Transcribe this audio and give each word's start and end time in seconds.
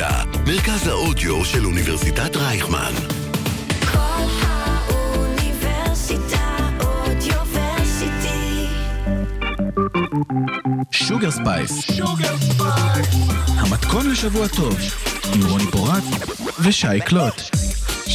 האוניברסיטה, 0.00 0.40
מרכז 0.46 0.86
האודיו 0.86 1.44
של 1.44 1.66
אוניברסיטת 1.66 2.36
רייכמן. 2.36 2.92
קול 3.92 4.24
האוניברסיטה 4.42 5.58
Audioversity. 6.80 8.66
Sugar 10.90 11.30
Spice. 11.30 12.00
המתכון 13.56 14.10
לשבוע 14.10 14.48
טוב, 14.48 14.78
עם 15.34 15.46
רוני 15.46 15.66
פורט 15.70 16.04
ושי 16.60 17.00
קלוט. 17.06 17.59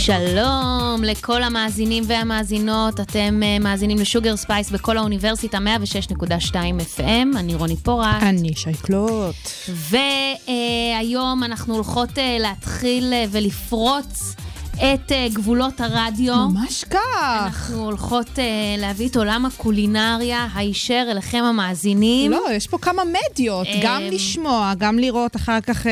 שלום 0.05 1.03
לכל 1.03 1.43
המאזינים 1.43 2.03
והמאזינות, 2.07 2.99
אתם 2.99 3.39
אה, 3.43 3.59
מאזינים 3.59 3.97
ל 3.97 4.04
Sugar 4.04 4.35
Spice 4.35 4.71
בקול 4.71 4.97
האוניברסיטה 4.97 5.57
106.2 5.57 6.53
FM, 6.97 7.37
אני 7.37 7.55
רוני 7.55 7.77
פורט. 7.77 8.07
אני 8.21 8.55
שייקלוט. 8.55 9.35
והיום 9.69 11.43
אנחנו 11.43 11.73
הולכות 11.73 12.17
אה, 12.17 12.37
להתחיל 12.39 13.13
אה, 13.13 13.25
ולפרוץ 13.31 14.35
את 14.77 15.11
אה, 15.11 15.27
גבולות 15.33 15.81
הרדיו. 15.81 16.35
ממש 16.35 16.83
כך. 16.83 16.99
אנחנו 17.45 17.85
הולכות 17.85 18.39
אה, 18.39 18.43
להביא 18.77 19.09
את 19.09 19.15
עולם 19.15 19.45
הקולינריה 19.45 20.47
הישר 20.55 21.07
אליכם 21.11 21.43
המאזינים. 21.43 22.31
לא, 22.31 22.45
יש 22.53 22.67
פה 22.67 22.77
כמה 22.77 23.01
מדיות, 23.03 23.67
אמ, 23.67 23.79
גם 23.83 24.01
לשמוע, 24.01 24.73
גם 24.77 24.99
לראות 24.99 25.35
אחר 25.35 25.61
כך, 25.61 25.87
אה, 25.87 25.91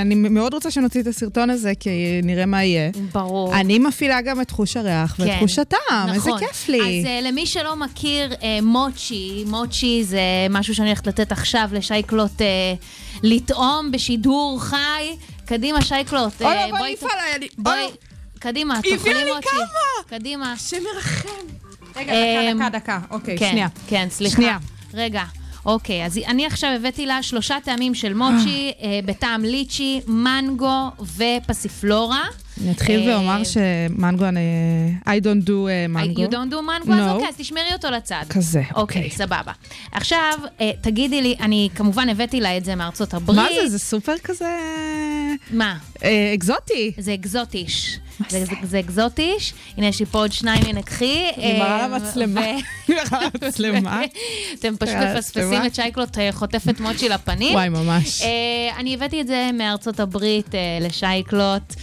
אני 0.00 0.14
מאוד 0.14 0.54
רוצה 0.54 0.70
שנוציא 0.70 1.02
את 1.02 1.06
הסרטון 1.06 1.50
הזה, 1.50 1.72
כי 1.80 2.20
נראה 2.22 2.46
מה 2.46 2.64
יהיה. 2.64 2.90
ברור. 3.12 3.54
אני 3.54 3.78
מפעילה 3.78 4.20
גם 4.20 4.40
את 4.40 4.50
חוש 4.50 4.76
הריח 4.76 5.16
ואת 5.18 5.28
כן. 5.28 5.38
חוש 5.38 5.58
הטעם, 5.58 6.08
איזה 6.08 6.28
נכון. 6.28 6.38
כיף 6.38 6.68
לי. 6.68 7.00
אז 7.00 7.06
uh, 7.06 7.28
למי 7.28 7.46
שלא 7.46 7.76
מכיר, 7.76 8.32
uh, 8.32 8.44
מוצ'י, 8.62 9.44
מוצ'י 9.46 10.04
זה 10.04 10.20
משהו 10.50 10.74
שאני 10.74 10.88
הולכת 10.88 11.06
לתת 11.06 11.32
עכשיו 11.32 11.70
לשייקלוט 11.72 12.40
uh, 12.40 12.44
לטעום 13.22 13.90
בשידור 13.90 14.58
חי. 14.60 15.16
קדימה, 15.50 15.82
שייקלוט. 15.82 16.42
אוי, 16.42 16.52
אה, 16.52 16.70
בואי 16.78 16.92
נפעל 16.92 17.08
בואי. 17.58 17.90
קדימה, 18.40 18.76
תאכלי 18.76 18.94
הביאה 18.94 19.24
לי 19.24 19.32
מוצ'י. 19.34 19.48
כמה. 19.48 20.18
קדימה. 20.18 20.54
שמרחם. 20.56 21.28
רגע, 21.96 22.12
אמ, 22.12 22.58
דקה, 22.58 22.68
דקה, 22.68 22.78
דקה. 22.78 22.98
אוקיי, 23.10 23.38
כן, 23.38 23.50
שנייה. 23.50 23.68
כן, 23.88 24.06
סליחה. 24.10 24.36
שנייה. 24.36 24.58
רגע. 24.94 25.24
אוקיי, 25.66 26.06
אז 26.06 26.18
אני 26.26 26.46
עכשיו 26.46 26.70
הבאתי 26.76 27.06
לה 27.06 27.22
שלושה 27.22 27.56
טעמים 27.64 27.94
של 27.94 28.14
מוצ'י, 28.14 28.72
אה, 28.82 29.00
בטעם 29.04 29.42
ליצ'י, 29.44 30.00
מנגו 30.06 30.90
ופסיפלורה. 31.16 32.24
אני 32.60 32.70
אתחיל 32.70 33.08
אה, 33.08 33.16
ואומר 33.16 33.42
שמנגו, 33.44 34.24
אני... 34.24 34.40
I 35.06 35.22
don't 35.22 35.46
do 35.46 35.50
אה, 35.68 35.86
מנגו. 35.88 36.24
You 36.24 36.28
don't 36.28 36.52
do 36.52 36.60
מנגו? 36.60 36.92
אז. 36.92 37.10
אוקיי, 37.10 37.28
אז 37.28 37.34
תשמרי 37.36 37.72
אותו 37.72 37.90
לצד. 37.90 38.24
כזה, 38.28 38.62
אוקיי, 38.74 39.02
אוקיי. 39.02 39.10
סבבה. 39.10 39.52
עכשיו, 39.92 40.32
אה, 40.60 40.70
תגידי 40.80 41.22
לי, 41.22 41.36
אני 41.40 41.68
כמובן 41.74 42.08
הבאתי 42.08 42.40
לה 42.40 42.56
את 42.56 42.64
זה 42.64 42.74
מארצות 42.74 43.14
הברית. 43.14 43.38
מה 43.38 43.48
זה, 43.62 43.68
זה 43.68 43.78
סופר 43.78 44.14
כזה... 44.24 44.56
מה? 45.50 45.78
אה, 46.04 46.32
אקזוטי. 46.34 46.92
זה 46.98 47.14
אקזוטיש. 47.14 47.98
זה, 48.28 48.44
זה, 48.44 48.52
זה 48.62 48.80
אקזוטיש. 48.80 49.54
הנה, 49.76 49.86
יש 49.86 50.00
לי 50.00 50.06
פה 50.06 50.18
עוד 50.18 50.32
שניים, 50.32 50.62
הנה, 50.66 50.82
קחי. 50.82 51.26
אני 51.36 51.58
מראה 51.58 51.80
אה, 51.80 51.88
למצלמה. 51.88 52.40
אני 52.50 52.62
מראה 52.88 53.28
למצלמה. 53.34 54.02
אתם 54.54 54.76
פשוט 54.76 54.94
אה, 54.94 55.14
מפספסים. 55.14 55.66
את 55.66 55.74
שייקלוט 55.74 56.18
אה, 56.18 56.32
חוטפת 56.32 56.80
מוצ'י 56.80 57.08
לפנים. 57.08 57.54
וואי, 57.54 57.68
ממש. 57.68 58.22
אה, 58.22 58.28
אני 58.78 58.94
הבאתי 58.94 59.20
את 59.20 59.26
זה 59.26 59.50
מארצות 59.54 60.00
הברית 60.00 60.54
אה, 60.54 60.78
לשייקלוט. 60.80 61.74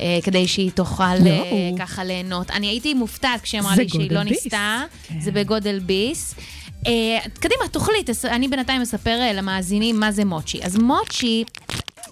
אה, 0.00 0.18
כדי 0.22 0.48
שהיא 0.48 0.70
תוכל 0.70 1.02
אה, 1.02 1.18
לא. 1.18 1.78
ככה 1.78 2.04
ליהנות. 2.04 2.50
אני 2.50 2.66
הייתי 2.66 2.94
מופתעת 2.94 3.40
כשהיא 3.40 3.60
אמרה 3.60 3.74
זה 3.76 3.82
לי 3.82 3.88
שהיא 3.88 4.10
לא 4.10 4.22
ביס. 4.22 4.30
ניסתה, 4.30 4.82
כן. 5.08 5.20
זה 5.20 5.32
בגודל 5.32 5.78
ביס. 5.78 6.34
אה, 6.86 6.92
קדימה, 7.34 7.68
תאכלי, 7.70 8.02
תס- 8.06 8.24
אני 8.24 8.48
בינתיים 8.48 8.82
אספר 8.82 9.18
אה, 9.20 9.32
למאזינים 9.32 10.00
מה 10.00 10.12
זה 10.12 10.24
מוצ'י. 10.24 10.60
אז 10.62 10.76
מוצ'י 10.76 11.44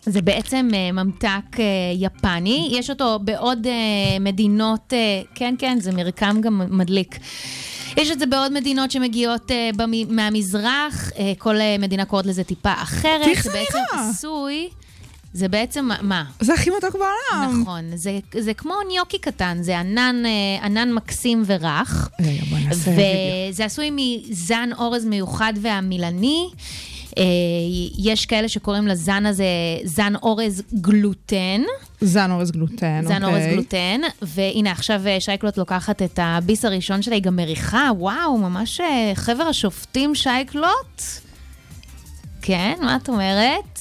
זה 0.07 0.23
בעצם 0.23 0.69
אה, 0.75 0.93
ממתק 0.93 1.27
אה, 1.61 1.65
יפני, 1.99 2.69
יש 2.73 2.91
אותו 2.91 3.19
בעוד 3.25 3.67
אה, 3.67 3.73
מדינות, 4.21 4.93
אה, 4.93 4.99
כן, 5.35 5.55
כן, 5.59 5.79
זה 5.81 5.93
מרקם 5.93 6.41
גם 6.41 6.63
מדליק. 6.79 7.19
יש 7.97 8.11
את 8.11 8.19
זה 8.19 8.27
בעוד 8.27 8.53
מדינות 8.53 8.91
שמגיעות 8.91 9.51
אה, 9.51 9.71
במ- 9.77 10.17
מהמזרח, 10.17 11.11
אה, 11.19 11.33
כל 11.39 11.57
אה, 11.61 11.77
מדינה 11.79 12.05
קוראת 12.05 12.27
לזה 12.27 12.45
טיפה 12.45 12.73
אחרת. 12.73 13.27
איך 13.29 13.45
זה 13.45 13.51
בעצם 13.53 13.79
נראה? 13.93 14.11
עשוי, 14.11 14.69
זה 15.35 15.49
בעצם, 15.49 15.89
מה? 16.03 16.25
זה 16.41 16.55
הכי 16.55 16.71
מתוק 16.71 16.93
בעולם. 16.93 17.61
נכון, 17.63 17.97
זה, 17.97 18.19
זה 18.41 18.55
כמו 18.55 18.75
ניוקי 18.89 19.19
קטן, 19.19 19.59
זה 19.61 19.79
ענן, 19.79 20.23
אה, 20.27 20.65
ענן 20.65 20.93
מקסים 20.93 21.43
ורך. 21.47 22.09
רגע, 22.21 22.45
בואי 22.51 22.65
נעשה 22.65 22.91
וידאו. 22.91 23.05
וזה 23.51 23.65
עשוי 23.65 23.91
מזן 23.93 24.71
אורז 24.79 25.05
מיוחד 25.05 25.53
והמילני. 25.61 26.49
אה, 27.19 27.25
יש 27.99 28.27
כאלה 28.27 28.49
שקוראים 28.49 28.87
לזן 28.87 29.27
הזה 29.27 29.45
זן 29.85 30.13
אורז 30.23 30.63
גלוטן, 30.75 31.63
זן 32.01 32.31
אורז 32.31 32.51
גלוטן, 32.51 33.03
זן 33.05 33.25
אורז 33.25 33.35
אוקיי. 33.37 33.53
גלוטן, 33.53 34.01
והנה 34.23 34.71
עכשיו 34.73 35.07
אה, 35.07 35.21
שייקלוט 35.21 35.59
לוקחת 35.59 36.03
את 36.03 36.19
הביס 36.23 36.65
הראשון 36.65 37.03
שלה, 37.03 37.15
היא 37.15 37.23
גם 37.23 37.37
מריחה, 37.37 37.91
וואו, 37.97 38.39
ממש 38.39 38.81
אה, 38.81 39.13
חבר 39.15 39.43
השופטים 39.43 40.15
שייקלוט. 40.15 41.03
כן, 42.43 42.79
מה 42.81 42.97
את 42.97 43.09
אומרת? 43.09 43.79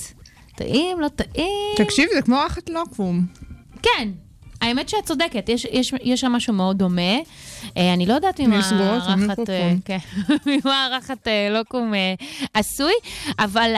טעים, 0.61 0.99
לא 0.99 1.07
טעים? 1.07 1.75
תקשיבי, 1.77 2.13
זה 2.15 2.21
כמו 2.21 2.45
אחת 2.47 2.69
לוקוום. 2.69 3.25
כן, 3.81 4.09
האמת 4.61 4.89
שאת 4.89 5.05
צודקת, 5.05 5.49
יש, 5.49 5.65
יש, 5.71 5.93
יש 6.03 6.21
שם 6.21 6.31
משהו 6.31 6.53
מאוד 6.53 6.77
דומה. 6.77 7.17
אה, 7.77 7.93
אני 7.93 8.05
לא 8.05 8.13
יודעת 8.13 8.39
הארחת, 8.81 9.09
המיקרופון. 9.09 9.55
אה, 9.55 9.73
כן, 9.85 9.97
אה, 11.27 11.49
לוקום 11.51 11.93
אה, 11.93 12.13
עשוי, 12.53 12.93
אבל 13.39 13.73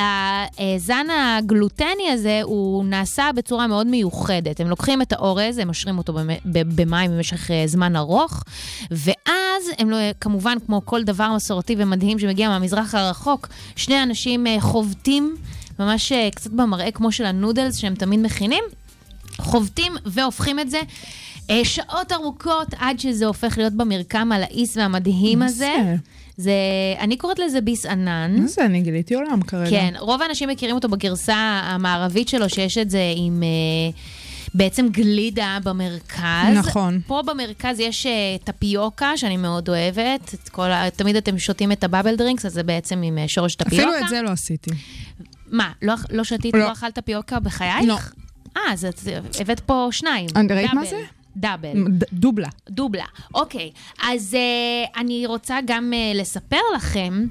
הזן 0.75 1.07
הגלוטני 1.09 2.11
הזה, 2.11 2.39
הוא 2.43 2.85
נעשה 2.85 3.29
בצורה 3.35 3.67
מאוד 3.67 3.87
מיוחדת. 3.87 4.59
הם 4.59 4.69
לוקחים 4.69 5.01
את 5.01 5.13
האורז, 5.13 5.57
הם 5.57 5.69
משרים 5.69 5.97
אותו 5.97 6.13
במים 6.45 7.11
במשך 7.11 7.51
אה, 7.51 7.63
זמן 7.65 7.95
ארוך, 7.95 8.43
ואז 8.91 9.63
הם 9.77 9.89
לא, 9.89 9.97
כמובן, 10.21 10.57
כמו 10.65 10.81
כל 10.85 11.03
דבר 11.03 11.33
מסורתי 11.35 11.75
ומדהים 11.77 12.19
שמגיע 12.19 12.49
מהמזרח 12.49 12.95
הרחוק, 12.95 13.47
שני 13.75 14.03
אנשים 14.03 14.47
אה, 14.47 14.57
חובטים. 14.59 15.35
ממש 15.79 16.11
אה, 16.11 16.29
קצת 16.35 16.51
במראה 16.51 16.91
כמו 16.91 17.11
של 17.11 17.25
הנודלס 17.25 17.75
שהם 17.75 17.95
תמיד 17.95 18.19
מכינים, 18.19 18.63
חובטים 19.37 19.93
והופכים 20.05 20.59
את 20.59 20.69
זה 20.69 20.79
אה, 21.49 21.65
שעות 21.65 22.11
ארוכות 22.11 22.67
עד 22.77 22.99
שזה 22.99 23.25
הופך 23.25 23.57
להיות 23.57 23.73
במרקם 23.73 24.31
הלעיס 24.31 24.77
והמדהים 24.77 25.41
הזה. 25.41 25.75
זה? 26.37 26.53
אני 26.99 27.17
קוראת 27.17 27.39
לזה 27.39 27.61
ביס 27.61 27.85
ענן. 27.85 28.35
מה 28.39 28.47
זה? 28.47 28.65
אני 28.65 28.81
גיליתי 28.81 29.15
עולם 29.15 29.41
כרגע. 29.41 29.69
כן, 29.69 29.93
רוב 29.99 30.21
האנשים 30.21 30.49
מכירים 30.49 30.75
אותו 30.75 30.89
בגרסה 30.89 31.35
המערבית 31.63 32.29
שלו, 32.29 32.49
שיש 32.49 32.77
את 32.77 32.89
זה 32.89 33.13
עם... 33.15 33.43
אה, 33.43 33.99
בעצם 34.55 34.87
גלידה 34.91 35.57
במרכז. 35.63 36.57
נכון. 36.57 36.99
פה 37.07 37.21
במרכז 37.25 37.79
יש 37.79 38.07
טפיוקה, 38.43 39.17
שאני 39.17 39.37
מאוד 39.37 39.69
אוהבת. 39.69 40.33
את 40.33 40.49
כל 40.49 40.71
ה... 40.71 40.89
תמיד 40.89 41.15
אתם 41.15 41.39
שותים 41.39 41.71
את 41.71 41.83
ה 41.83 41.88
bubble 41.88 42.15
drinks, 42.15 42.45
אז 42.45 42.53
זה 42.53 42.63
בעצם 42.63 43.01
עם 43.01 43.17
שורש 43.27 43.55
טפיוקה. 43.55 43.89
אפילו 43.89 44.05
את 44.05 44.09
זה 44.09 44.21
לא 44.21 44.29
עשיתי. 44.29 44.71
מה, 45.53 45.71
לא, 45.81 45.93
לא 46.11 46.23
שתית, 46.23 46.53
לא. 46.53 46.59
לא 46.59 46.71
אכלת 46.71 46.95
טפיוקה 46.95 47.39
בחייך? 47.39 47.75
לא. 47.87 47.97
אה, 48.57 48.61
אז 48.71 48.85
את 48.85 48.99
הבאת 49.41 49.59
פה 49.59 49.87
שניים. 49.91 50.27
אני- 50.35 50.53
ראית 50.53 50.73
מה. 50.73 50.85
זה? 50.85 51.01
דאבל. 51.37 51.69
דובלה. 52.13 52.47
דובלה. 52.69 53.05
אוקיי, 53.33 53.71
אז 54.03 54.37
uh, 54.37 54.99
אני 54.99 55.25
רוצה 55.25 55.57
גם 55.65 55.93
uh, 55.93 56.17
לספר 56.17 56.61
לכם. 56.75 57.27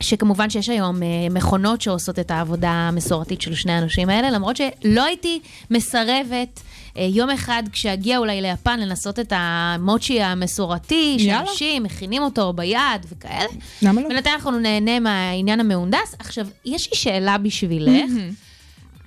שכמובן 0.00 0.50
שיש 0.50 0.68
היום 0.68 0.96
uh, 0.96 1.02
מכונות 1.30 1.80
שעושות 1.80 2.18
את 2.18 2.30
העבודה 2.30 2.70
המסורתית 2.70 3.40
של 3.40 3.54
שני 3.54 3.72
האנשים 3.72 4.08
האלה, 4.08 4.30
למרות 4.30 4.56
שלא 4.56 5.04
הייתי 5.04 5.40
מסרבת 5.70 6.60
יום 6.98 7.30
אחד 7.30 7.62
כשאגיע 7.72 8.18
אולי 8.18 8.40
ליפן 8.40 8.80
לנסות 8.80 9.18
את 9.18 9.32
המוצ'י 9.36 10.22
המסורתי. 10.22 11.16
שאנשים 11.18 11.82
מכינים 11.82 12.22
אותו 12.22 12.52
ביד 12.52 13.06
וכאלה. 13.08 13.44
למה 13.82 14.00
לא? 14.00 14.08
בינתיים 14.08 14.34
אנחנו 14.34 14.50
נהנה 14.50 15.00
מהעניין 15.00 15.60
המהונדס. 15.60 16.14
עכשיו, 16.18 16.46
יש 16.64 16.90
לי 16.90 16.96
שאלה 16.96 17.38
בשבילך. 17.38 18.10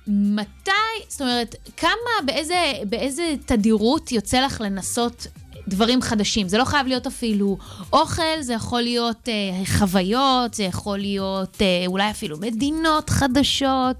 מתי, 0.06 0.70
זאת 1.08 1.20
אומרת, 1.20 1.54
כמה, 1.76 2.26
באיזה, 2.26 2.72
באיזה 2.88 3.34
תדירות 3.46 4.12
יוצא 4.12 4.40
לך 4.40 4.60
לנסות 4.60 5.26
דברים 5.68 6.02
חדשים? 6.02 6.48
זה 6.48 6.58
לא 6.58 6.64
חייב 6.64 6.86
להיות 6.86 7.06
אפילו 7.06 7.58
אוכל, 7.92 8.40
זה 8.40 8.52
יכול 8.52 8.82
להיות 8.82 9.28
אה, 9.28 9.64
חוויות, 9.78 10.54
זה 10.54 10.62
יכול 10.62 10.98
להיות 10.98 11.62
אה, 11.62 11.84
אולי 11.86 12.10
אפילו 12.10 12.38
מדינות 12.40 13.10
חדשות. 13.10 13.96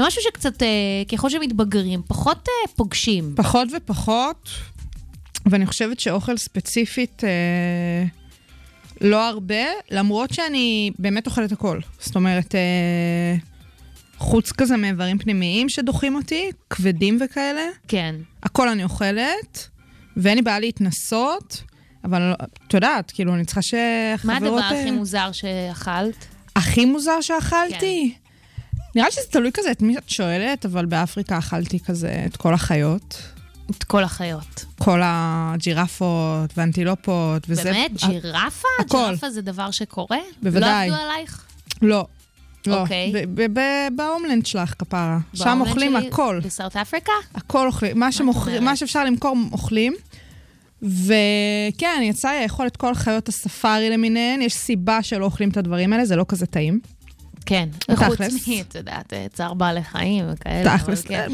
זה 0.00 0.06
משהו 0.06 0.22
שקצת, 0.22 0.62
אה, 0.62 0.68
ככל 1.12 1.30
שמתבגרים, 1.30 2.02
פחות 2.06 2.48
אה, 2.48 2.72
פוגשים. 2.76 3.32
פחות 3.36 3.68
ופחות, 3.76 4.48
ואני 5.46 5.66
חושבת 5.66 6.00
שאוכל 6.00 6.36
ספציפית 6.36 7.24
אה, 7.24 8.04
לא 9.00 9.28
הרבה, 9.28 9.64
למרות 9.90 10.34
שאני 10.34 10.90
באמת 10.98 11.26
אוכלת 11.26 11.52
הכל. 11.52 11.80
זאת 11.98 12.16
אומרת, 12.16 12.54
אה, 12.54 13.36
חוץ 14.18 14.52
כזה 14.52 14.76
מאיברים 14.76 15.18
פנימיים 15.18 15.68
שדוחים 15.68 16.14
אותי, 16.14 16.50
כבדים 16.70 17.18
וכאלה, 17.20 17.66
כן. 17.88 18.14
הכל 18.42 18.68
אני 18.68 18.84
אוכלת, 18.84 19.68
ואין 20.16 20.36
לי 20.36 20.42
בעיה 20.42 20.60
להתנסות, 20.60 21.62
אבל 22.04 22.32
את 22.66 22.74
יודעת, 22.74 23.10
כאילו, 23.10 23.34
אני 23.34 23.44
צריכה 23.44 23.62
שחברות... 23.62 24.24
מה 24.24 24.36
הדבר 24.36 24.58
הכי 24.58 24.74
אה, 24.74 24.92
מוזר 24.92 25.32
שאכלת? 25.32 26.26
הכי 26.56 26.84
מוזר 26.84 27.20
שאכלתי? 27.20 28.14
נראה 28.94 29.06
לי 29.06 29.12
שזה 29.12 29.26
תלוי 29.30 29.50
כזה 29.54 29.70
את 29.70 29.82
מי 29.82 29.98
את 29.98 30.08
שואלת, 30.08 30.66
אבל 30.66 30.86
באפריקה 30.86 31.38
אכלתי 31.38 31.80
כזה 31.80 32.22
את 32.26 32.36
כל 32.36 32.54
החיות. 32.54 33.22
את 33.70 33.84
כל 33.84 34.04
החיות. 34.04 34.64
כל 34.78 35.00
הג'ירפות 35.04 36.50
ואנטילופות 36.56 37.46
וזה. 37.48 37.62
באמת? 37.62 37.90
ג'ירפה? 37.92 38.68
הכל. 38.80 39.06
ג'ירפה 39.08 39.30
זה 39.30 39.42
דבר 39.42 39.70
שקורה? 39.70 40.18
בוודאי. 40.42 40.90
לא 40.90 40.94
עבדו 40.94 41.04
עלייך? 41.10 41.44
לא. 41.82 42.06
לא. 42.66 42.80
אוקיי. 42.80 43.12
בהומלנד 43.96 44.46
שלך, 44.46 44.74
כפרה. 44.78 45.18
שם 45.34 45.58
אוכלים 45.60 45.96
שלי 45.98 46.08
הכל. 46.08 46.40
בסאוט 46.44 46.76
אפריקה? 46.76 47.12
הכל 47.34 47.66
אוכלים. 47.66 47.98
מה, 47.98 48.12
שמוכרים, 48.12 48.56
אומרת? 48.56 48.70
מה 48.70 48.76
שאפשר 48.76 49.04
למכור, 49.04 49.36
אוכלים. 49.52 49.94
וכן, 50.82 52.00
יצא 52.02 52.30
לי 52.30 52.42
לאכול 52.42 52.66
את 52.66 52.76
כל 52.76 52.94
חיות 52.94 53.28
הספארי 53.28 53.90
למיניהן. 53.90 54.42
יש 54.42 54.54
סיבה 54.54 55.02
שלא 55.02 55.24
אוכלים 55.24 55.48
את 55.48 55.56
הדברים 55.56 55.92
האלה, 55.92 56.04
זה 56.04 56.16
לא 56.16 56.24
כזה 56.28 56.46
טעים. 56.46 56.80
כן. 57.50 57.68
חוץ 57.96 58.20
מ... 58.20 58.60
את 58.60 58.74
יודעת, 58.74 59.12
צער 59.32 59.54
בעלי 59.54 59.82
חיים 59.82 60.24
וכאלה. 60.32 60.78
תכלס, 60.78 61.02
כן. 61.02 61.28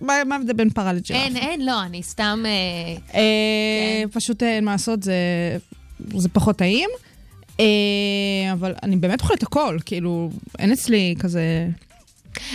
מה- 0.00 0.14
ההבדל 0.32 0.52
בין 0.52 0.70
פרה 0.70 0.92
לג'ירף? 0.92 1.20
אין, 1.20 1.36
אין, 1.36 1.66
לא, 1.66 1.82
אני 1.82 2.02
סתם... 2.02 2.42
אה, 2.46 2.50
אה, 3.14 3.20
כן. 4.02 4.08
פשוט 4.12 4.42
אה, 4.42 4.48
אין 4.56 4.64
מה 4.64 4.72
לעשות, 4.72 5.02
זה, 5.02 5.14
פחות 6.32 6.56
טעים. 6.56 6.90
אה, 7.60 7.64
אבל 8.52 8.74
אני 8.82 8.96
באמת 8.96 9.20
אוכלת 9.20 9.42
הכל, 9.42 9.78
כאילו, 9.84 10.30
אין 10.58 10.72
אצלי 10.72 11.14
כזה... 11.18 11.68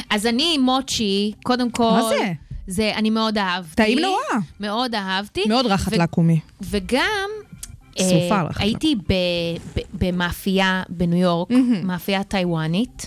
אז 0.09 0.25
אני 0.25 0.57
מוצ'י, 0.57 1.31
קודם 1.43 1.71
כל... 1.71 1.83
מה 1.91 2.01
זה? 2.09 2.31
זה, 2.67 2.91
אני 2.95 3.09
מאוד 3.09 3.37
אהבתי. 3.37 3.75
טעים 3.75 3.99
נורא. 3.99 4.19
מאוד 4.59 4.95
אהבתי. 4.95 5.41
מאוד 5.47 5.65
רחת 5.65 5.93
ו- 5.93 5.97
לקומי. 5.97 6.39
וגם... 6.61 7.29
אה, 7.99 8.09
שרופה 8.09 8.43
לך. 8.43 8.61
הייתי 8.61 8.95
ב- 8.95 9.13
ב- 9.79 10.05
במאפייה 10.05 10.83
בניו 10.89 11.17
יורק, 11.19 11.49
מאפייה 11.83 12.23
טיוואנית, 12.23 13.05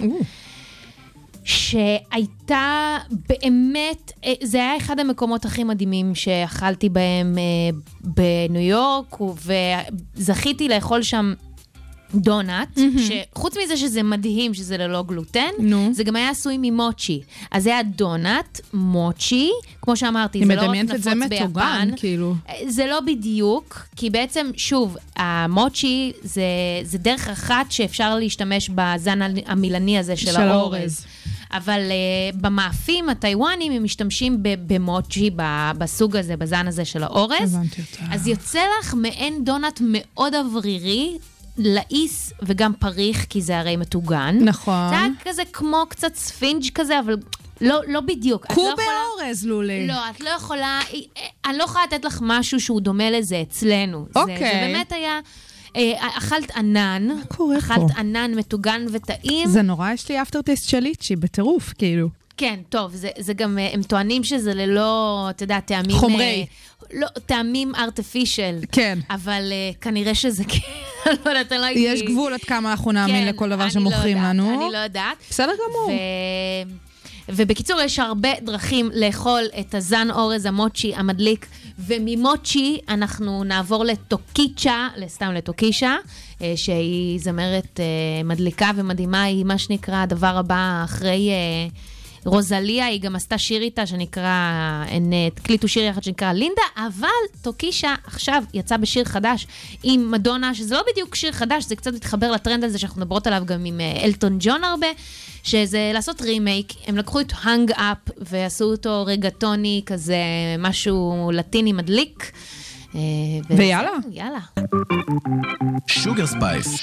שהייתה 1.44 2.98
באמת, 3.28 4.12
אה, 4.24 4.32
זה 4.42 4.58
היה 4.58 4.76
אחד 4.76 5.00
המקומות 5.00 5.44
הכי 5.44 5.64
מדהימים 5.64 6.14
שאכלתי 6.14 6.88
בהם 6.88 7.34
אה, 7.38 7.78
בניו 8.00 8.62
יורק, 8.62 9.16
וזכיתי 10.16 10.68
לאכול 10.68 11.02
שם 11.02 11.34
דונלד, 12.14 12.68
שחוץ 12.98 13.54
מזה 13.64 13.76
שזה 13.76 14.02
מדהים 14.02 14.54
שזה 14.54 14.76
ללא 14.76 15.02
גלוטן, 15.02 15.50
נו. 15.58 15.90
זה 15.92 16.04
גם 16.04 16.16
היה 16.16 16.30
עשוי 16.30 16.56
ממוצ'י. 16.60 17.20
אז 17.50 17.62
זה 17.62 17.70
היה 17.70 17.82
דונלד, 17.82 18.44
מוצ'י, 18.72 19.50
כמו 19.82 19.96
שאמרתי, 19.96 20.38
אני 20.38 20.46
זה 20.46 20.54
לא 20.54 20.60
רק 20.60 20.66
מדמיינת 20.66 20.94
את 20.94 21.02
זה 21.02 21.14
נפוץ 21.14 21.28
ביפן. 21.28 21.44
מטוגן, 21.44 21.90
כאילו. 21.96 22.34
זה 22.68 22.86
לא 22.86 23.00
בדיוק, 23.00 23.86
כי 23.96 24.10
בעצם, 24.10 24.50
שוב, 24.56 24.96
המוצ'י 25.16 26.12
זה, 26.22 26.42
זה 26.82 26.98
דרך 26.98 27.28
אחת 27.28 27.70
שאפשר 27.70 28.14
להשתמש 28.18 28.70
בזן 28.74 29.18
המילני 29.46 29.98
הזה 29.98 30.16
של, 30.16 30.26
של 30.26 30.40
האורז. 30.40 30.74
האורז. 30.74 31.04
אבל 31.52 31.80
uh, 31.80 32.36
במאפים 32.36 33.08
הטיוואנים 33.08 33.72
הם 33.72 33.84
משתמשים 33.84 34.38
במוצ'י, 34.42 35.30
ב- 35.36 35.70
בסוג 35.78 36.16
הזה, 36.16 36.36
בזן 36.36 36.68
הזה 36.68 36.84
של 36.84 37.02
האורז. 37.02 37.54
הבנתי 37.54 37.82
אותה. 37.82 38.14
אז 38.14 38.26
יוצא 38.26 38.60
לך 38.80 38.94
מעין 38.94 39.44
דונלד 39.44 39.72
מאוד 39.82 40.34
אוורירי, 40.34 41.18
לעיס 41.58 42.32
וגם 42.42 42.72
פריך, 42.78 43.26
כי 43.28 43.42
זה 43.42 43.58
הרי 43.58 43.76
מטוגן. 43.76 44.38
נכון. 44.44 44.88
זה 44.90 44.96
היה 44.98 45.08
כזה 45.24 45.42
כמו 45.52 45.84
קצת 45.88 46.14
ספינג' 46.14 46.64
כזה, 46.74 47.00
אבל 47.00 47.16
לא, 47.60 47.80
לא 47.88 48.00
בדיוק. 48.00 48.46
את 48.46 48.50
לא 48.50 48.62
יכולה- 48.62 48.74
באורז, 49.20 49.46
לולי. 49.46 49.86
לא, 49.86 50.10
את 50.10 50.20
לא 50.20 50.28
יכולה, 50.30 50.80
אני 51.46 51.58
לא 51.58 51.64
יכולה 51.64 51.84
לתת 51.84 52.04
לך 52.04 52.18
משהו 52.22 52.60
שהוא 52.60 52.80
דומה 52.80 53.10
לזה 53.10 53.42
אצלנו. 53.42 54.06
זה, 54.14 54.20
אוקיי. 54.20 54.36
זה 54.38 54.44
באמת 54.66 54.92
היה, 54.92 55.20
אה, 55.76 55.92
אכלת 56.18 56.50
ענן, 56.56 57.08
מה 57.08 57.24
קורה 57.28 57.58
אכלת 57.58 57.78
פה? 57.78 58.00
ענן 58.00 58.34
מטוגן 58.36 58.84
וטעים. 58.92 59.48
זה 59.48 59.62
נורא, 59.62 59.92
יש 59.92 60.08
לי 60.08 60.22
אפטר 60.22 60.42
טייסט 60.42 60.68
של 60.68 60.80
ליצ'י, 60.80 61.16
בטירוף, 61.16 61.72
כאילו. 61.78 62.08
כן, 62.36 62.60
טוב, 62.68 62.94
זה, 62.94 63.08
זה 63.18 63.32
גם, 63.32 63.58
אה, 63.58 63.68
הם 63.72 63.82
טוענים 63.82 64.24
שזה 64.24 64.54
ללא, 64.54 65.26
אתה 65.30 65.42
יודע, 65.44 65.60
טעמים... 65.60 65.96
חומרי. 65.96 66.24
אה, 66.24 66.44
לא, 66.92 67.06
טעמים 67.26 67.74
ארטיפישל. 67.74 68.58
כן. 68.72 68.98
אבל 69.10 69.52
uh, 69.52 69.78
כנראה 69.80 70.14
שזה 70.14 70.44
כן, 70.44 70.58
אני 71.06 71.16
לא 71.24 71.30
יודעת, 71.30 71.52
אני 71.52 71.60
לא 71.60 71.64
הייתי... 71.64 71.80
יש 71.80 72.02
גבול 72.02 72.34
עד 72.34 72.40
כמה 72.40 72.70
אנחנו 72.70 72.92
נאמין 72.92 73.24
כן, 73.24 73.28
לכל 73.28 73.48
דבר 73.50 73.62
אני 73.62 73.70
שמוכרים 73.70 74.16
לא 74.16 74.20
יודעת, 74.20 74.34
לנו. 74.34 74.64
אני 74.64 74.72
לא 74.72 74.78
יודעת. 74.78 75.16
בסדר 75.30 75.52
גמור. 75.68 75.86
ו... 75.88 77.32
ובקיצור, 77.34 77.80
יש 77.80 77.98
הרבה 77.98 78.28
דרכים 78.42 78.90
לאכול 78.94 79.42
את 79.60 79.74
הזן 79.74 80.08
אורז 80.10 80.46
המוצ'י 80.46 80.94
המדליק, 80.94 81.46
וממוצ'י 81.78 82.78
אנחנו 82.88 83.44
נעבור 83.44 83.84
לטוקיצ'ה, 83.84 84.88
סתם 85.08 85.32
לטוקישה, 85.32 85.96
שהיא 86.56 87.20
זמרת 87.20 87.80
מדליקה 88.24 88.70
ומדהימה, 88.76 89.22
היא 89.22 89.44
מה 89.44 89.58
שנקרא 89.58 90.02
הדבר 90.02 90.36
הבא 90.38 90.82
אחרי... 90.84 91.30
אה, 92.26 92.30
רוזליה, 92.30 92.86
היא 92.86 93.00
גם 93.00 93.16
עשתה 93.16 93.38
שיר 93.38 93.62
איתה 93.62 93.86
שנקרא, 93.86 94.24
הן 94.88 95.12
אה, 95.12 95.28
הקליטו 95.36 95.68
שיר 95.68 95.82
יחד 95.82 96.02
שנקרא 96.02 96.32
לינדה, 96.32 96.62
אבל 96.76 97.42
טוקישה 97.42 97.94
עכשיו 98.04 98.42
יצא 98.54 98.76
בשיר 98.76 99.04
חדש 99.04 99.46
עם 99.82 100.10
מדונה, 100.10 100.54
שזה 100.54 100.74
לא 100.74 100.82
בדיוק 100.92 101.14
שיר 101.14 101.32
חדש, 101.32 101.64
זה 101.64 101.76
קצת 101.76 101.92
מתחבר 101.94 102.30
לטרנד 102.30 102.64
הזה 102.64 102.78
שאנחנו 102.78 103.00
מדברות 103.00 103.26
עליו 103.26 103.42
גם 103.46 103.64
עם 103.64 103.80
אה, 103.80 104.04
אלטון 104.04 104.36
ג'ון 104.40 104.64
הרבה, 104.64 104.86
שזה 105.42 105.90
לעשות 105.94 106.22
רימייק, 106.22 106.72
הם 106.86 106.96
לקחו 106.96 107.20
את 107.20 107.32
Hung 107.42 107.72
Up 107.72 108.10
ועשו 108.18 108.64
אותו 108.64 109.04
רגטוני, 109.06 109.82
כזה 109.86 110.16
משהו 110.58 111.30
לטיני 111.34 111.72
מדליק. 111.72 112.32
אה, 112.94 113.00
ויאללה. 113.56 113.90
יאללה. 114.10 114.38
שוגר 115.86 116.26
ספייס. 116.26 116.82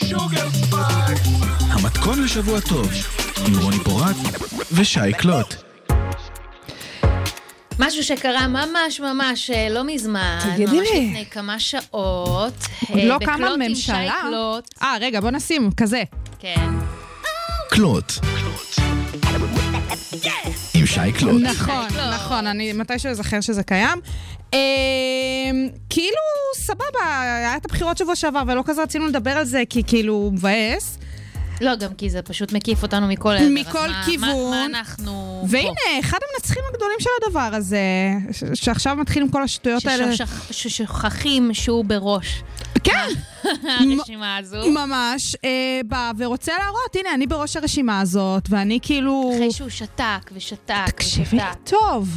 המתכון 1.59 2.23
לשבוע 2.23 2.59
טוב, 2.59 2.89
עם 3.47 3.53
רוני 3.61 3.77
פורט 3.83 4.15
ושי 4.71 5.13
קלוט. 5.17 5.55
משהו 7.79 8.03
שקרה 8.03 8.47
ממש 8.47 8.99
ממש 8.99 9.49
אה, 9.49 9.69
לא 9.69 9.83
מזמן, 9.83 10.39
תגידי 10.53 10.77
ממש 10.79 10.87
לי. 10.93 11.07
לפני 11.07 11.25
כמה 11.25 11.59
שעות. 11.59 12.53
עוד 12.89 12.99
אה, 12.99 13.05
לא 13.05 13.17
בקלוט 13.17 13.35
קמה 13.37 13.47
עם 13.53 13.59
ממשלה. 13.59 13.95
שי 13.95 14.27
קלוט. 14.27 14.69
אה, 14.81 14.95
רגע, 15.01 15.21
בוא 15.21 15.31
נשים, 15.31 15.69
כזה. 15.77 16.03
כן. 16.39 16.69
קלוט. 17.69 18.13
עם 20.73 20.85
שי 20.85 21.11
קלוט. 21.19 21.41
נכון, 21.43 21.85
נכון, 22.13 22.47
אני 22.47 22.73
מתישהו 22.73 23.09
אזכר 23.11 23.41
שזה 23.41 23.63
קיים. 23.63 23.99
אה, 24.53 24.59
כאילו, 25.89 26.17
סבבה, 26.55 26.81
היה 27.21 27.55
את 27.57 27.65
הבחירות 27.65 27.97
שבוע 27.97 28.15
שעבר, 28.15 28.43
ולא 28.47 28.63
כזה 28.65 28.83
רצינו 28.83 29.07
לדבר 29.07 29.31
על 29.31 29.45
זה, 29.45 29.63
כי 29.69 29.83
כאילו, 29.87 30.13
הוא 30.13 30.33
מבאס. 30.33 30.97
לא, 31.61 31.75
גם 31.75 31.93
כי 31.93 32.09
זה 32.09 32.21
פשוט 32.21 32.51
מקיף 32.53 32.83
אותנו 32.83 33.07
מכל 33.07 33.35
עבר. 33.35 33.45
מכל 33.51 33.87
מה- 33.89 34.01
כיוון. 34.05 34.29
מה 34.29 34.49
מה 34.49 34.65
אנחנו... 34.65 35.45
והנה, 35.49 35.69
אחד 35.99 36.17
המנצחים 36.31 36.63
הגדולים 36.73 36.97
של 36.99 37.09
הדבר 37.27 37.49
הזה, 37.57 37.79
ש- 38.31 38.43
שעכשיו 38.63 38.95
מתחיל 38.95 39.23
עם 39.23 39.29
כל 39.29 39.43
השטויות 39.43 39.85
האלה. 39.85 40.15
ששוכח- 40.15 40.51
ששוכחים 40.51 41.53
שהוא 41.53 41.85
בראש 41.85 42.43
כן, 42.83 43.07
הרשימה 43.97 44.37
הזו. 44.37 44.57
ממש, 44.71 45.35
אה, 45.45 45.49
בא 45.87 46.11
ורוצה 46.17 46.51
להראות, 46.59 46.95
הנה, 46.99 47.13
אני 47.13 47.27
בראש 47.27 47.55
הרשימה 47.57 47.99
הזאת, 48.01 48.43
ואני 48.49 48.79
כאילו... 48.81 49.31
אחרי 49.35 49.51
שהוא 49.51 49.69
שתק 49.69 50.31
ושתק 50.33 50.73
תקשיבי 50.87 51.25
ושתק. 51.37 51.57
טוב. 51.63 52.09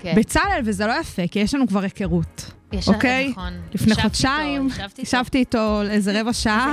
כן. 0.00 0.14
בצלאל, 0.16 0.60
וזה 0.64 0.86
לא 0.86 0.92
יפה, 1.00 1.22
כי 1.30 1.38
יש 1.38 1.54
לנו 1.54 1.66
כבר 1.68 1.82
היכרות. 1.82 2.50
יש- 2.72 2.88
אוקיי? 2.88 3.28
נכון. 3.28 3.52
לפני 3.74 3.94
חודשיים, 3.94 4.68
ישבתי 4.98 5.38
איתו. 5.38 5.82
איזה 5.82 6.20
רבע 6.20 6.32
שעה. 6.42 6.72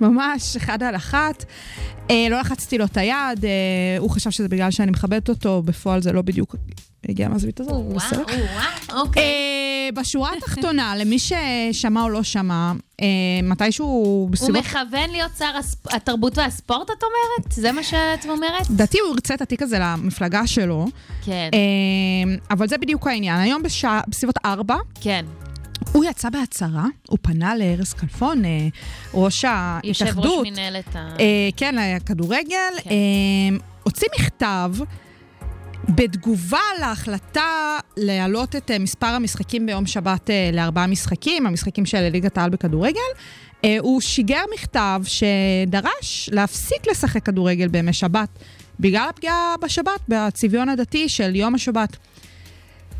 ממש, 0.00 0.56
אחד 0.56 0.82
על 0.82 0.96
אחת. 0.96 1.44
אה, 2.10 2.26
לא 2.30 2.40
לחצתי 2.40 2.78
לו 2.78 2.84
את 2.84 2.96
היד, 2.96 3.44
אה, 3.44 3.50
הוא 3.98 4.10
חשב 4.10 4.30
שזה 4.30 4.48
בגלל 4.48 4.70
שאני 4.70 4.90
מכבדת 4.90 5.28
אותו, 5.28 5.62
בפועל 5.62 6.02
זה 6.02 6.12
לא 6.12 6.22
בדיוק 6.22 6.56
הגיע 7.08 7.28
מהזווית 7.28 7.60
הזאת, 7.60 7.72
אבל 7.72 7.94
בסדר. 7.94 8.22
וואו, 8.22 8.38
וואו, 8.88 9.00
אוקיי. 9.00 9.22
אה, 9.22 9.88
בשורה 9.94 10.30
התחתונה, 10.36 10.94
למי 11.00 11.16
ששמע 11.18 12.02
או 12.02 12.08
לא 12.08 12.22
שמע, 12.22 12.72
אה, 13.00 13.06
מתישהו 13.42 13.86
הוא 13.86 14.30
בסביבות... 14.30 14.64
מכוון 14.64 15.10
להיות 15.10 15.30
שר 15.38 15.52
התרבות 15.90 16.38
והספורט, 16.38 16.90
את 16.90 17.02
אומרת? 17.02 17.52
זה 17.52 17.72
מה 17.72 17.82
שאת 17.82 18.26
אומרת? 18.28 18.70
לדעתי 18.70 18.98
הוא 18.98 19.14
ירצה 19.14 19.34
את 19.34 19.42
התיק 19.42 19.62
הזה 19.62 19.78
למפלגה 19.78 20.46
שלו, 20.46 20.86
כן, 21.24 21.50
אה, 21.54 22.34
אבל 22.50 22.68
זה 22.68 22.78
בדיוק 22.78 23.06
העניין. 23.06 23.40
היום 23.40 23.62
בשעה, 23.62 24.00
בסביבות 24.08 24.36
ארבע, 24.44 24.76
כן. 25.00 25.24
הוא 25.92 26.04
יצא 26.04 26.30
בהצהרה, 26.30 26.86
הוא 27.08 27.18
פנה 27.22 27.56
לארז 27.56 27.92
כלפון, 27.92 28.42
ראש 29.14 29.44
יושב 29.44 29.48
ראש 29.84 30.02
ההתאחדות. 30.02 30.46
מנהלת 30.46 30.96
ה... 30.96 31.16
כן, 31.56 31.74
לכדורגל. 31.74 32.56
כן. 32.82 32.90
הוציא 33.82 34.08
מכתב 34.20 34.70
בתגובה 35.88 36.58
להחלטה 36.80 37.78
להעלות 37.96 38.56
את 38.56 38.70
אה, 38.70 38.78
מספר 38.78 39.06
המשחקים 39.06 39.66
ביום 39.66 39.86
שבת 39.86 40.30
אה, 40.30 40.50
לארבעה 40.52 40.86
משחקים, 40.86 41.46
המשחקים 41.46 41.86
של 41.86 42.08
ליגת 42.08 42.38
העל 42.38 42.50
בכדורגל. 42.50 43.00
אה, 43.64 43.76
הוא 43.80 44.00
שיגר 44.00 44.42
מכתב 44.54 45.02
שדרש 45.04 46.30
להפסיק 46.32 46.90
לשחק 46.90 47.22
כדורגל 47.22 47.68
בימי 47.68 47.92
שבת, 47.92 48.28
בגלל 48.80 49.06
הפגיעה 49.08 49.54
בשבת, 49.62 50.00
בצביון 50.08 50.68
הדתי 50.68 51.08
של 51.08 51.36
יום 51.36 51.54
השבת. 51.54 51.96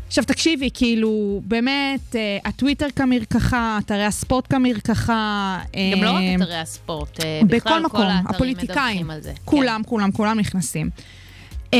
עכשיו 0.07 0.23
תקשיבי, 0.23 0.69
כאילו, 0.73 1.41
באמת, 1.45 2.15
אה, 2.15 2.37
הטוויטר 2.45 2.87
כמרקחה, 2.95 3.79
אתרי 3.85 4.05
הספורט 4.05 4.45
כמרקחה. 4.49 5.59
גם 5.93 6.03
לא 6.03 6.11
רק 6.11 6.21
אה, 6.21 6.35
אתרי 6.35 6.55
הספורט, 6.55 7.19
אה, 7.23 7.39
בכל 7.43 7.55
בכלל 7.55 7.81
מקום, 7.81 8.01
כל 8.01 8.07
האתרים 8.07 8.27
הפוליטיקאים, 8.27 8.87
מדווחים 8.87 9.11
על 9.11 9.21
זה. 9.21 9.33
כן. 9.33 9.41
כולם, 9.45 9.81
כולם, 9.85 10.11
כולם 10.11 10.39
נכנסים. 10.39 10.89
אה, 11.73 11.79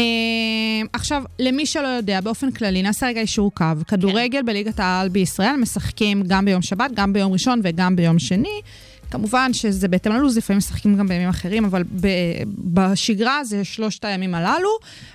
עכשיו, 0.94 1.24
למי 1.40 1.66
שלא 1.66 1.88
יודע, 1.88 2.22
באופן 2.22 2.52
כללי, 2.52 2.82
נעשה 2.82 3.08
רגע 3.08 3.22
אישור 3.22 3.52
קו. 3.54 3.66
כדורגל 3.88 4.42
בליגת 4.42 4.80
העל 4.80 5.10
בישראל 5.10 5.56
משחקים 5.56 6.24
גם 6.28 6.46
ביום 6.46 6.62
שבת, 6.62 6.92
גם 6.94 7.14
ביום 7.14 7.34
ראשון 7.34 7.62
וגם 7.64 7.96
ביום 7.96 8.20
שני. 8.20 8.62
כמובן 9.12 9.54
שזה 9.54 9.88
בהתאם 9.88 10.12
ללו"ז, 10.12 10.38
לפעמים 10.38 10.58
משחקים 10.58 10.98
גם 10.98 11.08
בימים 11.08 11.30
אחרים, 11.30 11.66
אבל 11.66 11.84
ב- 11.84 12.44
בשגרה 12.74 13.44
זה 13.44 13.64
שלושת 13.64 14.06
הימים 14.06 14.36
הללו. 14.36 14.70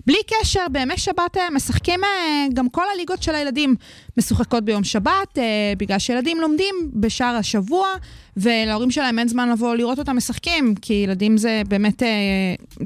בלי 0.06 0.18
קשר, 0.26 0.60
בימי 0.72 0.98
שבת 0.98 1.36
אה, 1.36 1.50
משחקים 1.50 2.04
אה, 2.04 2.46
גם 2.54 2.68
כל 2.68 2.84
הליגות 2.94 3.22
של 3.22 3.34
הילדים 3.34 3.74
משוחקות 4.16 4.64
ביום 4.64 4.84
שבת, 4.84 5.38
אה, 5.38 5.72
בגלל 5.76 5.98
שילדים 5.98 6.40
לומדים 6.40 6.74
בשאר 6.94 7.34
השבוע, 7.34 7.88
ולהורים 8.36 8.90
שלהם 8.90 9.18
אין 9.18 9.28
זמן 9.28 9.50
לבוא 9.50 9.74
לראות 9.74 9.98
אותם 9.98 10.16
משחקים, 10.16 10.74
כי 10.74 10.94
ילדים 10.94 11.36
זה 11.36 11.62
באמת, 11.68 12.02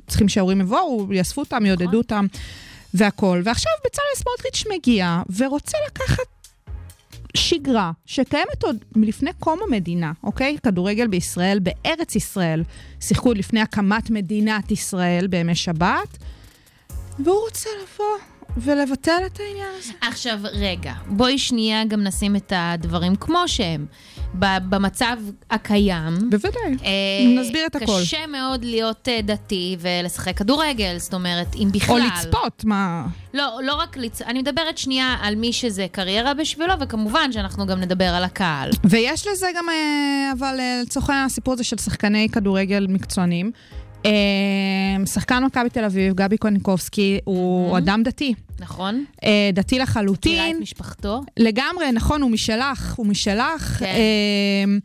צריכים 0.07 0.29
שההורים 0.29 0.61
יבואו, 0.61 1.13
יאספו 1.13 1.41
אותם, 1.41 1.67
יעודדו 1.67 1.99
אותם. 1.99 2.27
והכול. 2.95 3.43
ועכשיו 3.45 3.73
בצלאל 3.85 4.07
סמוטריץ' 4.17 4.65
מגיע 4.75 5.23
ורוצה 5.37 5.79
לקחת 5.87 6.36
שגרה 7.37 7.93
שקיימת 8.07 8.63
עוד 8.63 8.77
מלפני 8.97 9.31
קום 9.39 9.59
המדינה, 9.69 10.13
אוקיי? 10.23 10.57
כדורגל 10.63 11.07
בישראל, 11.07 11.59
בארץ 11.59 12.17
ישראל, 12.17 12.63
שיחקו 13.01 13.33
לפני 13.33 13.61
הקמת 13.61 14.11
מדינת 14.11 14.71
ישראל 14.71 15.27
בימי 15.27 15.55
שבת, 15.55 16.19
והוא 17.19 17.41
רוצה 17.47 17.71
לבוא 17.83 18.19
ולבטל 18.57 19.23
את 19.27 19.41
העניין 19.41 19.69
הזה. 19.79 19.93
עכשיו, 20.01 20.39
רגע, 20.53 20.93
בואי 21.07 21.39
שנייה 21.39 21.85
גם 21.85 22.03
נשים 22.03 22.37
את 22.37 22.53
הדברים 22.57 23.17
כמו 23.17 23.49
שהם. 23.49 23.87
במצב 24.35 25.17
הקיים, 25.51 26.31
בוודאי. 26.31 26.77
אה, 26.85 27.41
נסביר 27.41 27.67
את 27.67 27.77
הכל. 27.77 28.01
קשה 28.01 28.27
מאוד 28.27 28.65
להיות 28.65 29.09
אה, 29.09 29.21
דתי 29.23 29.77
ולשחק 29.81 30.39
כדורגל, 30.39 30.95
זאת 30.99 31.15
אומרת, 31.15 31.55
אם 31.55 31.69
בכלל... 31.73 32.01
או 32.01 32.07
לצפות, 32.07 32.65
מה... 32.65 33.07
לא, 33.35 33.59
לא 33.63 33.75
רק 33.75 33.97
לצ... 33.97 34.23
אני 34.23 34.39
מדברת 34.39 34.79
שנייה 34.79 35.17
על 35.23 35.35
מי 35.35 35.53
שזה 35.53 35.87
קריירה 35.93 36.35
בשבילו, 36.35 36.75
וכמובן 36.81 37.33
שאנחנו 37.33 37.67
גם 37.67 37.81
נדבר 37.81 38.05
על 38.09 38.25
הקהל. 38.25 38.71
ויש 38.85 39.27
לזה 39.27 39.47
גם, 39.57 39.69
אה, 39.69 40.33
אבל 40.39 40.57
אה, 40.61 40.81
לצורך 40.83 41.11
הסיפור 41.15 41.55
הזה 41.55 41.65
של 41.65 41.79
שחקני 41.79 42.29
כדורגל 42.29 42.87
מקצוענים. 42.89 43.51
אה, 44.07 45.07
שחקן 45.07 45.45
מכבי 45.45 45.71
תל 45.71 45.85
אביב, 45.85 46.15
גבי 46.15 46.37
קוניקובסקי, 46.37 47.19
הוא 47.25 47.79
אדם 47.79 48.03
דתי. 48.03 48.35
נכון? 48.61 49.05
אה, 49.25 49.51
דתי 49.53 49.75
מכירה 49.75 49.83
לחלוטין. 49.83 50.57
את 50.57 50.63
משפחתו? 50.63 51.21
לגמרי, 51.37 51.93
נכון, 51.93 52.23
הוא 52.23 52.31
משלך, 52.31 52.95
הוא 52.97 53.07
משלך. 53.07 53.77
כן. 53.79 53.85
אה, 53.85 54.79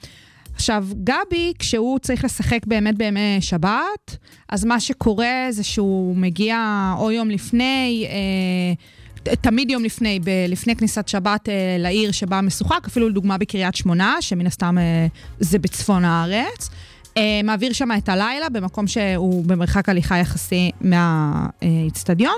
עכשיו, 0.56 0.88
גבי, 1.04 1.54
כשהוא 1.60 2.00
צריך 2.00 2.26
לשחק 2.26 2.60
באמת 2.66 2.98
בימי 2.98 3.38
שבת, 3.42 4.18
אז 4.50 4.66
מה 4.66 4.80
שקורה 4.80 5.48
זה 5.50 5.64
שהוא 5.64 6.16
מגיע 6.16 6.58
או 6.98 7.12
יום 7.12 7.30
לפני, 7.30 8.08
אה, 8.10 9.34
תמיד 9.36 9.72
יום 9.72 9.84
לפני, 9.84 10.20
ב- 10.20 10.46
לפני 10.48 10.76
כניסת 10.76 11.08
שבת 11.08 11.50
אה, 11.50 11.76
לעיר 11.80 12.12
שבה 12.12 12.42
משוחק, 12.42 12.88
אפילו 12.88 13.10
לדוגמה 13.10 13.38
בקריית 13.38 13.76
שמונה, 13.76 14.16
שמן 14.22 14.48
הסתם 14.48 14.78
אה, 14.78 15.08
זה 15.40 15.60
בצפון 15.60 16.06
הארץ. 16.06 16.70
אה, 17.18 17.42
מעביר 17.44 17.74
שם 17.74 17.90
את 17.98 18.10
הלילה 18.10 18.50
במקום 18.50 18.88
שהוא 18.88 19.46
במרחק 19.46 19.90
הליכה 19.90 20.18
יחסי 20.18 20.72
מהאיצטדיון. 20.82 22.38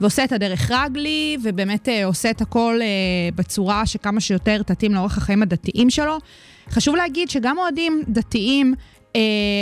ועושה 0.00 0.24
את 0.24 0.32
הדרך 0.32 0.70
רגלי, 0.70 1.36
ובאמת 1.42 1.88
אה, 1.88 2.04
עושה 2.04 2.30
את 2.30 2.40
הכל 2.40 2.78
אה, 2.82 2.86
בצורה 3.34 3.86
שכמה 3.86 4.20
שיותר 4.20 4.62
תתאים 4.62 4.94
לאורך 4.94 5.18
החיים 5.18 5.42
הדתיים 5.42 5.90
שלו. 5.90 6.18
חשוב 6.70 6.96
להגיד 6.96 7.30
שגם 7.30 7.58
אוהדים 7.58 8.02
דתיים, 8.08 8.74
אה, 9.16 9.20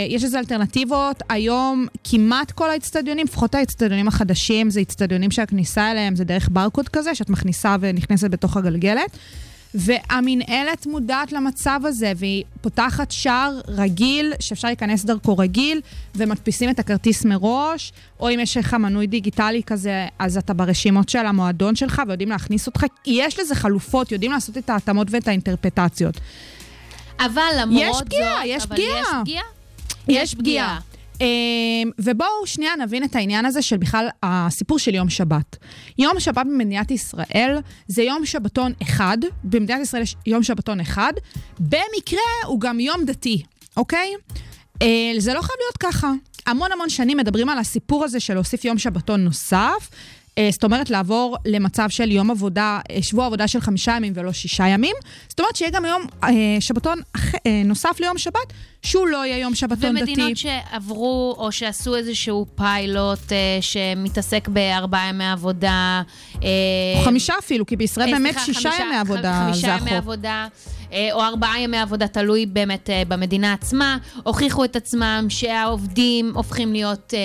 יש 0.09 0.23
לזה 0.23 0.39
אלטרנטיבות. 0.39 1.23
היום 1.29 1.87
כמעט 2.03 2.51
כל 2.51 2.69
האצטדיונים, 2.69 3.25
לפחות 3.25 3.55
האצטדיונים 3.55 4.07
החדשים, 4.07 4.69
זה 4.69 4.81
אצטדיונים 4.81 5.31
שהכניסה 5.31 5.91
אליהם 5.91 6.15
זה 6.15 6.23
דרך 6.23 6.49
ברקוד 6.51 6.89
כזה, 6.89 7.15
שאת 7.15 7.29
מכניסה 7.29 7.75
ונכנסת 7.79 8.31
בתוך 8.31 8.57
הגלגלת. 8.57 9.17
והמינהלת 9.73 10.85
מודעת 10.85 11.31
למצב 11.31 11.79
הזה, 11.83 12.13
והיא 12.15 12.43
פותחת 12.61 13.11
שער 13.11 13.59
רגיל, 13.67 14.33
שאפשר 14.39 14.67
להיכנס 14.67 15.05
דרכו 15.05 15.37
רגיל, 15.37 15.81
ומדפיסים 16.15 16.69
את 16.69 16.79
הכרטיס 16.79 17.25
מראש, 17.25 17.93
או 18.19 18.29
אם 18.29 18.39
יש 18.39 18.57
לך 18.57 18.73
מנוי 18.73 19.07
דיגיטלי 19.07 19.63
כזה, 19.63 20.07
אז 20.19 20.37
אתה 20.37 20.53
ברשימות 20.53 21.09
של 21.09 21.25
המועדון 21.25 21.75
שלך, 21.75 22.01
ויודעים 22.07 22.29
להכניס 22.29 22.67
אותך. 22.67 22.83
יש 23.05 23.39
לזה 23.39 23.55
חלופות, 23.55 24.11
יודעים 24.11 24.31
לעשות 24.31 24.57
את 24.57 24.69
ההתאמות 24.69 25.07
ואת 25.11 25.27
האינטרפטציות. 25.27 26.19
אבל 27.19 27.41
למרות 27.57 27.81
יש 27.81 27.95
זאת... 27.95 28.05
פגיעה, 28.05 28.47
יש 28.47 28.63
אבל 28.63 28.75
פגיעה. 28.75 28.99
יש 28.99 29.05
פגיעה? 29.21 29.43
יש 30.07 30.35
פגיעה. 30.35 30.79
אמ, 31.21 31.91
ובואו 31.99 32.45
שנייה 32.45 32.75
נבין 32.75 33.03
את 33.03 33.15
העניין 33.15 33.45
הזה 33.45 33.61
של 33.61 33.77
בכלל 33.77 34.07
הסיפור 34.23 34.79
של 34.79 34.95
יום 34.95 35.09
שבת. 35.09 35.57
יום 35.97 36.19
שבת 36.19 36.45
במדינת 36.45 36.91
ישראל 36.91 37.57
זה 37.87 38.03
יום 38.03 38.25
שבתון 38.25 38.73
אחד, 38.81 39.17
במדינת 39.43 39.81
ישראל 39.81 40.01
יש 40.01 40.15
יום 40.25 40.43
שבתון 40.43 40.79
אחד, 40.79 41.13
במקרה 41.59 42.19
הוא 42.45 42.59
גם 42.59 42.79
יום 42.79 43.05
דתי, 43.05 43.43
אוקיי? 43.77 44.13
אה, 44.81 45.11
זה 45.17 45.33
לא 45.33 45.41
חייב 45.41 45.57
להיות 45.59 45.77
ככה. 45.77 46.11
המון 46.45 46.71
המון 46.71 46.89
שנים 46.89 47.17
מדברים 47.17 47.49
על 47.49 47.57
הסיפור 47.59 48.03
הזה 48.03 48.19
של 48.19 48.33
להוסיף 48.33 48.65
יום 48.65 48.77
שבתון 48.77 49.23
נוסף. 49.23 49.89
אה, 50.37 50.49
זאת 50.51 50.63
אומרת, 50.63 50.89
לעבור 50.89 51.37
למצב 51.45 51.89
של 51.89 52.11
יום 52.11 52.31
עבודה, 52.31 52.79
אה, 52.91 53.01
שבוע 53.01 53.25
עבודה 53.25 53.47
של 53.47 53.61
חמישה 53.61 53.91
ימים 53.97 54.13
ולא 54.15 54.31
שישה 54.33 54.67
ימים. 54.67 54.95
זאת 55.29 55.39
אומרת 55.39 55.55
שיהיה 55.55 55.71
גם 55.71 55.85
יום 55.85 56.05
אה, 56.23 56.29
שבתון 56.59 56.99
נוסף 57.65 57.99
ליום 57.99 58.17
שבת, 58.17 58.53
שהוא 58.83 59.07
לא 59.07 59.25
יהיה 59.25 59.37
יום 59.37 59.55
שבתון 59.55 59.95
דתי. 59.99 60.11
ומדינות 60.11 60.37
שעברו 60.37 61.35
או 61.37 61.51
שעשו 61.51 61.95
איזשהו 61.95 62.45
פיילוט 62.55 63.31
אה, 63.31 63.37
שמתעסק 63.61 64.47
בארבעה 64.47 65.09
ימי 65.09 65.25
עבודה. 65.27 66.01
אה, 66.43 66.49
או 66.99 67.05
חמישה 67.05 67.33
אפילו, 67.39 67.65
כי 67.65 67.75
בישראל 67.75 68.07
אה, 68.07 68.13
באמת 68.19 68.33
סליחה, 68.33 68.45
שישה 68.45 68.69
חמישה- 68.69 68.83
ימי 68.83 68.95
עבודה 68.97 69.41
חמישה 69.45 69.61
זה 69.61 69.67
ימי 69.67 69.77
החוק. 69.77 69.93
עבודה, 69.93 70.29
אה, 70.29 70.47
או 71.11 71.21
ארבעה 71.21 71.61
ימי 71.61 71.77
עבודה, 71.77 72.07
תלוי 72.07 72.45
באמת 72.45 72.89
אה, 72.89 73.03
במדינה 73.07 73.53
עצמה, 73.53 73.97
הוכיחו 74.23 74.65
את 74.65 74.75
עצמם 74.75 75.25
שהעובדים 75.29 76.31
הופכים 76.35 76.73
להיות 76.73 77.13
אה, 77.13 77.19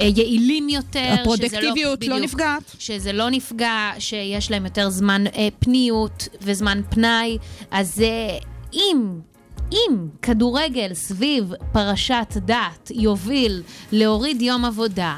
אה, 0.00 0.10
יעילים 0.16 0.68
יותר. 0.68 0.88
שזה 0.88 1.20
הפרודקטיביות 1.20 2.04
לא 2.04 2.16
בדיוק, 2.16 2.24
נפגעת. 2.24 2.62
שזה 2.78 3.12
לא 3.12 3.30
נפגע, 3.30 3.90
שיש 3.98 4.50
להם 4.50 4.64
יותר 4.64 4.90
זמן 4.90 5.24
אה, 5.26 5.48
פניות 5.58 6.28
וזמן 6.42 6.80
פנאי. 6.90 7.38
אז 7.70 8.00
אה, 8.00 8.38
אם... 8.72 9.20
אם 9.72 10.08
כדורגל 10.22 10.94
סביב 10.94 11.52
פרשת 11.72 12.34
דת 12.36 12.90
יוביל 12.90 13.62
להוריד 13.92 14.42
יום 14.42 14.64
עבודה, 14.64 15.16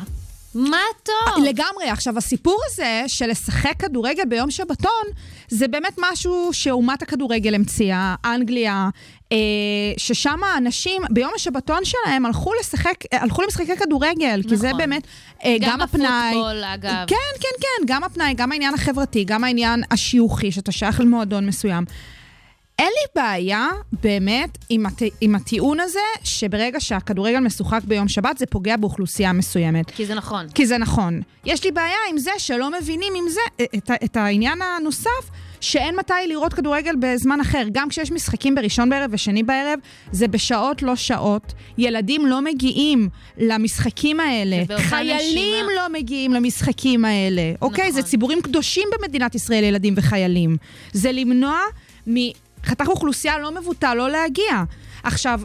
מה 0.55 0.79
טוב? 1.03 1.45
לגמרי. 1.45 1.89
עכשיו, 1.91 2.19
הסיפור 2.19 2.61
הזה 2.67 3.03
של 3.07 3.27
לשחק 3.27 3.75
כדורגל 3.79 4.25
ביום 4.29 4.51
שבתון, 4.51 5.07
זה 5.51 5.69
באמת 5.69 5.99
משהו 6.11 6.49
שאומת 6.53 7.03
הכדורגל 7.03 7.55
המציאה, 7.55 8.15
אנגליה, 8.25 8.89
אה, 9.33 9.39
ששם 9.97 10.39
האנשים 10.45 11.03
ביום 11.11 11.31
השבתון 11.37 11.85
שלהם 11.85 12.27
הלכו 12.27 12.51
לשחק, 12.61 12.95
אה, 13.13 13.23
הלכו 13.23 13.43
למשחקי 13.43 13.77
כדורגל, 13.77 14.41
כי 14.49 14.57
זה 14.57 14.67
נכון. 14.67 14.79
באמת 14.79 15.03
אה, 15.45 15.57
גם 15.61 15.71
גם 15.71 15.81
הפנאי. 15.81 16.31
בפוטבול, 16.31 16.65
אגב. 16.65 17.05
כן, 17.07 17.17
כן, 17.41 17.49
כן, 17.61 17.87
גם 17.87 18.05
הפנאי, 18.05 18.35
גם 18.35 18.53
העניין 18.53 18.75
החברתי, 18.75 19.25
גם 19.25 19.45
העניין 19.45 19.83
השיוכי, 19.91 20.53
שאתה 20.53 20.73
שייך 20.73 21.01
למועדון 21.01 21.47
מסוים. 21.47 21.85
אין 22.81 22.87
לי 22.89 23.23
בעיה, 23.23 23.69
באמת, 24.03 24.59
עם, 24.69 24.87
הט... 24.87 25.03
עם 25.21 25.35
הטיעון 25.35 25.81
הזה, 25.81 25.99
שברגע 26.25 26.81
שהכדורגל 26.81 27.39
משוחק 27.39 27.81
ביום 27.85 28.09
שבת, 28.09 28.39
זה 28.39 28.47
פוגע 28.47 28.77
באוכלוסייה 28.77 29.33
מסוימת. 29.33 29.91
כי 29.91 30.07
זה 30.07 30.15
נכון. 30.15 30.47
כי 30.55 30.67
זה 30.67 30.79
נכון. 30.79 31.21
יש 31.45 31.65
לי 31.65 31.71
בעיה 31.71 31.97
עם 32.11 32.19
זה 32.19 32.31
שלא 32.39 32.71
מבינים 32.81 33.13
עם 33.17 33.29
זה, 33.29 33.41
את, 33.77 33.91
ה- 33.91 34.05
את 34.05 34.17
העניין 34.17 34.59
הנוסף, 34.63 35.31
שאין 35.61 35.97
מתי 35.97 36.13
לראות 36.29 36.55
כדורגל 36.55 36.95
בזמן 37.01 37.41
אחר. 37.41 37.63
גם 37.73 37.89
כשיש 37.89 38.13
משחקים 38.13 38.55
בראשון 38.55 38.91
בערב 38.91 39.11
ושני 39.13 39.43
בערב, 39.43 39.79
זה 40.13 40.29
בשעות 40.29 40.83
לא 40.83 40.97
שעות. 40.97 41.53
ילדים 41.79 42.27
לא 42.27 42.41
מגיעים 42.43 43.09
למשחקים 43.39 44.21
האלה. 44.21 44.63
חיילים 44.79 45.17
נשימה- 45.19 45.73
לא 45.77 45.99
מגיעים 45.99 46.33
למשחקים 46.33 47.05
האלה. 47.05 47.43
אוקיי? 47.63 47.89
נכון. 47.89 48.03
זה 48.03 48.09
ציבורים 48.09 48.43
קדושים 48.43 48.89
במדינת 48.99 49.35
ישראל, 49.35 49.65
ילדים 49.65 49.95
וחיילים. 49.97 50.57
זה 50.93 51.13
למנוע 51.13 51.59
מחתך 52.65 52.89
אוכלוסייה 52.89 53.39
לא 53.39 53.61
מבוטל 53.61 53.95
לא 53.95 54.11
להגיע. 54.11 54.65
עכשיו, 55.03 55.41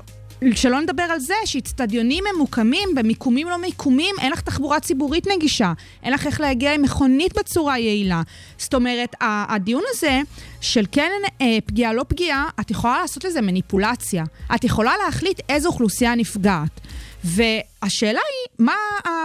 שלא 0.55 0.81
נדבר 0.81 1.03
על 1.03 1.19
זה 1.19 1.33
שאיצטדיונים 1.45 2.23
ממוקמים 2.35 2.89
במיקומים 2.95 3.47
לא 3.47 3.57
מיקומים, 3.57 4.15
אין 4.21 4.31
לך 4.31 4.41
תחבורה 4.41 4.79
ציבורית 4.79 5.27
נגישה, 5.27 5.73
אין 6.03 6.13
לך 6.13 6.27
איך 6.27 6.41
להגיע 6.41 6.73
עם 6.73 6.81
מכונית 6.81 7.37
בצורה 7.37 7.79
יעילה. 7.79 8.21
זאת 8.57 8.73
אומרת, 8.73 9.15
הדיון 9.21 9.83
הזה 9.89 10.21
של 10.61 10.85
כן 10.91 11.11
אה, 11.41 11.57
פגיעה 11.65 11.93
לא 11.93 12.05
פגיעה, 12.07 12.49
את 12.59 12.71
יכולה 12.71 13.01
לעשות 13.01 13.23
לזה 13.23 13.41
מניפולציה. 13.41 14.23
את 14.55 14.63
יכולה 14.63 14.93
להחליט 15.05 15.39
איזו 15.49 15.69
אוכלוסייה 15.69 16.15
נפגעת. 16.15 16.81
והשאלה 17.25 18.19
היא, 18.19 18.65
מה 18.65 18.73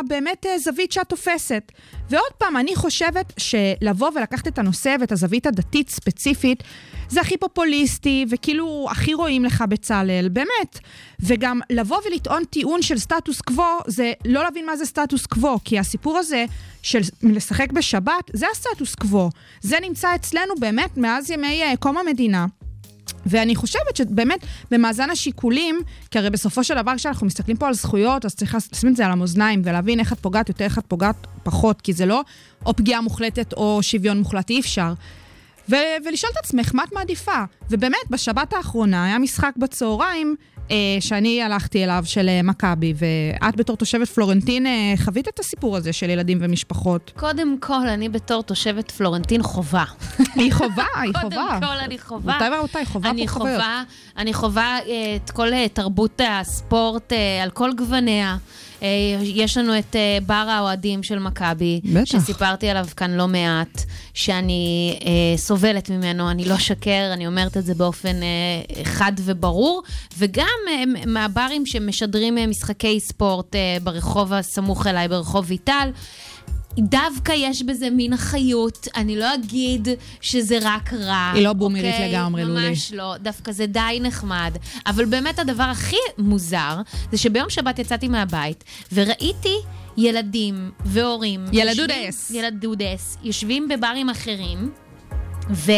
באמת 0.08 0.46
אה, 0.46 0.58
זווית 0.58 0.92
שאת 0.92 1.08
תופסת. 1.08 1.72
ועוד 2.10 2.32
פעם, 2.38 2.56
אני 2.56 2.76
חושבת 2.76 3.32
שלבוא 3.38 4.10
ולקחת 4.14 4.48
את 4.48 4.58
הנושא 4.58 4.96
ואת 5.00 5.12
הזווית 5.12 5.46
הדתית 5.46 5.90
ספציפית, 5.90 6.62
זה 7.08 7.20
הכי 7.20 7.36
פופוליסטי, 7.36 8.26
וכאילו 8.30 8.86
הכי 8.90 9.14
רואים 9.14 9.44
לך 9.44 9.64
בצלאל, 9.68 10.28
באמת. 10.32 10.78
וגם 11.20 11.60
לבוא 11.70 11.98
ולטעון 12.06 12.44
טיעון 12.44 12.82
של 12.82 12.98
סטטוס 12.98 13.40
קוו, 13.40 13.78
זה 13.86 14.12
לא 14.24 14.42
להבין 14.42 14.66
מה 14.66 14.76
זה 14.76 14.84
סטטוס 14.84 15.26
קוו, 15.26 15.58
כי 15.64 15.78
הסיפור 15.78 16.18
הזה 16.18 16.44
של 16.82 17.00
לשחק 17.22 17.72
בשבת, 17.72 18.30
זה 18.32 18.46
הסטטוס 18.52 18.94
קוו. 18.94 19.30
זה 19.60 19.76
נמצא 19.82 20.14
אצלנו 20.14 20.54
באמת 20.60 20.96
מאז 20.96 21.30
ימי 21.30 21.62
אה, 21.62 21.76
קום 21.76 21.96
המדינה. 21.96 22.46
ואני 23.26 23.56
חושבת 23.56 23.96
שבאמת, 23.96 24.40
במאזן 24.70 25.10
השיקולים, 25.10 25.80
כי 26.10 26.18
הרי 26.18 26.30
בסופו 26.30 26.64
של 26.64 26.74
דבר 26.74 26.96
כשאנחנו 26.96 27.26
מסתכלים 27.26 27.56
פה 27.56 27.66
על 27.66 27.74
זכויות, 27.74 28.24
אז 28.24 28.34
צריך 28.34 28.54
לשים 28.54 28.88
את 28.88 28.96
זה 28.96 29.06
על 29.06 29.12
המאזניים 29.12 29.62
ולהבין 29.64 30.00
איך 30.00 30.12
את 30.12 30.18
פוגעת 30.18 30.48
יותר, 30.48 30.64
איך 30.64 30.78
את 30.78 30.84
פוגעת 30.88 31.26
פחות, 31.42 31.80
כי 31.80 31.92
זה 31.92 32.06
לא 32.06 32.22
או 32.66 32.76
פגיעה 32.76 33.00
מוחלטת 33.00 33.52
או 33.52 33.78
שוויון 33.82 34.18
מוחלט, 34.18 34.50
אי 34.50 34.60
אפשר. 34.60 34.92
ו- 35.68 35.74
ולשאול 36.04 36.32
את 36.32 36.44
עצמך, 36.44 36.70
מה 36.74 36.84
את 36.84 36.92
מעדיפה? 36.92 37.44
ובאמת, 37.70 38.10
בשבת 38.10 38.52
האחרונה 38.52 39.04
היה 39.04 39.18
משחק 39.18 39.52
בצהריים 39.56 40.36
שאני 41.00 41.42
הלכתי 41.42 41.84
אליו 41.84 42.02
של 42.06 42.28
אה, 42.28 42.40
מכבי, 42.42 42.94
ואת 42.96 43.56
בתור 43.56 43.76
תושבת 43.76 44.08
פלורנטין 44.08 44.66
אה, 44.66 44.94
חווית 45.04 45.28
את 45.28 45.38
הסיפור 45.38 45.76
הזה 45.76 45.92
של 45.92 46.10
ילדים 46.10 46.38
ומשפחות. 46.40 47.12
קודם 47.16 47.56
כל, 47.60 47.88
אני 47.88 48.08
בתור 48.08 48.42
תושבת 48.42 48.90
פלורנטין 48.90 49.42
חובה. 49.42 49.84
היא 50.34 50.52
חובה, 50.52 50.84
היא 51.02 51.12
חובה. 51.20 51.36
קודם 51.48 51.60
כל, 51.60 51.84
אני 51.84 51.98
חובה. 51.98 52.32
רבותיי 52.32 52.50
ורבותיי, 52.54 52.86
חובה 52.86 53.10
פה 53.20 53.26
חוויות. 53.26 53.62
אני 54.16 54.34
חובה 54.34 54.78
אה, 54.88 55.16
את 55.16 55.30
כל 55.30 55.52
אה, 55.52 55.66
תרבות 55.68 56.20
הספורט 56.28 57.12
אה, 57.12 57.42
על 57.42 57.50
כל 57.50 57.70
גווניה. 57.76 58.36
אה, 58.82 58.88
יש 59.22 59.56
לנו 59.56 59.78
את 59.78 59.96
אה, 59.96 60.18
בר 60.26 60.34
האוהדים 60.34 61.02
של 61.02 61.18
מכבי. 61.18 61.80
שסיפרתי 62.04 62.68
עליו 62.68 62.86
כאן 62.96 63.10
לא 63.10 63.28
מעט, 63.28 63.82
שאני 64.14 64.98
אה, 65.04 65.36
סובלת 65.36 65.90
ממנו, 65.90 66.30
אני 66.30 66.44
לא 66.44 66.54
אשקר, 66.56 67.10
אני 67.12 67.26
אומרת 67.26 67.56
את 67.56 67.64
זה 67.64 67.74
באופן 67.74 68.16
אה, 68.22 68.84
חד 68.84 69.12
וברור, 69.18 69.82
וגם 70.18 70.46
אה, 70.68 70.82
מהברים 71.06 71.66
שמשדרים 71.66 72.38
אה, 72.38 72.46
משחקי 72.46 73.00
ספורט 73.00 73.54
אה, 73.54 73.76
ברחוב 73.82 74.32
הסמוך 74.32 74.86
אליי, 74.86 75.08
ברחוב 75.08 75.44
ויטל. 75.48 75.90
דווקא 76.78 77.32
יש 77.36 77.62
בזה 77.62 77.90
מין 77.90 78.12
אחריות, 78.12 78.88
אני 78.96 79.16
לא 79.16 79.34
אגיד 79.34 79.88
שזה 80.20 80.58
רק 80.62 80.92
רע. 80.92 81.30
היא 81.34 81.44
לא 81.44 81.52
בומרית 81.52 81.84
אוקיי? 81.84 82.08
לגמרי, 82.08 82.44
לולי. 82.44 82.68
ממש 82.68 82.92
לא, 82.92 83.14
דווקא 83.22 83.52
זה 83.52 83.66
די 83.66 83.98
נחמד. 84.00 84.56
אבל 84.86 85.04
באמת 85.04 85.38
הדבר 85.38 85.62
הכי 85.62 85.96
מוזר, 86.18 86.76
זה 87.12 87.18
שביום 87.18 87.50
שבת 87.50 87.78
יצאתי 87.78 88.08
מהבית, 88.08 88.64
וראיתי 88.92 89.54
ילדים 89.96 90.70
והורים... 90.84 91.44
ילדודס. 91.52 92.30
ילדודס. 92.30 93.16
יושבים 93.22 93.68
בברים 93.68 94.10
אחרים, 94.10 94.70
ו... 95.50 95.72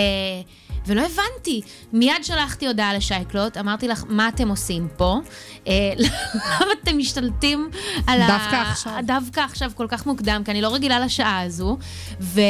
ולא 0.87 1.01
הבנתי. 1.01 1.61
מיד 1.93 2.15
שלחתי 2.23 2.67
הודעה 2.67 2.95
לשייקלוט, 2.95 3.57
אמרתי 3.57 3.89
לך, 3.89 4.05
מה 4.09 4.29
אתם 4.29 4.49
עושים 4.49 4.89
פה? 4.97 5.21
אה, 5.69 5.93
למה 6.35 6.73
אתם 6.83 6.99
משתלטים 6.99 7.71
על 8.07 8.21
ה... 8.21 8.27
דווקא 8.27 8.57
עכשיו. 8.57 8.93
דווקא 9.07 9.41
עכשיו 9.41 9.71
כל 9.75 9.87
כך 9.89 10.07
מוקדם, 10.07 10.43
כי 10.45 10.51
אני 10.51 10.63
לא 10.63 10.75
רגילה 10.75 11.01
לשעה 11.01 11.41
הזו, 11.41 11.79
ו, 12.21 12.41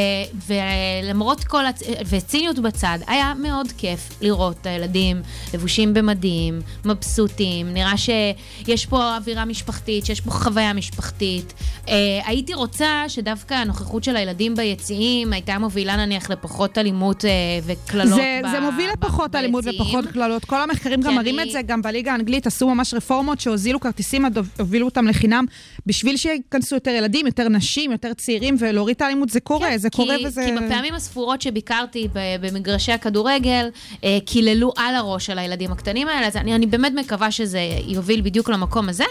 ולמרות 0.47 1.45
כל, 1.45 1.67
הצ... 1.67 1.83
וציניות 2.09 2.59
בצד, 2.59 2.99
היה 3.07 3.33
מאוד 3.35 3.73
כיף 3.79 4.09
לראות 4.21 4.57
את 4.61 4.67
הילדים 4.67 5.23
לבושים 5.55 5.95
במדים, 5.95 6.61
מבסוטים, 6.85 7.75
נראה 7.75 7.97
שיש 7.97 8.87
פה 8.87 9.17
אווירה 9.17 9.45
משפחתית, 9.45 10.07
שיש 10.07 10.21
פה 10.21 10.31
חוויה 10.31 10.73
משפחתית. 10.73 11.55
אה, 11.89 11.95
הייתי 12.27 12.55
רוצה 12.55 13.05
שדווקא 13.09 13.55
הנוכחות 13.55 14.05
של 14.05 14.17
הילדים 14.17 14.55
ביציעים 14.55 15.33
הייתה 15.33 15.59
מובילה 15.59 15.97
נניח 15.97 16.31
לפחות 16.31 16.79
אלימות 16.79 17.25
אה, 17.25 17.31
וקללות 17.67 18.22
זה, 18.23 18.49
ב- 18.49 18.51
זה 18.51 18.61
מוביל 18.61 18.91
לפחות 18.93 19.35
אלימות. 19.37 19.65
ופחות 19.67 20.05
קללות. 20.07 20.45
כל 20.45 20.61
המחקרים 20.61 21.01
גם 21.01 21.15
מראים 21.15 21.39
אני- 21.41 21.49
את 21.49 21.53
זה, 21.53 21.63
גם 21.63 21.83
בליגה 21.83 22.13
האנגלית 22.13 22.47
עשו 22.47 22.75
ממש 22.75 22.95
רפורמות 22.95 23.41
שהוזילו 23.41 23.81
כרטיסים, 23.81 24.25
הובילו 24.59 24.87
אותם 24.87 25.07
לחינם, 25.09 25.45
בשביל 25.87 26.17
שייכנסו 26.17 26.77
יותר 26.77 26.91
ילדים, 26.91 27.27
יותר 27.27 27.49
נשים, 27.49 27.93
יותר 27.93 28.13
צעירים, 28.15 28.57
ולהוריד 28.59 28.97
את 28.97 29.03
האלימות. 29.03 29.29
זה 29.29 29.41
קורה, 29.41 29.69
כן, 29.71 29.77
זה 29.77 29.91
כי, 29.91 29.97
קורה 29.97 30.17
וזה... 30.27 30.45
כי 30.59 30.67
בפעמים 30.67 30.95
הספורות 30.95 31.43
שביקרתי 31.43 32.09
במגרשי 32.41 32.93
הכדורגל, 32.93 33.69
אה, 34.05 34.19
קיללו 34.27 34.73
על 34.77 34.95
הראש 34.95 35.27
של 35.27 35.39
הילדים 35.39 35.73
הקטנים 35.73 36.09
האלה, 36.09 36.27
אז 36.27 36.37
אני, 36.37 36.55
אני 36.55 36.67
באמת 36.67 36.93
מקווה 36.97 37.31
שזה 37.31 37.61
יוביל 37.87 38.21
בדיוק 38.21 38.49
למקום 38.49 38.89
הזה. 38.89 39.05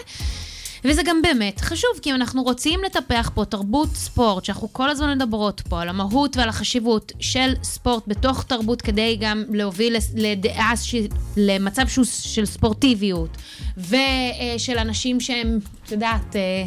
וזה 0.84 1.02
גם 1.04 1.22
באמת 1.22 1.60
חשוב, 1.60 1.90
כי 2.02 2.10
אם 2.10 2.14
אנחנו 2.14 2.42
רוצים 2.42 2.80
לטפח 2.86 3.30
פה 3.34 3.44
תרבות 3.44 3.88
ספורט, 3.94 4.44
שאנחנו 4.44 4.72
כל 4.72 4.90
הזמן 4.90 5.18
מדברות 5.18 5.60
פה 5.68 5.82
על 5.82 5.88
המהות 5.88 6.36
ועל 6.36 6.48
החשיבות 6.48 7.12
של 7.20 7.54
ספורט 7.62 8.02
בתוך 8.06 8.44
תרבות, 8.44 8.82
כדי 8.82 9.16
גם 9.20 9.44
להוביל 9.48 9.96
לדעה, 10.14 10.76
ש... 10.76 10.94
למצב 11.36 11.88
שהוא 11.88 12.04
של 12.04 12.44
ספורטיביות, 12.46 13.36
ושל 13.78 14.78
אנשים 14.78 15.20
שהם, 15.20 15.58
את 15.84 15.92
יודעת, 15.92 16.36
אה, 16.36 16.64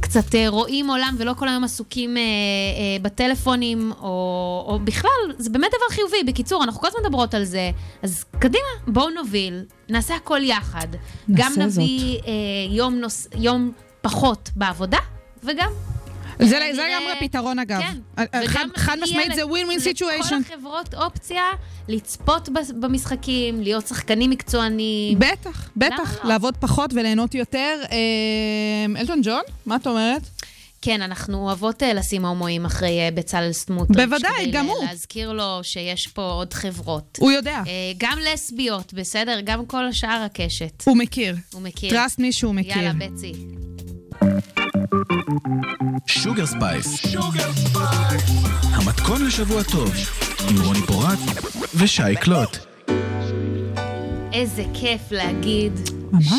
קצת 0.00 0.34
אה, 0.34 0.48
רואים 0.48 0.90
עולם 0.90 1.14
ולא 1.18 1.32
כל 1.38 1.48
היום 1.48 1.64
עסוקים 1.64 2.16
אה, 2.16 2.22
אה, 2.22 2.96
בטלפונים, 3.02 3.92
או, 4.00 4.64
או 4.68 4.78
בכלל, 4.84 5.10
זה 5.38 5.50
באמת 5.50 5.70
דבר 5.70 5.94
חיובי. 5.94 6.24
בקיצור, 6.26 6.64
אנחנו 6.64 6.80
כל 6.80 6.86
הזמן 6.86 7.00
מדברות 7.04 7.34
על 7.34 7.44
זה, 7.44 7.70
אז 8.02 8.24
קדימה, 8.38 8.68
בואו 8.86 9.10
נוביל, 9.10 9.64
נעשה 9.88 10.14
הכל 10.14 10.40
יחד. 10.42 10.88
גם 11.30 11.52
נעשה 11.56 11.68
זאת. 11.68 11.82
נביא 11.82 12.18
אה, 12.18 12.32
יום, 12.70 12.94
נוס, 12.94 13.28
יום 13.36 13.72
פחות 14.02 14.50
בעבודה, 14.56 14.98
וגם... 15.44 15.70
זה, 16.48 16.58
לגמרי 16.58 17.12
פתרון 17.20 17.58
אגב. 17.58 17.80
כן. 17.80 17.98
אה, 18.18 18.24
וגם 18.50 18.68
חד, 18.76 18.96
משמעית 19.02 19.34
זה 19.34 19.40
לכל 19.40 19.50
ווין 19.50 19.66
ווין 19.66 19.80
סיטואשן. 19.80 20.40
החברות 20.46 20.94
אופציה 20.94 21.42
לצפות 21.88 22.48
במשחקים, 22.80 23.62
להיות 23.62 23.86
שחקנים 23.86 24.30
מקצוענים. 24.30 25.18
בטח, 25.18 25.70
בטח, 25.76 26.24
לא? 26.24 26.28
לעבוד 26.28 26.56
פחות 26.56 26.94
וליהנות 26.94 27.34
יותר. 27.34 27.80
אה, 27.92 29.00
אלטון 29.00 29.20
ג'ון, 29.24 29.42
מה 29.66 29.76
את 29.76 29.86
אומרת? 29.86 30.22
כן, 30.82 31.02
אנחנו 31.02 31.38
אוהבות 31.38 31.82
אה, 31.82 31.92
לשים 31.92 32.24
הומואים 32.24 32.64
אחרי 32.64 33.00
אה, 33.00 33.10
בצלאל 33.14 33.52
סמוטריץ'. 33.52 33.96
בוודאי, 33.96 34.50
גם 34.52 34.66
הוא. 34.66 34.84
להזכיר 34.84 35.32
לו 35.32 35.58
שיש 35.62 36.06
פה 36.06 36.22
עוד 36.22 36.54
חברות. 36.54 37.18
הוא 37.20 37.30
יודע, 37.30 37.62
אה, 37.66 37.92
גם 37.98 38.18
לסביות, 38.32 38.94
בסדר? 38.94 39.40
גם 39.44 39.66
כל 39.66 39.86
השאר 39.86 40.22
הקשת. 40.26 40.82
הוא 40.84 40.96
מכיר. 40.96 41.36
הוא 41.52 41.62
מכיר. 41.62 41.90
trust 41.90 42.18
me 42.18 42.32
שהוא 42.32 42.54
מכיר. 42.54 42.76
יאללה, 42.76 42.92
בצי. 42.92 43.32
שוגר 46.06 46.46
ספייס. 46.46 47.16
המתכון 48.62 49.26
לשבוע 49.26 49.62
טוב, 49.62 49.92
עם 50.50 50.62
רוני 50.62 50.80
פורט 50.86 51.18
ושי 51.74 52.16
קלוט. 52.20 52.56
איזה 54.32 54.64
כיף 54.74 55.00
להגיד 55.10 55.72
ממש. 56.12 56.32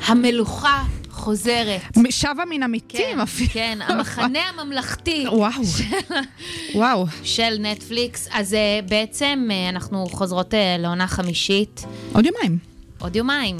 שהמלוכה 0.00 0.82
חוזרת. 1.10 1.80
שבה 2.10 2.44
מן 2.50 2.62
המתים 2.62 3.20
אפילו. 3.20 3.50
כן, 3.50 3.78
המחנה 3.82 4.38
הממלכתי 4.48 5.26
וואו, 5.32 5.62
וואו. 6.74 7.06
של 7.22 7.56
נטפליקס. 7.60 8.28
אז 8.32 8.54
אה, 8.54 8.80
בעצם 8.88 9.48
אה, 9.50 9.68
אנחנו 9.68 10.06
חוזרות 10.06 10.54
אה, 10.54 10.76
לעונה 10.78 11.06
חמישית, 11.06 11.84
עוד 12.12 12.26
יומיים. 12.26 12.58
עוד 12.98 13.16
יומיים, 13.16 13.56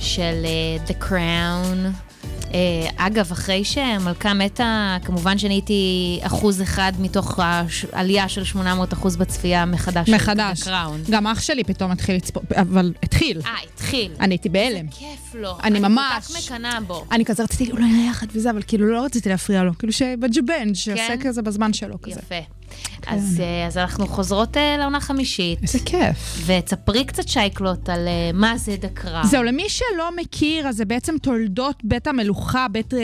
של 0.00 0.44
אה, 0.44 0.84
The 0.86 1.04
Crown. 1.04 2.07
אה, 2.54 3.06
אגב, 3.06 3.32
אחרי 3.32 3.64
שהמלכה 3.64 4.34
מתה, 4.34 4.96
כמובן 5.04 5.38
שאני 5.38 5.54
הייתי 5.54 6.18
אחוז 6.22 6.62
אחד 6.62 6.92
מתוך 6.98 7.40
העלייה 7.92 8.28
של 8.28 8.44
800 8.44 8.92
אחוז 8.92 9.16
בצפייה 9.16 9.64
מחדש. 9.64 10.08
מחדש. 10.08 10.62
Crown. 10.62 11.10
גם 11.10 11.26
אח 11.26 11.40
שלי 11.40 11.64
פתאום 11.64 11.90
התחיל 11.90 12.16
לצפות, 12.16 12.52
אבל 12.52 12.92
התחיל. 13.02 13.40
אה, 13.46 13.50
התחיל. 13.74 14.12
אני 14.20 14.34
הייתי 14.34 14.48
בהלם. 14.48 14.88
כיף 14.88 15.34
לו. 15.34 15.56
אני 15.62 15.80
ממש. 15.80 16.12
אני 16.16 16.22
כל 16.22 16.40
כך 16.40 16.52
מקנאה 16.52 16.80
בו. 16.80 17.04
אני 17.12 17.24
כזה 17.24 17.42
רציתי 17.42 17.72
אולי 17.72 17.84
נראה 17.84 18.10
יחד 18.10 18.26
וזה, 18.32 18.50
אבל 18.50 18.62
כאילו 18.66 18.86
לא 18.86 19.04
רציתי 19.04 19.28
להפריע 19.28 19.62
לו. 19.62 19.78
כאילו 19.78 19.92
שבג'בנג' 19.92 20.74
שעושה 20.74 21.14
כזה 21.20 21.42
בזמן 21.42 21.72
שלו 21.72 22.02
כזה. 22.02 22.20
יפה. 22.20 22.57
אז, 23.06 23.40
אה, 23.40 23.66
אז 23.66 23.76
אנחנו 23.78 24.06
חוזרות 24.06 24.56
אה, 24.56 24.76
לעונה 24.78 25.00
חמישית, 25.00 25.62
איזה 25.62 25.78
כיף. 25.84 26.42
ותספרי 26.46 27.04
קצת 27.04 27.28
שייקלוט 27.28 27.88
על 27.88 28.08
אה, 28.08 28.30
מה 28.34 28.56
זה 28.56 28.76
דקרה. 28.80 29.22
זהו, 29.24 29.42
למי 29.42 29.68
שלא 29.68 30.10
מכיר, 30.16 30.68
אז 30.68 30.76
זה 30.76 30.84
בעצם 30.84 31.14
תולדות 31.22 31.76
בית 31.84 32.06
המלוכה, 32.06 32.66
בית 32.72 32.94
אה, 32.94 32.98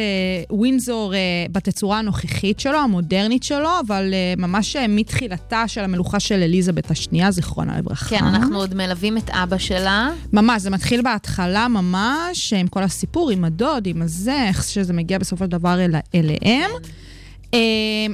ווינזור, 0.50 1.14
אה, 1.14 1.18
בתצורה 1.52 1.98
הנוכחית 1.98 2.60
שלו, 2.60 2.78
המודרנית 2.78 3.42
שלו, 3.42 3.70
אבל 3.86 4.10
אה, 4.14 4.34
ממש 4.36 4.76
אה, 4.76 4.88
מתחילתה 4.88 5.68
של 5.68 5.80
המלוכה 5.80 6.20
של 6.20 6.42
אליזבת 6.42 6.90
השנייה, 6.90 7.30
זיכרונה 7.30 7.78
לברכה. 7.78 8.08
כן, 8.18 8.24
אנחנו 8.24 8.56
עוד 8.58 8.74
מלווים 8.74 9.18
את 9.18 9.30
אבא 9.30 9.58
שלה. 9.58 10.10
ממש, 10.32 10.62
זה 10.62 10.70
מתחיל 10.70 11.02
בהתחלה 11.02 11.68
ממש, 11.68 12.52
עם 12.52 12.68
כל 12.68 12.82
הסיפור, 12.82 13.30
עם 13.30 13.44
הדוד, 13.44 13.86
עם 13.86 14.02
הזה, 14.02 14.44
איך 14.48 14.64
שזה 14.64 14.92
מגיע 14.92 15.18
בסופו 15.18 15.44
של 15.44 15.50
דבר 15.50 15.80
אל, 15.84 15.94
אליהם. 16.14 16.70
אה, 16.70 16.88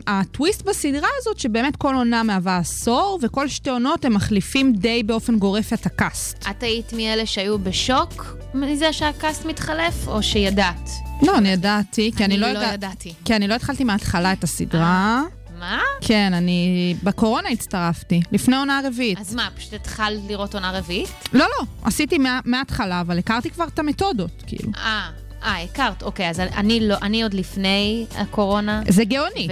הטוויסט 0.07 0.63
בסדרה 0.63 1.09
הזאת, 1.21 1.39
שבאמת 1.39 1.77
כל 1.77 1.95
עונה 1.95 2.23
מהווה 2.23 2.57
עשור, 2.57 3.19
וכל 3.23 3.49
שתי 3.49 3.71
עונות 3.71 4.05
הם 4.05 4.15
מחליפים 4.15 4.73
די 4.73 5.03
באופן 5.03 5.39
גורף 5.39 5.73
את 5.73 5.87
הקאסט. 5.87 6.45
את 6.51 6.63
היית 6.63 6.93
מאלה 6.93 7.27
שהיו 7.27 7.59
בשוק 7.59 8.25
מזה 8.55 8.93
שהקאסט 8.93 9.45
מתחלף, 9.45 10.09
או 10.09 10.23
שידעת? 10.23 10.91
לא, 11.23 11.39
אני 11.39 11.49
ידעתי, 11.49 12.11
כי 12.17 12.25
אני, 12.25 12.35
אני 12.35 12.41
לא 12.43 12.53
לא. 12.53 12.59
ידעתי. 12.67 13.15
כי 13.25 13.37
אני 13.37 13.49
לא 13.49 13.55
התחלתי 13.55 13.85
מההתחלה 13.85 14.33
את 14.33 14.45
הסדרה. 14.45 15.23
מה? 15.59 15.79
כן, 16.01 16.33
אני 16.35 16.95
בקורונה 17.03 17.49
הצטרפתי, 17.49 18.21
לפני 18.33 18.57
עונה 18.57 18.81
רביעית. 18.85 19.19
אז 19.21 19.35
מה, 19.35 19.49
פשוט 19.57 19.73
התחלת 19.73 20.21
לראות 20.29 20.55
עונה 20.55 20.71
רביעית? 20.79 21.09
לא, 21.33 21.45
לא, 21.59 21.67
עשיתי 21.83 22.19
מה- 22.19 22.41
מההתחלה, 22.45 23.01
אבל 23.01 23.19
הכרתי 23.19 23.51
כבר 23.51 23.65
את 23.65 23.79
המתודות, 23.79 24.43
כאילו. 24.47 24.71
אה, 24.77 25.09
אה, 25.43 25.63
הכרת, 25.63 26.03
אוקיי, 26.03 26.31
אז 26.31 26.41
אני 26.41 26.81
לא, 26.81 26.97
אני 27.03 27.23
עוד 27.23 27.35
לפני 27.35 28.07
הקורונה. 28.15 28.83
זה 28.89 29.05
גאוני. 29.05 29.49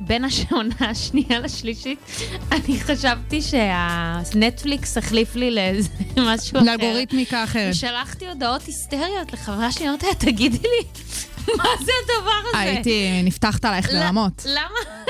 ובין 0.00 0.24
השעונה 0.30 0.74
השנייה 0.80 1.40
לשלישית, 1.40 1.98
אני 2.52 2.80
חשבתי 2.80 3.42
שהנטפליקס 3.42 4.98
החליף 4.98 5.36
לי 5.36 5.50
לאיזה 5.50 5.88
משהו 6.16 6.56
אחר. 6.58 6.62
לאלגוריתמיקה 6.66 7.44
אחרת. 7.44 7.70
ושלחתי 7.70 8.26
הודעות 8.28 8.62
היסטריות 8.66 9.32
לחברה 9.32 9.72
שלי, 9.72 9.88
אמרתי 9.88 10.06
לה, 10.06 10.14
תגידי 10.14 10.58
לי, 10.58 10.84
מה 11.58 11.64
זה 11.84 11.92
הדבר 12.04 12.48
הזה? 12.48 12.58
הייתי, 12.58 13.22
נפתחת 13.24 13.64
עלייך 13.64 13.88
לרמות. 13.92 14.42
למה, 14.46 15.04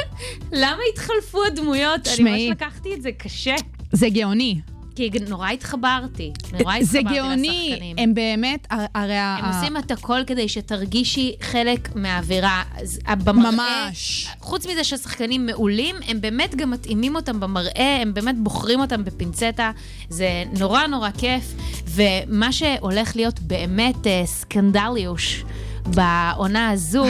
למה 0.53 0.83
התחלפו 0.93 1.45
הדמויות? 1.45 2.07
אני 2.07 2.17
שמעי. 2.17 2.49
ממש 2.49 2.57
לקחתי 2.57 2.95
את 2.95 3.03
זה 3.03 3.13
קשה. 3.13 3.55
זה 3.93 4.09
גאוני. 4.09 4.61
כי 4.95 5.11
נורא 5.29 5.51
התחברתי. 5.51 6.33
נורא 6.61 6.75
זה 6.83 6.99
התחברתי 6.99 7.19
גאוני, 7.21 7.69
לשחקנים. 7.71 7.97
הם 7.99 8.15
באמת, 8.15 8.67
הר- 8.71 8.85
הרי... 8.95 9.17
ה- 9.17 9.37
הם 9.43 9.55
עושים 9.55 9.77
את 9.77 9.91
הכל 9.91 10.21
כדי 10.27 10.49
שתרגישי 10.49 11.35
חלק 11.41 11.89
מהאווירה. 11.97 12.63
אז 12.81 12.99
במראה, 13.25 13.51
ממש. 13.87 14.29
חוץ 14.41 14.67
מזה 14.67 14.85
שהשחקנים 14.85 15.47
מעולים, 15.47 15.97
הם 16.09 16.21
באמת 16.21 16.55
גם 16.55 16.71
מתאימים 16.71 17.17
אותם 17.17 17.41
במראה, 17.41 17.99
הם 18.03 18.15
באמת 18.15 18.35
בוחרים 18.39 18.81
אותם 18.81 19.05
בפינצטה. 19.05 19.71
זה 20.09 20.29
נורא 20.59 20.87
נורא 20.87 21.11
כיף, 21.19 21.45
ומה 21.87 22.53
שהולך 22.53 23.17
להיות 23.17 23.41
באמת 23.41 24.07
אה, 24.07 24.23
סקנדליוש. 24.27 25.45
בעונה 25.87 26.71
הזו. 26.71 27.05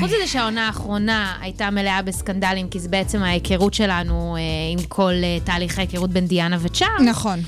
חוץ 0.00 0.10
מזה 0.10 0.26
שהעונה 0.26 0.66
האחרונה 0.66 1.36
הייתה 1.40 1.70
מלאה 1.70 2.02
בסקנדלים, 2.02 2.68
כי 2.68 2.80
זה 2.80 2.88
בעצם 2.88 3.22
ההיכרות 3.22 3.74
שלנו 3.74 4.36
אה, 4.36 4.40
עם 4.72 4.86
כל 4.88 5.12
אה, 5.22 5.38
תהליך 5.44 5.78
ההיכרות 5.78 6.10
בין 6.10 6.26
דיאנה 6.26 6.56
וצ'ארלס. 6.60 7.02
נכון. 7.02 7.40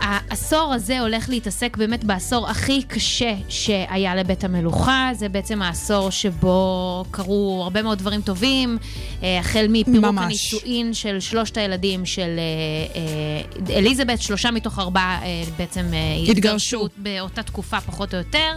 העשור 0.00 0.72
הזה 0.74 1.00
הולך 1.00 1.28
להתעסק 1.28 1.76
באמת 1.76 2.04
בעשור 2.04 2.48
הכי 2.48 2.82
קשה 2.82 3.34
שהיה 3.48 4.14
לבית 4.14 4.44
המלוכה. 4.44 5.10
זה 5.14 5.28
בעצם 5.28 5.62
העשור 5.62 6.10
שבו 6.10 7.04
קרו 7.10 7.60
הרבה 7.62 7.82
מאוד 7.82 7.98
דברים 7.98 8.20
טובים, 8.20 8.78
אה, 9.22 9.38
החל 9.38 9.66
מפירוק 9.68 10.04
ממש. 10.04 10.24
הנישואין 10.24 10.94
של 10.94 11.20
שלושת 11.20 11.56
הילדים 11.56 12.06
של 12.06 12.38
אה, 12.38 13.00
אה, 13.70 13.76
אליזבת, 13.76 14.22
שלושה 14.22 14.50
מתוך 14.50 14.78
ארבעה 14.78 15.20
בעצם 15.56 15.86
התגרשו. 16.28 16.88
באותה 16.96 17.42
תקופה 17.42 17.80
פחות 17.80 18.14
או 18.14 18.18
יותר. 18.18 18.56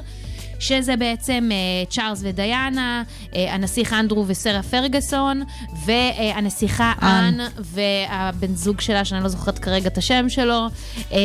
שזה 0.61 0.95
בעצם 0.95 1.49
אה, 1.51 1.57
צ'ארלס 1.89 2.19
ודיאנה, 2.23 3.03
אה, 3.35 3.53
הנסיך 3.53 3.93
אנדרו 3.93 4.25
וסרה 4.27 4.63
פרגוסון, 4.63 5.43
והנסיכה 5.85 6.93
אן. 7.01 7.39
אן 7.39 7.47
והבן 7.59 8.55
זוג 8.55 8.81
שלה, 8.81 9.05
שאני 9.05 9.23
לא 9.23 9.29
זוכרת 9.29 9.59
כרגע 9.59 9.87
את 9.87 9.97
השם 9.97 10.29
שלו, 10.29 10.67
אה, 11.11 11.17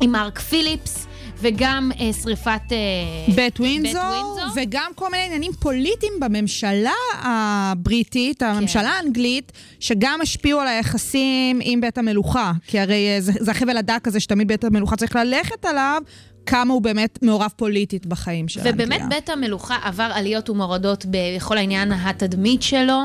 עם 0.00 0.12
מרק 0.12 0.38
פיליפס, 0.38 1.06
וגם 1.44 1.90
אה, 2.00 2.12
שריפת... 2.12 2.60
אה, 2.72 3.34
בית 3.34 3.60
ווינזור. 3.60 4.36
וגם 4.56 4.90
כל 4.94 5.10
מיני 5.10 5.24
עניינים 5.24 5.52
פוליטיים 5.52 6.12
בממשלה 6.20 6.92
הבריטית, 7.12 8.42
הממשלה 8.42 8.90
האנגלית, 8.90 9.52
שגם 9.80 10.20
השפיעו 10.22 10.60
על 10.60 10.68
היחסים 10.68 11.58
עם 11.62 11.80
בית 11.80 11.98
המלוכה. 11.98 12.52
כי 12.66 12.80
הרי 12.80 13.08
אה, 13.08 13.20
זה, 13.20 13.32
זה 13.40 13.50
החבל 13.50 13.76
הדק 13.76 14.08
הזה 14.08 14.20
שתמיד 14.20 14.48
בית 14.48 14.64
המלוכה 14.64 14.96
צריך 14.96 15.16
ללכת 15.16 15.64
עליו, 15.64 16.02
כמה 16.46 16.74
הוא 16.74 16.82
באמת 16.82 17.18
מעורב 17.22 17.50
פוליטית 17.56 18.06
בחיים 18.06 18.48
של 18.48 18.60
ובאמת 18.60 18.92
אנגליה. 18.92 19.08
בית 19.08 19.30
המלוכה 19.30 19.78
עבר 19.82 20.10
עליות 20.14 20.50
ומורדות 20.50 21.06
בכל 21.10 21.58
העניין 21.58 21.92
התדמית 21.92 22.62
שלו. 22.62 23.00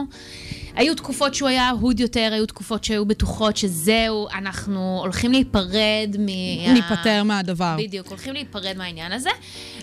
היו 0.76 0.96
תקופות 0.96 1.36
שהוא 1.36 1.50
היה 1.50 1.70
אהוד 1.70 2.00
יותר, 2.00 2.30
היו 2.34 2.46
תקופות 2.46 2.84
שהיו 2.84 3.06
בטוחות 3.06 3.58
שזהו, 3.58 4.28
אנחנו 4.34 4.98
הולכים 5.00 5.32
להיפרד 5.32 6.16
מה... 6.20 6.74
ניפטר 6.74 7.24
מהדבר. 7.24 7.76
בדיוק, 7.80 8.08
הולכים 8.08 8.34
להיפרד 8.34 8.78
מהעניין 8.78 9.12
הזה. 9.12 9.30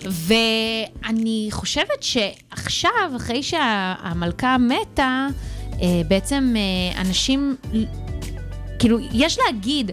ואני 0.03 1.47
חושבת 1.51 2.03
שעכשיו, 2.03 3.11
אחרי 3.15 3.43
שהמלכה 3.43 4.57
מתה, 4.57 5.27
אה, 5.81 6.01
בעצם 6.07 6.53
אה, 6.57 7.01
אנשים, 7.01 7.55
כאילו, 8.79 8.97
יש 9.13 9.39
להגיד, 9.45 9.91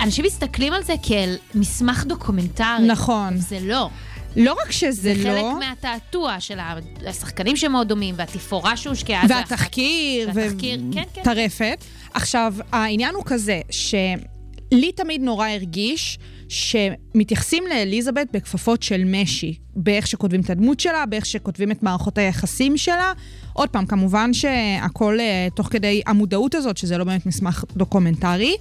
אנשים 0.00 0.24
מסתכלים 0.24 0.72
על 0.72 0.82
זה 0.82 0.94
כאל 1.02 1.36
מסמך 1.54 2.04
דוקומנטרי. 2.04 2.86
נכון. 2.86 3.36
זה 3.36 3.58
לא. 3.62 3.90
לא 4.36 4.56
רק 4.64 4.70
שזה 4.72 5.02
זה 5.02 5.14
לא... 5.14 5.30
חלק 5.54 5.68
מהתעתוע 5.68 6.40
של 6.40 6.58
השחקנים 7.06 7.56
שמאוד 7.56 7.88
דומים, 7.88 8.14
והתפאורה 8.18 8.76
שהושקעה. 8.76 9.28
זה 9.28 9.40
אחת- 9.40 9.50
והתחקיר, 9.50 10.30
והתחקיר, 10.34 10.80
כן, 10.92 11.02
כן. 11.14 11.20
וטרפת. 11.20 11.84
עכשיו, 12.14 12.54
העניין 12.72 13.14
הוא 13.14 13.22
כזה, 13.26 13.60
שלי 13.70 14.92
תמיד 14.96 15.20
נורא 15.20 15.48
הרגיש 15.48 16.18
שמתייחסים 16.48 17.64
לאליזבת 17.70 18.26
בכפפות 18.32 18.82
של 18.82 19.02
משי, 19.06 19.54
באיך 19.76 20.06
שכותבים 20.06 20.40
את 20.40 20.50
הדמות 20.50 20.80
שלה, 20.80 21.06
באיך 21.06 21.26
שכותבים 21.26 21.70
את 21.70 21.82
מערכות 21.82 22.18
היחסים 22.18 22.76
שלה. 22.76 23.12
עוד 23.52 23.68
פעם, 23.68 23.86
כמובן 23.86 24.32
שהכל 24.32 25.20
אה, 25.20 25.48
תוך 25.56 25.66
כדי 25.70 26.02
המודעות 26.06 26.54
הזאת, 26.54 26.76
שזה 26.76 26.98
לא 26.98 27.04
באמת 27.04 27.26
מסמך 27.26 27.64
דוקומנטרי. 27.76 28.54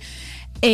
אה, 0.64 0.70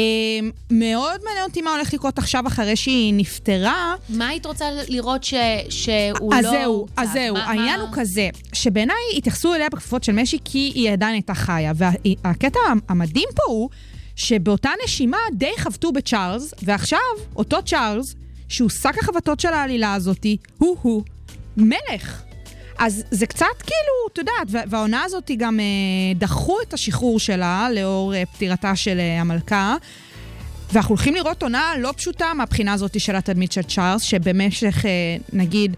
מאוד 0.71 1.21
מעניין 1.25 1.43
אותי 1.47 1.61
מה 1.61 1.71
הולך 1.75 1.93
לקרות 1.93 2.17
עכשיו 2.17 2.47
אחרי 2.47 2.75
שהיא 2.75 3.13
נפטרה. 3.13 3.95
מה 4.09 4.27
היית 4.27 4.45
רוצה 4.45 4.65
לראות 4.87 5.23
ש, 5.23 5.33
שהוא 5.69 6.33
אז 6.35 6.45
לא... 6.45 6.51
זהו? 6.51 6.87
אז 6.97 7.09
זהו, 7.13 7.33
מה- 7.35 7.43
העניין 7.45 7.79
הוא 7.79 7.89
כזה, 7.93 8.29
שבעיניי 8.53 8.95
התייחסו 9.17 9.53
אליה 9.53 9.69
בכפפות 9.69 10.03
של 10.03 10.11
משי 10.11 10.37
כי 10.45 10.71
היא 10.75 10.91
עדיין 10.91 11.13
הייתה 11.13 11.33
חיה. 11.33 11.71
והקטע 11.75 12.59
המדהים 12.89 13.29
פה 13.35 13.43
הוא 13.47 13.69
שבאותה 14.15 14.69
נשימה 14.83 15.17
די 15.33 15.51
חבטו 15.57 15.91
בצ'ארלס, 15.91 16.53
ועכשיו 16.63 16.99
אותו 17.35 17.57
צ'ארלס, 17.65 18.15
שהוא 18.49 18.69
שק 18.69 18.97
החבטות 19.01 19.39
של 19.39 19.53
העלילה 19.53 19.93
הזאתי, 19.93 20.37
הוא-הוא 20.57 21.03
מלך. 21.57 22.21
אז 22.79 23.03
זה 23.11 23.25
קצת 23.25 23.45
כאילו, 23.59 24.07
את 24.13 24.17
יודעת, 24.17 24.47
וה- 24.49 24.61
והעונה 24.67 25.03
הזאת 25.03 25.31
גם 25.37 25.59
אה, 25.59 25.65
דחו 26.15 26.57
את 26.67 26.73
השחרור 26.73 27.19
שלה 27.19 27.67
לאור 27.75 28.13
אה, 28.15 28.23
פטירתה 28.25 28.75
של 28.75 28.99
אה, 28.99 29.21
המלכה. 29.21 29.75
ואנחנו 30.73 30.89
הולכים 30.95 31.15
לראות 31.15 31.43
עונה 31.43 31.73
לא 31.79 31.93
פשוטה 31.97 32.33
מהבחינה 32.33 32.73
הזאת 32.73 32.99
של 32.99 33.15
התדמית 33.15 33.51
של 33.51 33.61
צ'ארלס, 33.61 34.01
שבמשך, 34.01 34.85
אה, 34.85 34.91
נגיד, 35.33 35.75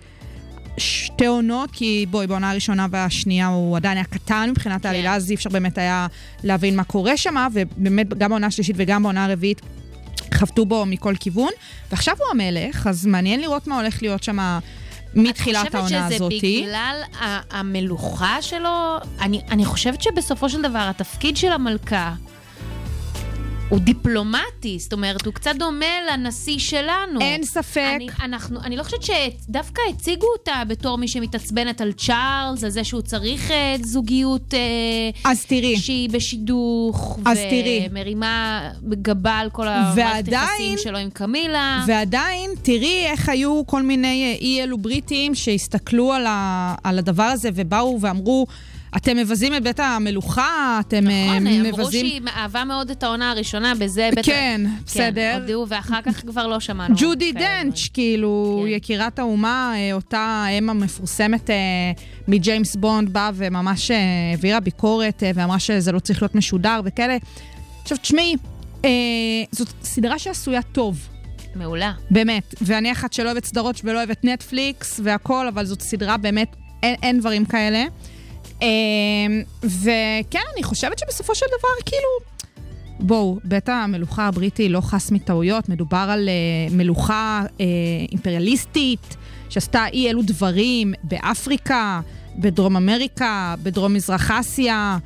שתי 0.77 1.25
עונות, 1.25 1.69
כי 1.71 2.05
בואי, 2.09 2.27
בעונה 2.27 2.51
הראשונה 2.51 2.87
והשנייה 2.91 3.47
הוא 3.47 3.77
עדיין 3.77 3.97
היה 3.97 4.05
קטן 4.05 4.49
מבחינת 4.51 4.85
העלילה, 4.85 5.15
אז 5.15 5.29
אי 5.29 5.35
אפשר 5.35 5.49
באמת 5.49 5.77
היה 5.77 6.07
להבין 6.43 6.75
מה 6.75 6.83
קורה 6.83 7.17
שם, 7.17 7.35
ובאמת 7.53 8.13
גם 8.17 8.29
בעונה 8.29 8.47
השלישית 8.47 8.75
וגם 8.79 9.03
בעונה 9.03 9.25
הרביעית 9.25 9.61
חבטו 10.33 10.65
בו 10.65 10.85
מכל 10.85 11.13
כיוון, 11.19 11.49
ועכשיו 11.91 12.15
הוא 12.17 12.27
המלך, 12.31 12.87
אז 12.87 13.05
מעניין 13.05 13.41
לראות 13.41 13.67
מה 13.67 13.79
הולך 13.79 14.01
להיות 14.01 14.23
שם 14.23 14.59
מתחילת 15.15 15.75
העונה 15.75 16.07
את 16.07 16.13
הזאת. 16.13 16.31
חושבת 16.31 16.41
שזה 16.41 16.61
בגלל 16.63 17.01
המלוכה 17.51 18.41
שלו? 18.41 18.97
אני, 19.21 19.41
אני 19.51 19.65
חושבת 19.65 20.01
שבסופו 20.01 20.49
של 20.49 20.61
דבר 20.61 20.87
התפקיד 20.89 21.37
של 21.37 21.51
המלכה 21.51 22.13
הוא 23.71 23.79
דיפלומטי, 23.79 24.79
זאת 24.79 24.93
אומרת, 24.93 25.25
הוא 25.25 25.33
קצת 25.33 25.51
דומה 25.59 25.85
לנשיא 26.11 26.59
שלנו. 26.59 27.21
אין 27.21 27.43
ספק. 27.43 27.91
אני, 27.95 28.07
אנחנו, 28.23 28.59
אני 28.63 28.77
לא 28.77 28.83
חושבת 28.83 29.03
שדווקא 29.03 29.81
הציגו 29.89 30.27
אותה 30.37 30.63
בתור 30.67 30.97
מי 30.97 31.07
שמתעצבנת 31.07 31.81
על 31.81 31.91
צ'ארלס, 31.91 32.63
על 32.63 32.69
זה 32.69 32.83
שהוא 32.83 33.01
צריך 33.01 33.51
אה, 33.51 33.75
זוגיות 33.83 34.53
אה, 34.53 35.29
אז 35.31 35.45
תראי, 35.45 35.77
שהיא 35.77 36.09
בשידוך, 36.09 37.19
אז 37.25 37.37
תראי. 37.37 37.87
ומרימה 37.89 38.69
גבה 38.89 39.33
על 39.33 39.49
כל 39.49 39.67
המערכת 39.67 40.31
שלו 40.77 40.97
עם 40.97 41.09
קמילה. 41.09 41.83
ועדיין, 41.87 42.49
תראי 42.61 43.05
איך 43.05 43.29
היו 43.29 43.63
כל 43.65 43.81
מיני 43.81 44.23
אה, 44.23 44.37
אי 44.41 44.63
אלו 44.63 44.77
בריטים 44.77 45.35
שהסתכלו 45.35 46.13
על, 46.13 46.25
ה, 46.27 46.75
על 46.83 46.99
הדבר 46.99 47.23
הזה 47.23 47.49
ובאו 47.53 47.97
ואמרו, 48.01 48.47
אתם 48.95 49.17
מבזים 49.17 49.55
את 49.55 49.63
בית 49.63 49.79
המלוכה, 49.79 50.79
אתם 50.87 51.09
אה, 51.09 51.25
נכון, 51.25 51.47
אמרו 51.47 51.83
מבזים... 51.83 52.07
שהיא 52.07 52.21
אהבה 52.35 52.63
מאוד 52.63 52.89
את 52.89 53.03
העונה 53.03 53.31
הראשונה, 53.31 53.73
בזה 53.75 54.09
בטח... 54.11 54.25
כן, 54.25 54.61
בסדר. 54.85 55.37
הודיעו, 55.39 55.65
ואחר 55.69 56.01
כך 56.01 56.21
כבר 56.21 56.47
לא 56.47 56.59
שמענו. 56.59 56.95
ג'ודי 56.97 57.31
דנץ', 57.31 57.87
כאילו, 57.93 58.61
כן. 58.65 58.71
יקירת 58.71 59.19
האומה, 59.19 59.73
אה, 59.75 59.93
אותה 59.93 60.45
אם 60.57 60.69
המפורסמת 60.69 61.49
אה, 61.49 61.55
מג'יימס 62.27 62.75
בונד, 62.75 63.13
באה 63.13 63.31
וממש 63.33 63.91
העבירה 63.91 64.59
ביקורת 64.59 65.23
ואמרה 65.35 65.59
שזה 65.59 65.91
לא 65.91 65.99
צריך 65.99 66.21
להיות 66.21 66.35
משודר 66.35 66.81
וכאלה. 66.85 67.17
עכשיו, 67.83 67.97
תשמעי, 67.97 68.35
אה, 68.85 68.89
זאת 69.51 69.67
סדרה 69.83 70.19
שעשויה 70.19 70.61
טוב. 70.61 71.07
מעולה. 71.55 71.91
באמת, 72.11 72.55
ואני 72.61 72.91
אחת 72.91 73.13
שלא 73.13 73.25
אוהבת 73.25 73.45
סדרות 73.45 73.81
ולא 73.83 73.97
אוהבת 73.97 74.25
נטפליקס 74.25 74.99
והכל, 75.03 75.47
אבל 75.47 75.65
זאת 75.65 75.81
סדרה 75.81 76.17
באמת, 76.17 76.55
אין, 76.83 76.95
אין 77.03 77.19
דברים 77.19 77.45
כאלה. 77.45 77.85
אמ, 78.61 79.41
וכן, 79.63 80.39
אני 80.53 80.63
חושבת 80.63 80.99
שבסופו 80.99 81.35
של 81.35 81.45
דבר, 81.45 81.85
כאילו... 81.85 82.31
בואו, 82.99 83.39
בית 83.43 83.69
המלוכה 83.69 84.27
הבריטי 84.27 84.69
לא 84.69 84.81
חס 84.81 85.11
מטעויות, 85.11 85.69
מדובר 85.69 86.07
על 86.09 86.29
uh, 86.29 86.73
מלוכה 86.73 87.43
uh, 87.45 87.61
אימפריאליסטית 88.11 89.17
שעשתה 89.49 89.85
אי 89.93 90.09
אלו 90.09 90.21
דברים 90.21 90.93
באפריקה, 91.03 92.01
בדרום 92.37 92.77
אמריקה, 92.77 93.55
בדרום 93.63 93.93
מזרח 93.93 94.31
אסיה, 94.31 94.97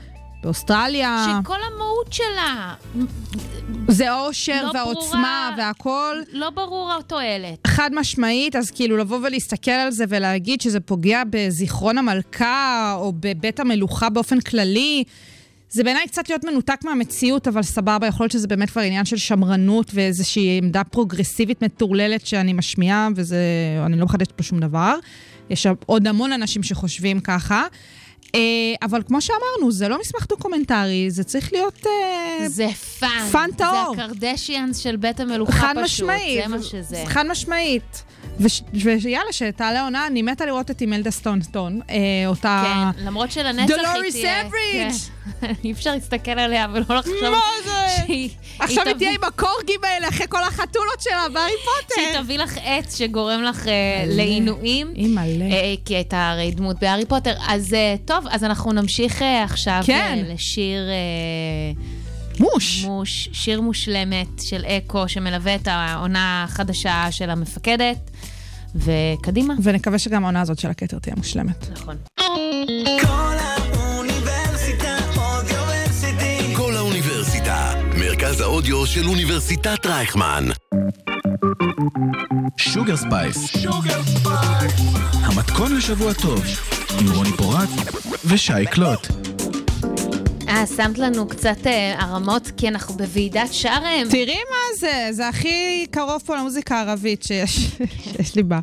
באוסטרליה. 0.46 1.28
שכל 1.42 1.58
המהות 1.74 2.14
שלה 2.14 2.74
זה 3.88 4.12
העושר 4.12 4.66
לא 4.66 4.72
והעוצמה 4.74 5.50
ברורה. 5.52 5.68
והכל. 5.68 6.16
לא 6.34 6.50
ברור 6.50 6.92
התועלת. 7.00 7.68
חד 7.68 7.90
משמעית, 7.94 8.56
אז 8.56 8.72
כאילו 8.72 8.98
לבוא 8.98 9.20
ולהסתכל 9.24 9.72
על 9.72 9.92
זה 9.92 10.06
ולהגיד 10.10 10.62
שזה 10.62 10.80
פוגע 10.80 11.24
בזיכרון 11.30 11.98
המלכה 11.98 12.96
או 12.98 13.14
בבית 13.20 13.60
המלוכה 13.60 14.10
באופן 14.10 14.40
כללי, 14.40 15.04
זה 15.70 15.84
בעיניי 15.84 16.08
קצת 16.08 16.30
להיות 16.30 16.44
מנותק 16.44 16.80
מהמציאות, 16.84 17.48
אבל 17.48 17.64
סבבה, 17.64 18.08
יכול 18.08 18.24
להיות 18.24 18.32
שזה 18.32 18.48
באמת 18.48 18.70
כבר 18.70 18.82
עניין 18.82 19.06
של 19.06 19.18
שמרנות 19.18 19.92
ואיזושהי 19.94 20.58
עמדה 20.58 20.84
פרוגרסיבית 20.84 21.62
מטורללת 21.62 22.26
שאני 22.26 22.54
משמיעה, 22.54 23.08
וזה, 23.16 23.38
אני 23.86 24.00
לא 24.00 24.06
מחדשת 24.06 24.32
פה 24.32 24.44
שום 24.44 24.60
דבר. 24.60 24.96
יש 25.50 25.68
עוד 25.86 26.08
המון 26.08 26.32
אנשים 26.32 26.64
שחושבים 26.64 27.20
ככה. 27.20 27.64
אה, 28.36 28.40
אבל 28.82 29.02
כמו 29.08 29.22
שאמרנו, 29.22 29.72
זה 29.72 29.88
לא 29.88 30.00
מסמך 30.00 30.28
דוקומנטרי, 30.30 31.12
זה 31.12 31.24
צריך 31.24 31.54
להיות... 31.54 31.86
אה, 31.88 32.50
זה 32.50 32.68
fun. 33.00 33.28
fun 33.32 33.50
טהור. 33.58 33.96
זה 33.96 34.04
הקרדשיאנס 34.04 34.78
של 34.78 34.96
בית 34.96 35.20
המלוכה 35.20 35.52
חד 35.52 35.74
פשוט. 35.84 36.10
משמעית. 36.10 36.44
זה 36.44 36.56
מה 36.56 36.64
שזה. 36.64 37.04
חד 37.06 37.26
משמעית. 37.30 38.04
ויאללה, 38.74 39.32
שתעלה 39.32 39.84
עונה, 39.84 40.08
אני 40.08 40.22
מתה 40.22 40.46
לראות 40.46 40.72
את 40.72 40.82
אימלדה 40.82 41.12
סטונטון, 41.12 41.80
אה, 41.90 41.96
אותה... 42.28 42.64
כן, 42.96 43.06
למרות 43.06 43.32
שלנצח 43.32 43.74
היא 43.76 43.84
דולוריס 43.86 44.14
תהיה... 44.16 44.42
אמברידג'. 44.42 44.92
כן. 45.42 45.54
אי 45.64 45.72
אפשר 45.72 45.92
להסתכל 45.92 46.32
עליה 46.32 46.68
ולא 46.74 46.96
לחשוב... 46.96 47.14
מה 47.32 47.40
זה? 47.66 47.72
שהיא- 48.06 48.30
עכשיו 48.60 48.84
היא 48.88 48.94
תהיה 48.96 49.12
עם 49.12 49.24
הקורגים 49.24 49.80
האלה 49.84 50.10
אחרי 50.10 50.26
כל 50.30 50.44
החתולות 50.44 51.02
שלה 51.02 51.30
בהארי 51.34 51.52
שהיא 51.96 52.06
פוטר. 52.08 52.22
תביא 52.24 52.38
לך 52.38 52.58
עץ 52.64 52.98
שגורם 52.98 53.44
לך 53.44 53.68
אה, 53.68 54.04
לעינויים. 54.08 54.94
אימא'לה. 54.96 55.46
אה, 55.46 55.74
כי 55.86 55.96
הייתה 55.96 56.30
הרי 56.30 56.52
דמות 56.52 56.80
בהארי 56.82 57.06
פוטר. 57.06 57.34
אז 57.48 57.74
אה, 57.74 57.96
טוב, 58.06 58.26
אז 58.32 58.44
אנחנו 58.44 58.72
נמשיך 58.72 59.22
עכשיו 59.44 59.82
כן. 59.86 60.26
לשיר 60.28 60.82
מוש. 62.40 62.84
מוש, 62.86 63.30
שיר 63.34 63.62
מושלמת 63.62 64.28
של 64.42 64.66
אקו, 64.66 65.08
שמלווה 65.10 65.56
את 65.56 65.68
העונה 65.72 66.44
החדשה 66.44 67.08
של 67.12 67.30
המפקדת. 67.30 67.98
וקדימה. 68.76 69.54
ונקווה 69.64 70.00
שגם 70.00 70.24
העונה 70.24 70.42
הזאת 70.42 70.60
של 70.60 70.70
הכתר 70.70 71.00
תהיה 71.00 71.16
מושלמת. 71.18 71.70
נכון. 71.72 71.96
כל 73.02 73.36
האוניברסיטה 73.40 74.98
אודיוורסיטי. 75.18 76.56
קול 76.56 76.76
האוניברסיטה, 76.76 77.74
מרכז 77.98 78.42
האודיו 78.42 78.86
של 78.86 79.08
אוניברסיטת 79.08 79.86
רייכמן. 79.86 80.46
שוגר 82.58 82.98
ספייס. 82.98 83.66
המתכון 85.14 85.76
לשבוע 85.76 86.14
טוב, 86.14 86.44
עם 87.00 87.12
רוני 87.12 87.32
פורט 87.32 87.70
ושי 88.26 88.66
קלוט. 88.72 89.25
אה, 90.66 90.78
שמת 90.78 90.98
לנו 90.98 91.28
קצת 91.28 91.68
אה, 91.68 91.96
הרמות, 92.04 92.52
כי 92.58 92.68
אנחנו 92.68 92.94
בוועידת 92.94 93.54
שארם. 93.54 94.08
תראי 94.10 94.36
מה 94.50 94.78
זה, 94.80 95.08
זה 95.12 95.28
הכי 95.28 95.86
קרוב 95.92 96.22
פה 96.26 96.36
למוזיקה 96.36 96.78
הערבית 96.78 97.24
שיש 97.24 97.70
שיש 98.04 98.36
לי 98.36 98.44
בה, 98.44 98.60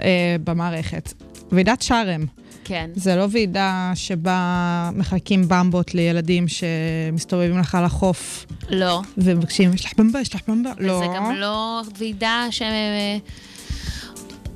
אה, 0.00 0.36
במערכת. 0.44 1.12
ועידת 1.52 1.82
שארם. 1.82 2.24
כן. 2.64 2.90
זה 2.94 3.16
לא 3.16 3.26
ועידה 3.30 3.92
שבה 3.94 4.90
מחלקים 4.94 5.48
במבות 5.48 5.94
לילדים 5.94 6.46
שמסתובבים 6.48 7.58
לך 7.58 7.74
על 7.74 7.84
החוף 7.84 8.46
לא. 8.70 9.02
ומבקשים, 9.18 9.74
יש 9.74 9.84
לך 9.84 9.92
במבה, 9.98 10.20
יש 10.20 10.34
לך 10.34 10.40
במבה. 10.48 10.70
לא. 10.78 10.92
וזה 10.92 11.06
גם 11.16 11.34
לא 11.34 11.82
ועידה 11.98 12.46
ש... 12.50 12.62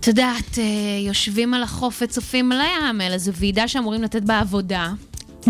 את 0.00 0.06
יודעת, 0.06 0.58
אה, 0.58 0.64
יושבים 1.06 1.54
על 1.54 1.62
החוף 1.62 2.02
וצופים 2.02 2.52
על 2.52 2.60
הים, 2.60 3.00
אלא 3.00 3.18
זו 3.18 3.32
ועידה 3.32 3.68
שאמורים 3.68 4.02
לתת 4.02 4.22
בה 4.22 4.38
עבודה. 4.38 4.92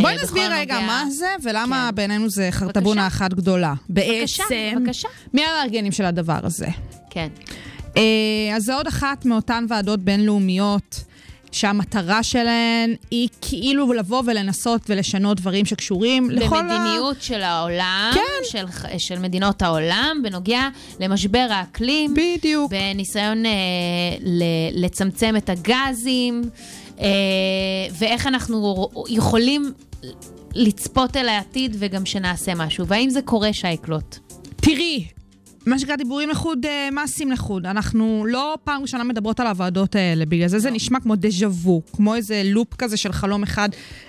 בואי 0.02 0.16
אה, 0.16 0.22
נסביר 0.22 0.52
רגע 0.52 0.80
מה 0.80 1.04
זה 1.10 1.34
ולמה 1.42 1.86
כן. 1.90 1.94
בעינינו 1.94 2.30
זה 2.30 2.48
חרטבונה 2.50 3.02
בבקשה. 3.02 3.16
אחת 3.16 3.34
גדולה. 3.34 3.74
בבקשה, 3.90 4.42
בעצם, 4.50 4.84
בבקשה. 4.84 5.08
מי 5.34 5.42
המארגנים 5.44 5.92
של 5.92 6.04
הדבר 6.04 6.38
הזה? 6.42 6.66
כן. 7.10 7.28
אה, 7.96 8.02
אז 8.56 8.64
זה 8.64 8.74
עוד 8.74 8.86
אחת 8.86 9.24
מאותן 9.24 9.66
ועדות 9.68 10.00
בינלאומיות 10.00 11.04
שהמטרה 11.52 12.22
שלהן 12.22 12.94
היא 13.10 13.28
כאילו 13.40 13.92
לבוא 13.92 14.22
ולנסות 14.26 14.80
ולשנות 14.88 15.36
דברים 15.40 15.66
שקשורים 15.66 16.30
לכל 16.30 16.56
ה... 16.58 16.62
במדיניות 16.62 17.22
של 17.22 17.42
העולם, 17.42 18.10
כן. 18.14 18.20
של, 18.44 18.64
של 18.98 19.18
מדינות 19.18 19.62
העולם, 19.62 20.20
בנוגע 20.22 20.68
למשבר 21.00 21.46
האקלים. 21.50 22.14
בדיוק. 22.14 22.70
בניסיון 22.70 23.46
אה, 23.46 23.50
ל- 24.24 24.84
לצמצם 24.84 25.34
את 25.36 25.50
הגזים, 25.50 26.42
אה, 27.00 27.06
ואיך 27.98 28.26
אנחנו 28.26 28.88
יכולים 29.08 29.72
לצפות 30.54 31.16
אל 31.16 31.28
העתיד 31.28 31.76
וגם 31.78 32.06
שנעשה 32.06 32.54
משהו. 32.54 32.86
והאם 32.86 33.10
זה 33.10 33.22
קורה, 33.22 33.52
שייקלוט? 33.52 34.16
תראי, 34.56 35.06
מה 35.66 35.78
שנקרא 35.78 35.96
דיבורים 35.96 36.28
לחוד, 36.28 36.66
אה, 36.66 36.88
מעשים 36.92 37.32
לחוד. 37.32 37.66
אנחנו 37.66 38.24
לא 38.28 38.58
פעם 38.64 38.82
ראשונה 38.82 39.04
מדברות 39.04 39.40
על 39.40 39.46
הוועדות 39.46 39.94
האלה, 39.94 40.26
בגלל 40.26 40.48
זה 40.48 40.58
זה 40.58 40.70
נשמע 40.70 41.00
כמו 41.00 41.16
דז'ה 41.16 41.48
וו, 41.48 41.82
כמו 41.92 42.14
איזה 42.14 42.42
לופ 42.44 42.74
כזה 42.74 42.96
של 42.96 43.12
חלום 43.12 43.42
אחד 43.42 43.68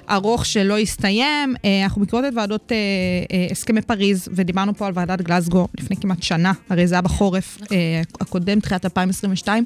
ארוך 0.09 0.45
שלא 0.45 0.79
יסתיים. 0.79 1.55
אה, 1.65 1.83
אנחנו 1.83 2.01
מכירות 2.01 2.25
את 2.25 2.33
ועדות 2.35 2.71
אה, 2.71 2.77
הסכמי 3.51 3.81
פריז, 3.81 4.27
ודיברנו 4.31 4.75
פה 4.75 4.87
על 4.87 4.93
ועדת 4.95 5.21
גלסגו 5.21 5.67
לפני 5.77 5.97
כמעט 5.97 6.23
שנה, 6.23 6.51
הרי 6.69 6.87
זה 6.87 6.95
היה 6.95 7.01
בחורף 7.01 7.57
אה, 7.71 8.01
הקודם, 8.21 8.59
תחילת 8.59 8.85
2022. 8.85 9.63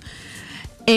אה, 0.90 0.94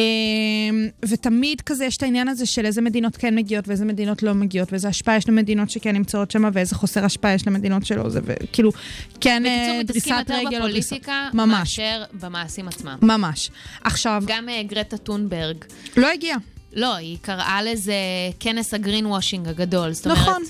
ותמיד 1.04 1.60
כזה 1.60 1.84
יש 1.84 1.96
את 1.96 2.02
העניין 2.02 2.28
הזה 2.28 2.46
של 2.46 2.66
איזה 2.66 2.82
מדינות 2.82 3.16
כן 3.16 3.34
מגיעות 3.34 3.68
ואיזה 3.68 3.84
מדינות 3.84 4.22
לא 4.22 4.34
מגיעות, 4.34 4.72
ואיזה 4.72 4.88
השפעה 4.88 5.16
יש 5.16 5.28
למדינות 5.28 5.70
שכן 5.70 5.96
נמצאות 5.96 6.30
שם, 6.30 6.50
ואיזה 6.52 6.74
חוסר 6.74 7.04
השפעה 7.04 7.34
יש 7.34 7.46
למדינות 7.46 7.86
שלא, 7.86 8.08
זה 8.08 8.20
וכאילו, 8.24 8.72
כן 9.20 9.42
בקיצור, 9.42 9.74
אה, 9.74 9.80
מתעסקים 9.80 10.14
דריסת 10.14 10.30
יותר 10.30 10.46
רגל 10.46 10.62
או 10.62 10.68
דריסת... 10.68 10.86
בפוליטיקה 10.86 11.28
ממש, 11.34 11.58
מאשר 11.58 12.02
במעשים 12.20 12.68
עצמם. 12.68 12.96
ממש. 13.02 13.50
עכשיו, 13.84 14.22
גם 14.26 14.48
אה, 14.48 14.62
גרטה 14.62 14.96
טונברג, 14.96 15.56
לא 15.96 16.10
הגיע. 16.12 16.36
לא, 16.72 16.94
היא 16.94 17.18
קראה 17.22 17.62
לזה 17.62 17.94
כנס 18.40 18.74
הגרין 18.74 19.06
וושינג 19.06 19.48
הגדול. 19.48 19.92
זאת 19.92 20.06
אומרת, 20.06 20.18
נכון. 20.18 20.42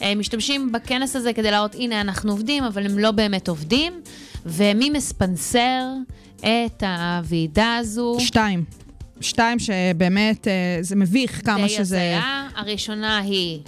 הם 0.00 0.18
משתמשים 0.18 0.72
בכנס 0.72 1.16
הזה 1.16 1.32
כדי 1.32 1.50
להראות, 1.50 1.74
הנה, 1.74 2.00
אנחנו 2.00 2.30
עובדים, 2.30 2.64
אבל 2.64 2.86
הם 2.86 2.98
לא 2.98 3.10
באמת 3.10 3.48
עובדים. 3.48 3.92
ומי 4.46 4.90
מספנסר 4.90 5.84
את 6.40 6.82
הוועידה 6.82 7.76
הזו? 7.76 8.16
שתיים. 8.18 8.64
שתיים 9.20 9.58
שבאמת, 9.58 10.48
אה, 10.48 10.52
זה 10.80 10.96
מביך 10.96 11.44
כמה 11.44 11.62
די 11.62 11.68
שזה 11.68 11.80
הזיה. 11.80 12.48
הראשונה 12.56 13.18
היא, 13.18 13.60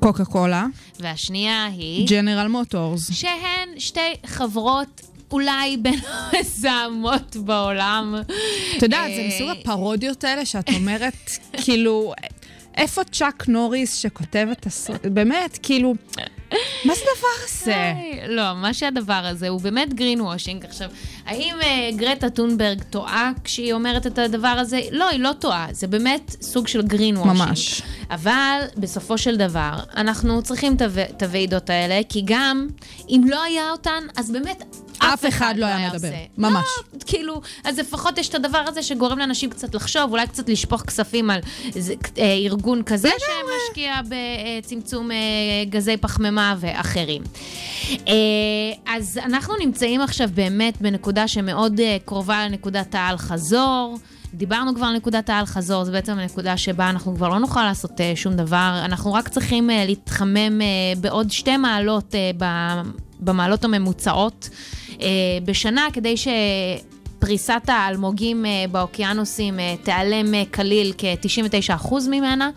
קוקה 0.00 0.24
קולה, 0.24 0.66
והשנייה 1.00 1.66
היא, 1.66 2.08
ג'נרל 2.08 2.48
מוטורס. 2.48 3.12
שהן 3.12 3.68
שתי 3.78 4.00
חברות 4.26 5.00
אולי 5.32 5.76
בין 5.82 5.98
המזהמות 6.04 7.36
בעולם. 7.36 8.14
את 8.76 8.82
יודעת, 8.82 9.10
זה 9.14 9.20
אה, 9.20 9.28
מסוג 9.28 9.48
הפרודיות 9.50 10.24
האלה 10.24 10.44
שאת 10.44 10.68
אומרת, 10.74 11.30
כאילו, 11.64 12.12
איפה 12.76 13.04
צ'אק 13.04 13.48
נוריס 13.48 13.96
שכותב 13.96 14.48
את 14.52 14.66
הסרט? 14.66 15.06
באמת, 15.06 15.58
כאילו, 15.62 15.94
מה 16.84 16.94
זה 16.94 17.00
הדבר 17.00 17.28
הזה? 17.44 17.76
היי, 17.76 18.28
לא, 18.28 18.54
מה 18.54 18.74
שהדבר 18.74 19.22
הזה 19.24 19.48
הוא 19.48 19.60
באמת 19.60 19.94
greenwashing. 19.94 20.64
עכשיו, 20.64 20.90
האם 21.26 21.54
אה, 21.62 21.90
גרטה 21.96 22.30
תונברג 22.30 22.82
טועה 22.90 23.32
כשהיא 23.44 23.72
אומרת 23.72 24.06
את 24.06 24.18
הדבר 24.18 24.48
הזה? 24.48 24.80
לא, 24.90 25.08
היא 25.08 25.20
לא 25.20 25.32
טועה, 25.38 25.66
זה 25.70 25.86
באמת 25.86 26.36
סוג 26.40 26.68
של 26.68 26.82
greenwashing. 26.82 27.36
ממש. 27.36 27.82
אבל 28.10 28.60
בסופו 28.76 29.18
של 29.18 29.36
דבר, 29.36 29.78
אנחנו 29.96 30.42
צריכים 30.42 30.76
את 31.16 31.22
הוועידות 31.22 31.70
האלה, 31.70 32.00
כי 32.08 32.22
גם 32.24 32.68
אם 33.08 33.22
לא 33.28 33.42
היה 33.42 33.70
אותן, 33.70 34.02
אז 34.16 34.30
באמת 34.30 34.64
אף 35.02 35.28
אחד 35.28 35.54
לא 35.56 35.66
היה 35.66 35.88
מדבר. 35.88 36.08
עושה. 36.08 36.18
ממש. 36.38 36.64
לא, 36.92 36.98
כאילו, 37.06 37.40
אז 37.64 37.78
לפחות 37.78 38.18
יש 38.18 38.28
את 38.28 38.34
הדבר 38.34 38.64
הזה 38.66 38.82
שגורם 38.82 39.18
לאנשים 39.18 39.50
קצת 39.50 39.74
לחשוב, 39.74 40.10
אולי 40.10 40.26
קצת 40.26 40.48
לשפוך 40.48 40.82
כספים 40.82 41.30
על 41.30 41.40
אה, 42.18 42.34
ארגון 42.34 42.82
כזה 42.82 43.10
שמשקיע 43.18 44.00
בצמצום 44.08 45.10
אה, 45.10 45.16
גזי 45.70 45.96
פחמימה 45.96 46.54
ואחרים. 46.60 47.22
אה, 47.90 48.14
אז 48.86 49.18
אנחנו 49.24 49.54
נמצאים 49.60 50.00
עכשיו 50.00 50.28
באמת 50.34 50.82
בנקודה 50.82 51.28
שמאוד 51.28 51.80
קרובה 52.04 52.46
לנקודת 52.48 52.94
האל-חזור. 52.94 53.98
דיברנו 54.34 54.74
כבר 54.74 54.86
על 54.86 54.96
נקודת 54.96 55.30
האל-חזור, 55.30 55.84
זו 55.84 55.92
בעצם 55.92 56.18
הנקודה 56.18 56.56
שבה 56.56 56.90
אנחנו 56.90 57.14
כבר 57.14 57.28
לא 57.28 57.38
נוכל 57.38 57.64
לעשות 57.64 58.00
שום 58.14 58.34
דבר. 58.34 58.80
אנחנו 58.84 59.12
רק 59.12 59.28
צריכים 59.28 59.70
להתחמם 59.72 60.60
בעוד 61.00 61.30
שתי 61.30 61.56
מעלות 61.56 62.14
ב- 62.38 62.80
במעלות 63.20 63.64
הממוצעות 63.64 64.48
בשנה, 65.44 65.86
כדי 65.92 66.14
שפריסת 66.16 67.62
האלמוגים 67.68 68.46
אה, 68.46 68.64
באוקיינוסים 68.70 69.60
אה, 69.60 69.74
תיעלם 69.82 70.34
אה, 70.34 70.42
כליל 70.54 70.92
כ-99% 70.98 71.94
ממנה. 72.10 72.50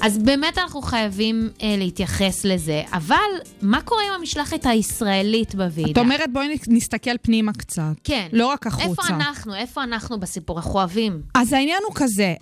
אז 0.00 0.18
באמת 0.18 0.58
אנחנו 0.58 0.82
חייבים 0.82 1.48
אה, 1.62 1.74
להתייחס 1.78 2.44
לזה. 2.44 2.82
אבל 2.92 3.16
מה 3.62 3.80
קורה 3.80 4.02
עם 4.06 4.12
המשלחת 4.20 4.66
הישראלית 4.66 5.54
בוועידה? 5.54 5.90
את 5.92 5.98
אומרת, 5.98 6.32
בואי 6.32 6.58
נסתכל 6.68 7.18
פנימה 7.22 7.52
קצת. 7.52 7.82
כן. 8.04 8.26
לא 8.32 8.46
רק 8.46 8.66
החוצה. 8.66 9.02
איפה 9.02 9.02
אנחנו? 9.14 9.54
איפה 9.54 9.82
אנחנו 9.82 10.20
בסיפור? 10.20 10.56
אנחנו 10.56 10.72
אוהבים. 10.74 11.22
אז 11.34 11.52
העניין 11.52 11.82
הוא 11.86 11.94
כזה, 11.94 12.34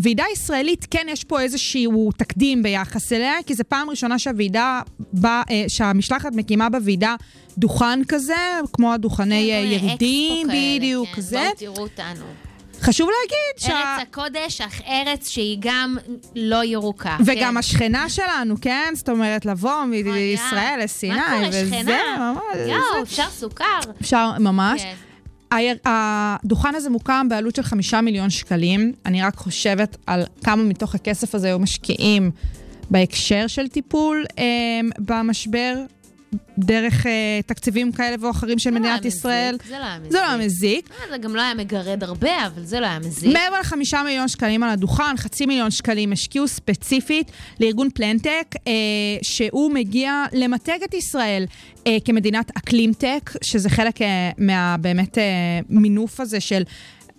הוועידה 0.00 0.24
הישראלית, 0.30 0.86
כן 0.90 1.06
יש 1.08 1.24
פה 1.24 1.40
איזשהו 1.40 2.10
תקדים 2.16 2.62
ביחס 2.62 3.12
אליה, 3.12 3.34
כי 3.46 3.54
זו 3.54 3.64
פעם 3.68 3.90
ראשונה 3.90 4.18
שהוועידה, 4.18 4.82
בא, 5.12 5.42
אה, 5.50 5.64
שהמשלחת 5.68 6.34
מקימה 6.34 6.68
בוועידה 6.68 7.14
דוכן 7.58 8.04
כזה, 8.08 8.34
כמו 8.72 8.92
הדוכני 8.92 9.52
אה, 9.52 9.58
ירידים, 9.58 10.46
בדיוק, 10.48 11.08
כן, 11.14 11.20
זה. 11.20 11.36
בואו 11.36 11.54
תראו 11.56 11.82
אותנו. 11.82 12.24
חשוב 12.80 13.08
להגיד 13.08 13.68
שה... 13.72 13.94
ארץ 13.94 14.06
הקודש, 14.08 14.60
אך 14.60 14.80
ארץ 14.86 15.28
שהיא 15.28 15.56
גם 15.60 15.96
לא 16.36 16.64
ירוקה. 16.64 17.16
וגם 17.24 17.52
כן. 17.52 17.56
השכנה 17.56 18.08
שלנו, 18.08 18.54
כן? 18.60 18.92
זאת 18.94 19.08
אומרת, 19.08 19.46
לבוא 19.46 19.82
אוי, 19.82 20.02
מישראל. 20.02 20.80
לסיני, 20.82 21.14
מה 21.14 21.26
קורה, 21.36 21.48
וזה 21.48 21.66
שכנה? 21.66 22.32
ממש... 22.32 22.68
יואו, 22.68 23.02
אפשר 23.02 23.30
סוכר. 23.30 23.80
אפשר 24.00 24.32
ממש. 24.38 24.82
כן. 24.82 24.94
הדוכן 25.84 26.74
הזה 26.74 26.90
מוקם 26.90 27.26
בעלות 27.30 27.56
של 27.56 27.62
חמישה 27.62 28.00
מיליון 28.00 28.30
שקלים. 28.30 28.92
אני 29.06 29.22
רק 29.22 29.36
חושבת 29.36 29.96
על 30.06 30.22
כמה 30.44 30.62
מתוך 30.62 30.94
הכסף 30.94 31.34
הזה 31.34 31.46
היו 31.46 31.58
משקיעים 31.58 32.30
בהקשר 32.90 33.46
של 33.46 33.68
טיפול 33.68 34.24
אה, 34.38 34.44
במשבר, 34.98 35.74
דרך 36.58 37.06
אה, 37.06 37.40
תקציבים 37.46 37.92
כאלה 37.92 38.16
ואחרים 38.20 38.58
של 38.58 38.70
לא 38.70 38.78
מדינת 38.78 39.02
היה 39.02 39.08
ישראל. 39.08 39.54
מזיק, 39.54 39.66
זה 39.68 39.78
לא 39.78 39.84
היה 39.84 39.98
מזיק. 39.98 40.12
זה 40.12 40.18
לא 40.18 40.26
היה 40.26 40.36
מזיק. 40.36 40.90
אה, 40.90 41.10
זה 41.10 41.18
גם 41.18 41.36
לא 41.36 41.42
היה 41.42 41.54
מגרד 41.54 42.04
הרבה, 42.04 42.46
אבל 42.46 42.64
זה 42.64 42.80
לא 42.80 42.86
היה 42.86 42.98
מזיק. 42.98 43.32
מעבר 43.32 43.60
לחמישה 43.60 44.02
מיליון 44.02 44.28
שקלים 44.28 44.62
על 44.62 44.70
הדוכן, 44.70 45.16
חצי 45.16 45.46
מיליון 45.46 45.70
שקלים 45.70 46.12
השקיעו 46.12 46.48
ספציפית 46.48 47.30
לארגון 47.60 47.90
פלנטק, 47.90 48.54
אה, 48.66 48.72
שהוא 49.22 49.72
מגיע 49.72 50.24
למתג 50.32 50.78
את 50.84 50.94
ישראל 50.94 51.44
אה, 51.86 51.96
כמדינת 52.04 52.50
אקלימטק, 52.58 53.30
שזה 53.42 53.70
חלק 53.70 54.02
אה, 54.02 54.30
מה... 54.38 54.76
באמת 54.80 55.18
אה, 55.18 55.24
מינוף 55.68 56.20
הזה 56.20 56.40
של... 56.40 56.62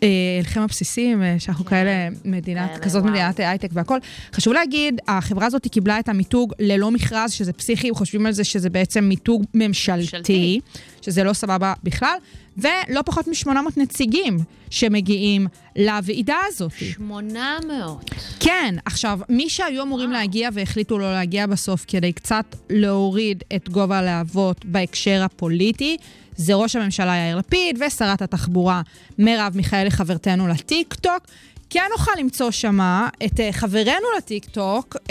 אה, 0.03 0.07
הלכים 0.39 0.61
הבסיסים, 0.61 1.23
אה, 1.23 1.35
שאנחנו 1.39 1.65
כאלה 1.65 2.09
מדינת, 2.25 2.69
כאלה, 2.69 2.79
כזאת. 2.79 3.03
מדינת 3.03 3.39
הייטק 3.39 3.69
והכל. 3.73 3.97
חשוב 4.33 4.53
להגיד, 4.53 5.01
החברה 5.07 5.45
הזאת 5.45 5.67
קיבלה 5.67 5.99
את 5.99 6.09
המיתוג 6.09 6.53
ללא 6.59 6.91
מכרז, 6.91 7.31
שזה 7.31 7.53
פסיכי, 7.53 7.89
חושבים 7.93 8.25
על 8.25 8.31
זה 8.31 8.43
שזה 8.43 8.69
בעצם 8.69 9.03
מיתוג 9.03 9.45
ממשלתי, 9.53 10.01
ממשלתי. 10.01 10.59
שזה 11.01 11.23
לא 11.23 11.33
סבבה 11.33 11.73
בכלל, 11.83 12.17
ולא 12.57 13.01
פחות 13.05 13.27
מ-800 13.27 13.49
נציגים 13.77 14.37
שמגיעים 14.69 15.47
לוועידה 15.75 16.35
הזאת. 16.47 16.71
800. 16.71 18.11
כן, 18.39 18.75
עכשיו, 18.85 19.19
מי 19.29 19.49
שהיו 19.49 19.83
אמורים 19.83 20.11
להגיע 20.11 20.49
והחליטו 20.53 20.99
לא 20.99 21.13
להגיע 21.13 21.47
בסוף 21.47 21.85
כדי 21.87 22.13
קצת 22.13 22.55
להוריד 22.69 23.43
את 23.55 23.69
גובה 23.69 23.97
הלהבות 23.97 24.65
בהקשר 24.65 25.23
הפוליטי, 25.23 25.97
זה 26.41 26.54
ראש 26.54 26.75
הממשלה 26.75 27.15
יאיר 27.15 27.38
לפיד 27.38 27.80
ושרת 27.88 28.21
התחבורה 28.21 28.82
מרב 29.19 29.51
מיכאלי, 29.56 29.91
חברתנו 29.91 30.47
לטיקטוק. 30.47 31.25
כן 31.69 31.84
נוכל 31.97 32.12
למצוא 32.19 32.51
שמה 32.51 33.10
את 33.25 33.32
uh, 33.39 33.43
חברנו 33.51 34.06
לטיקטוק, 34.17 34.95
uh, 34.95 35.10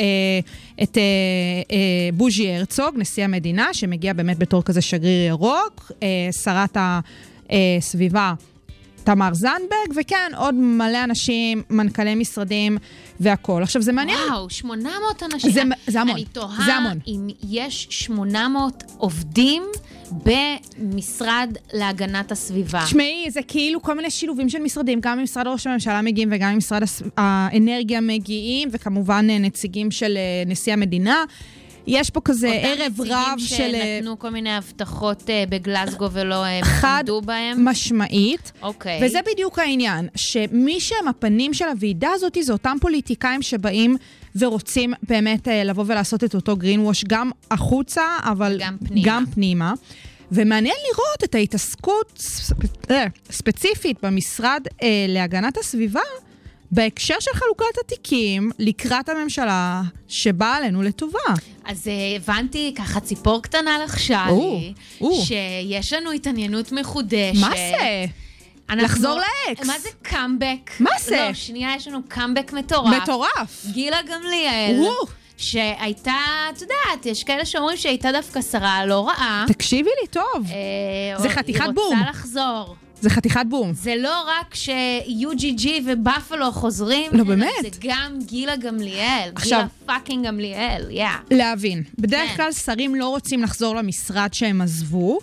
את 0.83 0.97
uh, 0.97 1.71
בוז'י 2.15 2.53
הרצוג, 2.53 2.95
נשיא 2.97 3.25
המדינה, 3.25 3.69
שמגיע 3.75 4.13
באמת 4.13 4.39
בתור 4.39 4.63
כזה 4.63 4.81
שגריר 4.81 5.27
ירוק, 5.27 5.93
שרת 6.45 6.77
הסביבה 7.51 8.35
תמר 9.05 9.35
זנדברג, 9.35 9.99
וכן, 10.01 10.31
עוד 10.37 10.55
מלא 10.55 11.05
אנשים, 11.05 11.63
מנכ"לי 11.71 12.15
משרדים 12.15 12.79
והכול. 13.21 13.63
עכשיו, 13.63 13.83
זה 13.83 13.93
מעניין. 13.93 14.19
וואו, 14.31 14.51
800 14.51 14.93
אנשים. 15.35 15.51
זה- 15.51 15.63
זה 15.87 16.01
המון, 16.01 16.15
אני 16.15 16.25
תוהה. 16.25 16.67
אם 17.07 17.29
יש 17.49 17.87
800 17.91 18.85
עובדים 18.99 19.63
במשרד 20.13 21.57
להגנת 21.73 22.33
הסביבה. 22.33 22.83
תשמעי, 22.85 23.31
זה 23.31 23.41
כאילו 23.49 23.83
כל 23.83 23.95
מיני 23.95 24.11
שילובים 24.11 24.49
של 24.49 24.59
משרדים, 24.59 25.01
גם 25.03 25.19
ממשרד 25.19 25.47
ראש 25.47 25.67
הממשלה 25.67 26.03
מגיעים 26.03 26.29
וגם 26.33 26.55
ממשרד 26.55 26.83
האנרגיה 27.17 28.01
מגיעים, 28.01 28.69
וכמובן 28.73 29.27
אה, 29.31 29.39
נציגים 29.39 29.91
של 29.91 30.17
אה, 30.17 30.43
נשיא 30.47 30.73
המדינה. 30.73 31.25
יש 31.87 32.11
פה 32.11 32.21
כזה 32.21 32.49
ערב 32.49 33.01
רב 33.01 33.09
אותם 33.09 33.39
של... 33.39 33.63
אה, 33.63 33.69
נציגים 33.69 33.97
שנתנו 33.97 34.19
כל 34.19 34.31
מיני 34.31 34.57
הבטחות 34.57 35.23
בגלסגו 35.49 36.11
ולא 36.11 36.45
חד 36.63 36.99
עמדו 37.01 37.21
בהם. 37.21 37.69
משמעית. 37.69 38.53
אוקיי. 38.63 39.01
וזה 39.05 39.19
בדיוק 39.33 39.59
העניין, 39.59 40.09
שמי 40.15 40.81
שהם 40.81 41.09
הפנים 41.09 41.55
של 41.55 41.69
הוועידה 41.69 42.09
הזאת 42.15 42.37
זה 42.41 42.53
אותם 42.53 42.77
פוליטיקאים 42.81 43.43
שבאים 43.43 43.97
ורוצים 44.37 44.93
באמת 45.09 45.49
אה, 45.49 45.65
לבוא 45.65 45.85
ולעשות 45.87 46.25
את 46.25 46.35
אותו 46.35 46.53
green 46.61 46.91
wash 46.91 47.05
גם 47.09 47.31
החוצה, 47.51 48.03
אבל 48.23 48.57
גם 48.61 48.77
פנימה. 48.89 49.03
גם 49.09 49.25
פנימה. 49.35 49.73
ומעניין 50.33 50.75
לראות 50.93 51.25
את 51.25 51.35
ההתעסקות 51.35 52.13
ספ- 52.19 52.91
אה, 52.91 53.05
ספציפית 53.31 53.97
במשרד 54.05 54.63
אה, 54.83 54.89
להגנת 55.09 55.59
הסביבה 55.59 56.01
בהקשר 56.73 57.15
של 57.21 57.31
חלוקת 57.35 57.65
התיקים 57.85 58.51
לקראת 58.59 59.09
הממשלה 59.09 59.83
שבאה 60.09 60.57
עלינו 60.57 60.83
לטובה. 60.83 61.19
אז 61.65 61.89
אה, 61.89 61.93
הבנתי, 62.17 62.75
ככה 62.77 63.01
ציפור 63.01 63.43
קטנה 63.43 63.79
לחשה 63.85 64.03
לי, 64.04 64.15
או. 64.29 64.61
שיש 65.25 65.93
לנו 65.93 66.11
התעניינות 66.13 66.73
מחודשת. 66.73 67.41
מה 67.41 67.51
זה? 67.51 68.05
אנחנו- 68.71 68.85
לחזור 68.85 69.21
לאקס. 69.49 69.67
מה 69.67 69.79
זה 69.79 69.89
קאמבק? 70.03 70.71
מה 70.81 70.91
זה? 71.01 71.17
לא, 71.29 71.35
שנייה, 71.35 71.71
יש 71.77 71.89
לנו 71.89 71.99
קאמבק 72.09 72.53
מטורף. 72.53 73.03
מטורף. 73.03 73.67
גילה 73.73 73.99
גמליאל. 74.03 74.77
או. 74.81 75.07
שהייתה, 75.37 76.13
את 76.51 76.63
יודעת, 76.63 77.07
יש 77.07 77.25
כאלה 77.25 77.45
שאומרים 77.45 77.77
שהייתה 77.77 78.13
דווקא 78.13 78.43
שרה 78.43 78.87
לא 78.87 79.09
רעה. 79.09 79.45
תקשיבי 79.49 79.91
לי 80.03 80.07
טוב, 80.07 80.47
אה, 80.51 81.19
זה 81.19 81.29
היא 81.29 81.37
חתיכת 81.37 81.61
רוצה 81.61 81.73
בום. 81.75 82.01
לחזור. 82.11 82.77
זה 83.01 83.11
חתיכת 83.11 83.41
בום. 83.49 83.73
זה 83.73 83.95
לא 83.99 84.23
רק 84.29 84.55
ש-UGG 84.55 85.67
ובאפלו 85.87 86.53
חוזרים, 86.53 87.11
לא, 87.13 87.25
באמת. 87.25 87.49
זה 87.63 87.69
גם 87.81 88.19
גילה 88.27 88.57
גמליאל. 88.57 89.31
עכשיו- 89.35 89.59
גילה 89.59 89.69
fucking 89.87 90.27
גמליאל, 90.27 90.87
יא. 90.91 91.07
להבין. 91.31 91.83
בדרך 91.99 92.31
כן. 92.31 92.37
כלל 92.37 92.53
שרים 92.53 92.95
לא 92.95 93.09
רוצים 93.09 93.43
לחזור 93.43 93.77
למשרד 93.77 94.35
שהם 94.35 94.61
עזבו. 94.61 95.19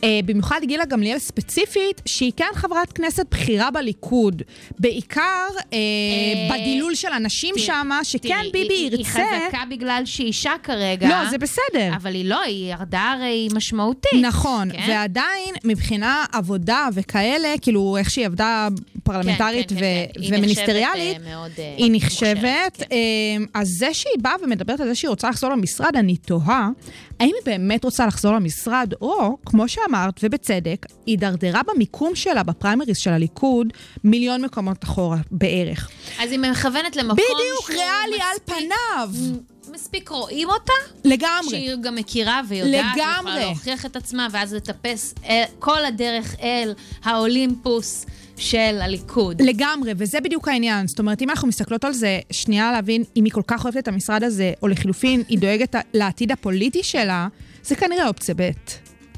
Uh, 0.00 0.04
במיוחד 0.24 0.60
גילה 0.64 0.84
גמליאל 0.84 1.18
ספציפית, 1.18 2.02
שהיא 2.06 2.32
כן 2.36 2.44
חברת 2.54 2.92
כנסת 2.92 3.26
בכירה 3.30 3.70
בליכוד. 3.70 4.42
בעיקר 4.78 5.46
uh, 5.58 5.74
בדילול 6.52 6.94
של 6.94 7.08
תראי, 7.08 7.66
שמה, 7.66 8.04
שכן 8.04 8.44
ביבי 8.52 8.74
ירצה... 8.74 8.96
היא 8.96 9.04
חזקה 9.04 9.62
בגלל 9.70 10.02
שהיא 10.04 10.26
אישה 10.26 10.52
כרגע. 10.62 11.08
לא, 11.08 11.30
זה 11.30 11.38
בסדר. 11.38 11.96
אבל 11.96 12.14
היא 12.14 12.24
לא, 12.24 12.42
היא 12.42 12.72
ירדה 12.72 13.12
הרי 13.16 13.48
משמעותית. 13.54 14.20
נכון, 14.22 14.72
כן? 14.72 14.84
ועדיין 14.88 15.54
מבחינה 15.64 16.24
עבודה 16.32 16.88
וכאלה, 16.94 17.54
כאילו 17.62 17.96
איך 17.96 18.10
שהיא 18.10 18.26
עבדה 18.26 18.68
פרלמנטרית 19.02 19.72
ומיניסטריאלית, 20.28 21.16
אה, 21.26 21.46
אה, 21.58 21.74
היא 21.76 21.90
נחשבת. 21.92 22.82
אז 23.54 23.68
זה 23.68 23.94
שהיא 23.94 24.22
באה 24.22 24.34
ומדברת 24.42 24.80
על 24.80 24.88
זה 24.88 24.94
שהיא 24.94 25.08
רוצה 25.08 25.30
לחזור 25.30 25.50
למשרד, 25.50 25.96
אני 25.96 26.16
תוהה, 26.16 26.68
האם 27.20 27.30
היא 27.34 27.54
באמת 27.54 27.84
רוצה 27.84 28.06
לחזור 28.06 28.32
למשרד, 28.34 28.92
או, 29.00 29.36
כמו 29.46 29.68
שאמרת, 29.68 30.20
ובצדק, 30.22 30.86
היא 30.90 31.12
הידרדרה 31.12 31.60
במיקום 31.74 32.14
שלה 32.14 32.42
בפריימריז 32.42 32.96
של 32.98 33.10
הליכוד 33.10 33.66
מיליון 34.04 34.44
מקומות 34.44 34.84
אחורה 34.84 35.16
בערך. 35.30 35.90
אז 36.20 36.30
היא 36.32 36.38
מכוונת 36.38 36.96
למקום 36.96 37.16
בדיוק, 37.16 37.60
שהוא 37.60 37.76
ריאלי 37.76 38.22
על 38.22 38.36
מספיק- 38.36 38.54
פניו. 38.54 39.10
מספיק 39.74 40.08
רואים 40.08 40.48
אותה, 40.48 40.72
לגמרי. 41.04 41.50
שהיא 41.50 41.70
גם 41.80 41.94
מכירה 41.94 42.40
ויודעת, 42.48 42.72
לגמרי. 42.96 43.14
ויכולה 43.32 43.38
להוכיח 43.44 43.86
את 43.86 43.96
עצמה, 43.96 44.26
ואז 44.32 44.54
לטפס 44.54 45.14
אל, 45.28 45.42
כל 45.58 45.84
הדרך 45.84 46.34
אל 46.42 46.72
האולימפוס 47.04 48.06
של 48.38 48.78
הליכוד. 48.80 49.42
לגמרי, 49.42 49.92
וזה 49.96 50.20
בדיוק 50.20 50.48
העניין. 50.48 50.86
זאת 50.86 50.98
אומרת, 50.98 51.22
אם 51.22 51.30
אנחנו 51.30 51.48
מסתכלות 51.48 51.84
על 51.84 51.92
זה, 51.92 52.20
שנייה 52.30 52.72
להבין 52.72 53.04
אם 53.16 53.24
היא 53.24 53.32
כל 53.32 53.42
כך 53.46 53.64
אוהבת 53.64 53.78
את 53.78 53.88
המשרד 53.88 54.22
הזה, 54.22 54.52
או 54.62 54.68
לחילופין, 54.68 55.22
היא 55.28 55.38
דואגת 55.38 55.76
לעתיד 55.94 56.32
הפוליטי 56.32 56.82
שלה, 56.82 57.28
זה 57.62 57.74
כנראה 57.76 58.08
אופציה 58.08 58.34
ב'. 58.38 58.50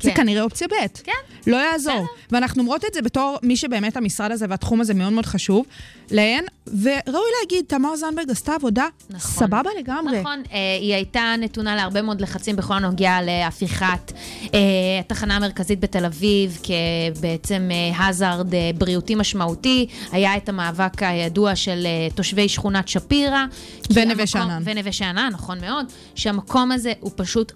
זה 0.00 0.10
כן. 0.10 0.16
כנראה 0.16 0.42
אופציה 0.42 0.68
ב'. 0.68 0.86
כן. 1.04 1.12
לא 1.46 1.56
יעזור. 1.56 2.06
ואנחנו 2.30 2.60
אומרות 2.62 2.84
את 2.84 2.94
זה 2.94 3.02
בתור 3.02 3.38
מי 3.42 3.56
שבאמת 3.56 3.96
המשרד 3.96 4.32
הזה 4.32 4.46
והתחום 4.48 4.80
הזה 4.80 4.94
מאוד 4.94 5.12
מאוד 5.12 5.26
חשוב 5.26 5.66
להן, 6.10 6.44
וראוי 6.66 7.30
להגיד, 7.40 7.64
תמר 7.68 7.96
זנדברג 7.96 8.30
עשתה 8.30 8.54
עבודה 8.54 8.86
נכון. 9.10 9.46
סבבה 9.46 9.70
לגמרי. 9.78 10.20
נכון, 10.20 10.42
אה, 10.52 10.58
היא 10.80 10.94
הייתה 10.94 11.34
נתונה 11.38 11.76
להרבה 11.76 12.02
מאוד 12.02 12.20
לחצים 12.20 12.56
בכל 12.56 12.74
הנוגע 12.74 13.18
להפיכת 13.22 14.12
אה, 14.54 14.58
התחנה 15.00 15.36
המרכזית 15.36 15.80
בתל 15.80 16.04
אביב 16.04 16.58
כבעצם 16.62 17.68
אה, 17.72 18.08
הזארד 18.08 18.54
אה, 18.54 18.70
בריאותי 18.78 19.14
משמעותי. 19.14 19.86
היה 20.12 20.36
את 20.36 20.48
המאבק 20.48 21.02
הידוע 21.02 21.56
של 21.56 21.86
אה, 21.86 22.08
תושבי 22.14 22.48
שכונת 22.48 22.88
שפירא. 22.88 23.44
ונווה 23.92 24.26
שאנן. 24.26 24.62
ונווה 24.64 24.92
שאנן, 24.92 25.30
נכון 25.32 25.60
מאוד, 25.60 25.86
שהמקום 26.14 26.72
הזה 26.72 26.92
הוא 27.00 27.10
פשוט... 27.16 27.52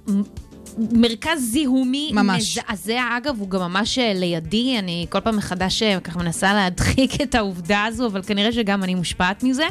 מרכז 0.78 1.50
זיהומי 1.50 2.10
ממש. 2.14 2.58
מזעזע. 2.58 3.02
אגב, 3.16 3.40
הוא 3.40 3.50
גם 3.50 3.60
ממש 3.60 3.98
אה, 3.98 4.12
לידי, 4.14 4.78
אני 4.78 5.06
כל 5.10 5.20
פעם 5.20 5.36
מחדש 5.36 5.82
אה, 5.82 6.00
ככה 6.00 6.18
מנסה 6.18 6.54
להדחיק 6.54 7.20
את 7.22 7.34
העובדה 7.34 7.84
הזו, 7.84 8.06
אבל 8.06 8.22
כנראה 8.22 8.52
שגם 8.52 8.84
אני 8.84 8.94
מושפעת 8.94 9.42
מזה. 9.42 9.66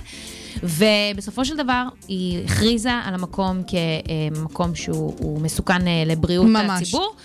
ובסופו 0.63 1.45
של 1.45 1.57
דבר, 1.57 1.83
היא 2.07 2.45
הכריזה 2.45 2.91
על 2.91 3.13
המקום 3.13 3.61
כמקום 3.67 4.75
שהוא 4.75 5.13
הוא 5.19 5.41
מסוכן 5.41 5.87
אה, 5.87 6.03
לבריאות 6.05 6.47
ממש. 6.47 6.81
הציבור. 6.81 7.15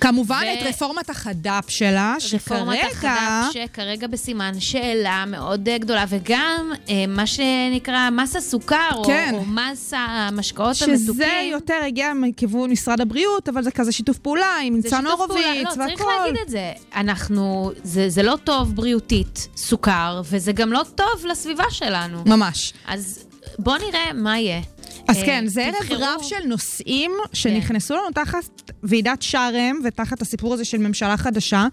כמובן, 0.00 0.42
ו- 0.46 0.60
את 0.60 0.66
רפורמת 0.66 1.10
החד"פ 1.10 1.70
שלה, 1.70 2.16
רפורמת 2.34 2.78
שכרגע... 2.90 3.12
החד"פ 3.12 3.52
שכרגע 3.52 4.06
בסימן 4.06 4.60
שאלה 4.60 5.24
מאוד 5.26 5.68
אה, 5.68 5.78
גדולה, 5.78 6.04
וגם 6.08 6.72
אה, 6.88 7.04
מה 7.08 7.26
שנקרא 7.26 8.10
מס 8.10 8.36
הסוכר, 8.36 8.90
כן. 9.06 9.30
או, 9.32 9.38
או 9.38 9.44
מס 9.44 9.92
המשקאות 9.96 10.82
המתוקים. 10.82 10.96
שזה 10.96 11.48
יותר 11.50 11.74
הגיע 11.86 12.12
מכיוון 12.14 12.70
משרד 12.70 13.00
הבריאות, 13.00 13.48
אבל 13.48 13.62
זה 13.62 13.70
כזה 13.70 13.92
שיתוף 13.92 14.18
פעולה 14.18 14.56
עם 14.62 14.76
ניצן. 14.76 15.06
הורוביץ 15.06 15.36
לא, 15.64 15.70
צריך. 15.70 16.00
להגיד 16.00 16.40
את 16.42 16.48
זה. 16.48 16.72
אנחנו, 16.96 17.72
זה, 17.84 18.08
זה 18.08 18.22
לא 18.22 18.38
טוב 18.44 18.76
בריאותית, 18.76 19.48
סוכר, 19.56 20.22
וזה 20.24 20.52
גם 20.52 20.72
לא 20.72 20.82
טוב 20.94 21.26
לסביבה 21.30 21.64
שלנו. 21.70 22.22
ממש. 22.26 22.72
אז 22.86 23.24
בואו 23.58 23.76
נראה 23.76 24.12
מה 24.14 24.38
יהיה. 24.38 24.60
אז 25.08 25.18
אה, 25.18 25.26
כן, 25.26 25.46
זה 25.46 25.64
ערב 25.64 25.74
תבחרו. 25.80 25.98
רב 26.00 26.22
של 26.22 26.46
נושאים 26.46 27.12
שנכנסו 27.32 27.94
לנו 27.94 28.10
תחת 28.14 28.70
ועידת 28.82 29.22
שארם 29.22 29.78
ותחת 29.84 30.22
הסיפור 30.22 30.54
הזה 30.54 30.64
של 30.64 30.78
ממשלה 30.78 31.16
חדשה. 31.16 31.66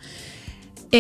אה, 0.94 1.00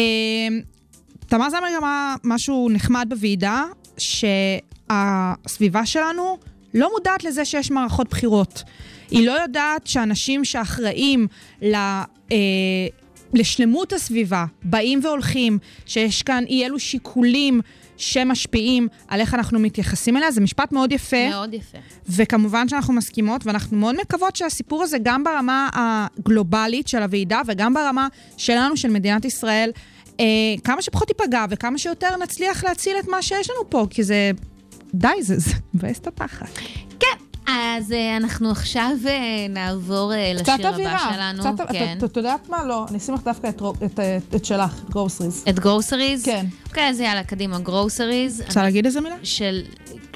תמר 1.27 1.49
זמר 1.49 1.77
אמרה 1.77 2.15
משהו 2.23 2.69
נחמד 2.69 3.05
בוועידה, 3.09 3.63
שהסביבה 3.97 5.85
שלנו 5.85 6.37
לא 6.73 6.89
מודעת 6.91 7.23
לזה 7.23 7.45
שיש 7.45 7.71
מערכות 7.71 8.09
בחירות. 8.09 8.63
היא 9.11 9.27
לא 9.27 9.31
יודעת 9.31 9.87
שאנשים 9.87 10.45
שאחראים 10.45 11.27
ל... 11.61 11.75
אה, 11.75 12.37
לשלמות 13.33 13.93
הסביבה, 13.93 14.45
באים 14.63 14.99
והולכים, 15.03 15.57
שיש 15.85 16.23
כאן 16.23 16.43
אי 16.47 16.65
אלו 16.65 16.79
שיקולים 16.79 17.61
שמשפיעים 17.97 18.87
על 19.07 19.19
איך 19.19 19.33
אנחנו 19.33 19.59
מתייחסים 19.59 20.17
אליה, 20.17 20.31
זה 20.31 20.41
משפט 20.41 20.71
מאוד 20.71 20.91
יפה. 20.91 21.29
מאוד 21.29 21.53
יפה. 21.53 21.77
וכמובן 22.09 22.69
שאנחנו 22.69 22.93
מסכימות, 22.93 23.47
ואנחנו 23.47 23.77
מאוד 23.77 23.95
מקוות 24.01 24.35
שהסיפור 24.35 24.83
הזה, 24.83 24.97
גם 25.03 25.23
ברמה 25.23 25.69
הגלובלית 25.73 26.87
של 26.87 27.01
הוועידה 27.03 27.41
וגם 27.47 27.73
ברמה 27.73 28.07
שלנו, 28.37 28.77
של 28.77 28.89
מדינת 28.89 29.25
ישראל, 29.25 29.71
אה, 30.19 30.25
כמה 30.63 30.81
שפחות 30.81 31.09
ייפגע 31.09 31.45
וכמה 31.49 31.77
שיותר 31.77 32.17
נצליח 32.23 32.63
להציל 32.63 32.95
את 32.99 33.07
מה 33.07 33.21
שיש 33.21 33.49
לנו 33.49 33.69
פה, 33.69 33.87
כי 33.89 34.03
זה... 34.03 34.31
די, 34.93 35.07
זה 35.21 35.51
מבאס 35.73 35.99
את 35.99 36.07
התחת. 36.07 36.59
כן. 36.99 37.32
אז 37.47 37.91
אה, 37.91 38.17
אנחנו 38.17 38.51
עכשיו 38.51 38.91
אה, 39.07 39.11
נעבור 39.49 40.13
אה, 40.13 40.31
לשיר 40.33 40.67
הבא 40.67 40.97
שלנו. 41.13 41.43
קצת, 41.55 41.71
כן. 41.71 41.97
את 42.05 42.17
יודעת 42.17 42.49
מה? 42.49 42.63
לא, 42.65 42.85
אני 42.89 42.97
אשים 42.97 43.13
לך 43.13 43.21
דווקא 43.23 43.47
את, 43.47 43.61
את, 43.85 43.99
את, 43.99 44.35
את 44.35 44.45
שלך, 44.45 44.79
את 44.85 44.89
גרוסריז. 44.89 45.43
את 45.49 45.59
גרוסריז? 45.59 46.25
כן. 46.25 46.45
אוקיי, 46.69 46.89
אז 46.89 46.99
יאללה, 46.99 47.23
קדימה, 47.23 47.59
גרוסריז. 47.59 48.41
רוצה 48.47 48.63
להגיד 48.63 48.85
איזה 48.85 49.01
מילה? 49.01 49.15
של... 49.23 49.61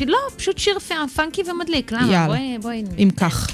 לא, 0.02 0.18
פשוט 0.38 0.58
שיר 0.58 0.80
פ- 0.80 1.16
פאנקי 1.16 1.42
ומדליק, 1.52 1.92
למה? 1.92 2.14
יאללה. 2.14 2.28
בואי, 2.28 2.58
בואי... 2.62 2.84
אם 2.98 3.10
כך. 3.18 3.48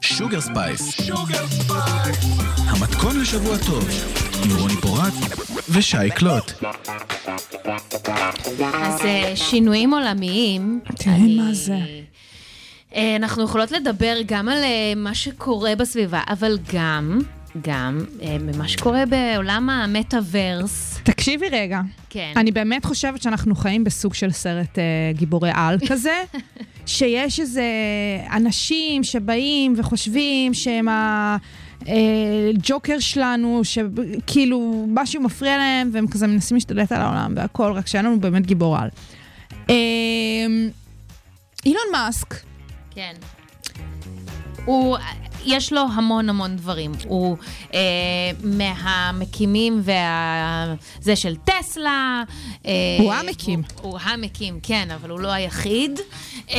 שוגר 0.00 0.40
ספייס. 0.40 0.96
המתכון 2.66 3.20
לשבוע 3.20 3.56
טוב, 3.66 3.88
עם 4.44 4.56
רוני 4.58 4.76
פורט 4.76 5.12
ושי 5.70 6.10
קלוט. 6.14 6.52
אז 8.74 9.00
אה, 9.04 9.32
שינויים 9.36 9.94
עולמיים. 9.94 10.80
תראי 10.96 11.14
אני- 11.14 11.36
מה 11.36 11.52
זה. 11.54 11.78
אה, 12.94 13.16
אנחנו 13.16 13.42
יכולות 13.44 13.70
לדבר 13.72 14.16
גם 14.26 14.48
על 14.48 14.58
אה, 14.62 14.92
מה 14.96 15.14
שקורה 15.14 15.76
בסביבה, 15.76 16.20
אבל 16.28 16.58
גם, 16.74 17.20
גם 17.62 18.04
במה 18.46 18.68
שקורה 18.68 19.02
בעולם 19.06 19.70
המטאוורס. 19.70 21.00
תקשיבי 21.02 21.46
רגע. 21.48 21.80
כן. 22.10 22.32
אני 22.36 22.52
באמת 22.52 22.84
חושבת 22.84 23.22
שאנחנו 23.22 23.54
חיים 23.54 23.84
בסוג 23.84 24.14
של 24.14 24.30
סרט 24.32 24.78
אה, 24.78 24.82
גיבורי 25.12 25.50
על 25.54 25.76
כזה, 25.88 26.22
שיש 26.86 27.40
איזה 27.40 27.64
אנשים 28.32 29.04
שבאים 29.04 29.74
וחושבים 29.76 30.54
שהם 30.54 30.86
הג'וקר 31.86 32.98
שלנו, 32.98 33.60
שכאילו 33.64 34.86
משהו 34.88 35.22
מפריע 35.22 35.56
להם, 35.56 35.90
והם 35.92 36.06
כזה 36.06 36.26
מנסים 36.26 36.54
להשתלט 36.54 36.92
על 36.92 37.00
העולם 37.00 37.32
והכל, 37.36 37.72
רק 37.72 37.86
שאין 37.86 38.04
לנו 38.04 38.20
באמת 38.20 38.46
גיבור 38.46 38.76
על. 38.76 38.88
אה, 39.70 39.74
אילון 41.66 41.84
מאסק, 41.92 42.34
כן. 42.90 43.12
הוא, 44.64 44.96
יש 45.44 45.72
לו 45.72 45.80
המון 45.94 46.28
המון 46.28 46.56
דברים. 46.56 46.92
הוא 47.06 47.36
אה, 47.74 47.80
מהמקימים 48.42 49.80
וה... 49.84 50.74
זה 51.00 51.16
של 51.16 51.36
טסלה. 51.36 52.22
אה, 52.66 52.72
הוא 52.98 53.12
המקים. 53.12 53.62
הוא, 53.82 53.90
הוא 53.90 53.98
המקים, 54.02 54.60
כן, 54.62 54.88
אבל 54.94 55.10
הוא 55.10 55.20
לא 55.20 55.32
היחיד. 55.32 56.00
אה, 56.50 56.56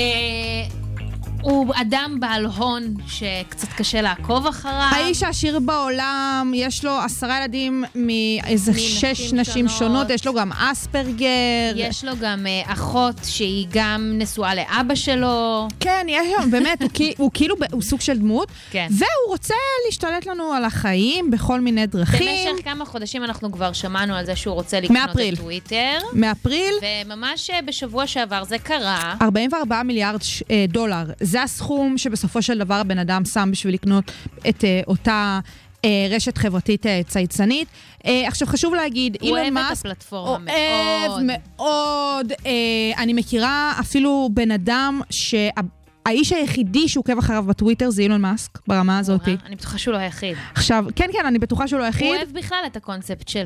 הוא 1.43 1.73
אדם 1.75 2.17
בעל 2.19 2.45
הון 2.45 2.93
שקצת 3.07 3.67
קשה 3.77 4.01
לעקוב 4.01 4.47
אחריו. 4.47 4.89
האיש 4.91 5.23
העשיר 5.23 5.59
בעולם, 5.59 6.51
יש 6.55 6.85
לו 6.85 6.99
עשרה 6.99 7.37
ילדים 7.41 7.83
מאיזה 7.95 8.73
שש 8.79 9.33
נשים 9.33 9.67
שונות. 9.67 9.69
שונות, 9.79 10.09
יש 10.09 10.25
לו 10.25 10.33
גם 10.33 10.51
אספרגר. 10.51 11.27
יש 11.75 12.03
לו 12.03 12.11
גם 12.21 12.47
אה, 12.47 12.73
אחות 12.73 13.15
שהיא 13.23 13.67
גם 13.71 14.11
נשואה 14.17 14.55
לאבא 14.55 14.95
שלו. 14.95 15.67
כן, 15.79 16.05
יש 16.09 16.27
שם, 16.41 16.51
באמת, 16.51 16.81
הוא, 16.81 16.89
כי- 16.93 17.13
הוא 17.17 17.31
כאילו, 17.33 17.55
הוא 17.71 17.81
סוג 17.81 18.01
של 18.01 18.17
דמות. 18.17 18.47
כן. 18.71 18.87
והוא 18.91 19.07
רוצה 19.27 19.53
להשתלט 19.85 20.25
לנו 20.25 20.53
על 20.53 20.65
החיים 20.65 21.31
בכל 21.31 21.59
מיני 21.61 21.85
דרכים. 21.87 22.51
במשך 22.53 22.65
כמה 22.65 22.85
חודשים 22.85 23.23
אנחנו 23.23 23.51
כבר 23.51 23.73
שמענו 23.73 24.15
על 24.15 24.25
זה 24.25 24.35
שהוא 24.35 24.53
רוצה 24.53 24.79
לקנות 24.79 24.97
מאפריל. 25.07 25.33
את 25.33 25.39
טוויטר. 25.39 25.97
מאפריל, 26.13 26.73
וממש 27.05 27.49
אה, 27.49 27.59
בשבוע 27.61 28.07
שעבר 28.07 28.43
זה 28.43 28.57
קרה. 28.59 29.15
44 29.21 29.83
מיליארד 29.83 30.19
אה, 30.51 30.65
דולר. 30.69 31.03
זה 31.33 31.43
הסכום 31.43 31.97
שבסופו 31.97 32.41
של 32.41 32.59
דבר 32.59 32.75
הבן 32.75 32.97
אדם 32.97 33.25
שם 33.25 33.49
בשביל 33.51 33.73
לקנות 33.73 34.11
את 34.49 34.63
אה, 34.63 34.81
אותה... 34.87 35.39
אה, 35.85 36.07
רשת 36.09 36.37
חברתית 36.37 36.85
אה, 36.85 37.01
צייצנית. 37.07 37.67
אה, 38.05 38.27
עכשיו 38.27 38.47
חשוב 38.47 38.73
להגיד, 38.73 39.17
הוא 39.21 39.25
אילון 39.25 39.39
אוהב 39.39 39.47
את 39.47 39.53
מאסק 39.53 39.85
הפלטפורמה 39.85 40.51
אוהב 40.51 41.09
מאוד. 41.09 41.39
מאוד. 41.57 42.31
אה, 42.45 42.51
אני 42.97 43.13
מכירה 43.13 43.73
אפילו 43.79 44.29
בן 44.33 44.51
אדם 44.51 45.01
שהאיש 45.09 46.33
היחידי 46.33 46.87
שעוקב 46.87 47.17
אחריו 47.17 47.43
בטוויטר 47.43 47.89
זה 47.89 48.01
אילון 48.01 48.21
מאסק, 48.21 48.59
ברמה 48.67 48.99
הזאת. 48.99 49.27
אני 49.45 49.55
בטוחה 49.55 49.77
שהוא 49.77 49.93
לא 49.93 49.97
היחיד. 49.97 50.37
עכשיו, 50.55 50.85
כן, 50.95 51.09
כן, 51.13 51.25
אני 51.25 51.39
בטוחה 51.39 51.67
שהוא 51.67 51.79
לא 51.79 51.83
הוא 51.83 51.87
היחיד. 51.87 52.15
אוהב 52.15 52.29
בכלל 52.33 52.63
את 52.65 52.75
הקונספט 52.75 53.27
של 53.27 53.43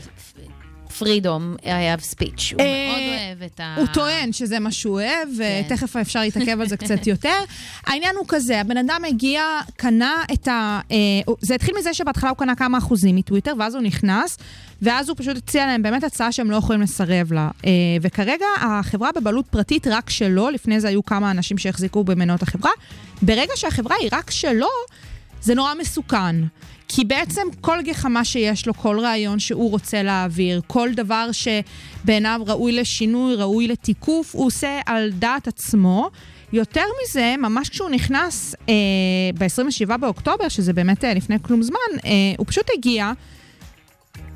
פרידום, 0.91 1.55
I 1.61 1.65
have 1.65 2.13
speech. 2.13 2.53
הוא 2.53 2.61
אה, 2.61 2.88
מאוד 2.88 3.01
אוהב 3.19 3.43
את 3.43 3.59
ה... 3.59 3.75
הוא 3.77 3.88
טוען 3.88 4.33
שזה 4.33 4.59
מה 4.59 4.71
שהוא 4.71 4.93
אוהב, 4.93 5.29
ותכף 5.38 5.95
אפשר 5.95 6.19
להתעכב 6.19 6.61
על 6.61 6.67
זה 6.67 6.77
קצת 6.77 7.07
יותר. 7.13 7.38
העניין 7.85 8.15
הוא 8.15 8.25
כזה, 8.27 8.61
הבן 8.61 8.77
אדם 8.77 9.01
הגיע, 9.07 9.41
קנה 9.75 10.23
את 10.33 10.47
ה... 10.47 10.79
אה, 10.91 10.97
זה 11.41 11.55
התחיל 11.55 11.75
מזה 11.79 11.93
שבהתחלה 11.93 12.29
הוא 12.29 12.38
קנה 12.38 12.55
כמה 12.55 12.77
אחוזים 12.77 13.15
מטוויטר, 13.15 13.53
ואז 13.59 13.75
הוא 13.75 13.83
נכנס, 13.83 14.38
ואז 14.81 15.09
הוא 15.09 15.17
פשוט 15.17 15.38
הציע 15.38 15.65
להם 15.65 15.83
באמת 15.83 16.03
הצעה 16.03 16.31
שהם 16.31 16.51
לא 16.51 16.55
יכולים 16.55 16.81
לסרב 16.81 17.33
לה. 17.33 17.49
אה, 17.65 17.71
וכרגע 18.01 18.45
החברה 18.61 19.09
בבעלות 19.15 19.45
פרטית 19.47 19.88
רק 19.88 20.09
שלו, 20.09 20.49
לפני 20.49 20.79
זה 20.79 20.88
היו 20.88 21.05
כמה 21.05 21.31
אנשים 21.31 21.57
שהחזיקו 21.57 22.03
במניות 22.03 22.43
החברה. 22.43 22.71
ברגע 23.21 23.53
שהחברה 23.55 23.95
היא 24.01 24.09
רק 24.11 24.31
שלו, 24.31 24.67
זה 25.41 25.55
נורא 25.55 25.73
מסוכן. 25.79 26.35
כי 26.88 27.03
בעצם 27.05 27.41
כל 27.61 27.81
גחמה 27.81 28.25
שיש 28.25 28.67
לו, 28.67 28.73
כל 28.73 28.99
רעיון 28.99 29.39
שהוא 29.39 29.71
רוצה 29.71 30.03
להעביר, 30.03 30.61
כל 30.67 30.89
דבר 30.93 31.29
שבעיניו 31.31 32.41
ראוי 32.47 32.71
לשינוי, 32.71 33.35
ראוי 33.35 33.67
לתיקוף, 33.67 34.35
הוא 34.35 34.45
עושה 34.45 34.79
על 34.85 35.11
דעת 35.11 35.47
עצמו. 35.47 36.09
יותר 36.53 36.83
מזה, 37.03 37.35
ממש 37.38 37.69
כשהוא 37.69 37.89
נכנס 37.89 38.55
אה, 38.69 38.73
ב-27 39.38 39.97
באוקטובר, 39.97 40.49
שזה 40.49 40.73
באמת 40.73 41.03
אה, 41.03 41.13
לפני 41.13 41.35
כלום 41.41 41.63
זמן, 41.63 41.77
אה, 42.05 42.11
הוא 42.38 42.45
פשוט 42.47 42.65
הגיע, 42.77 43.11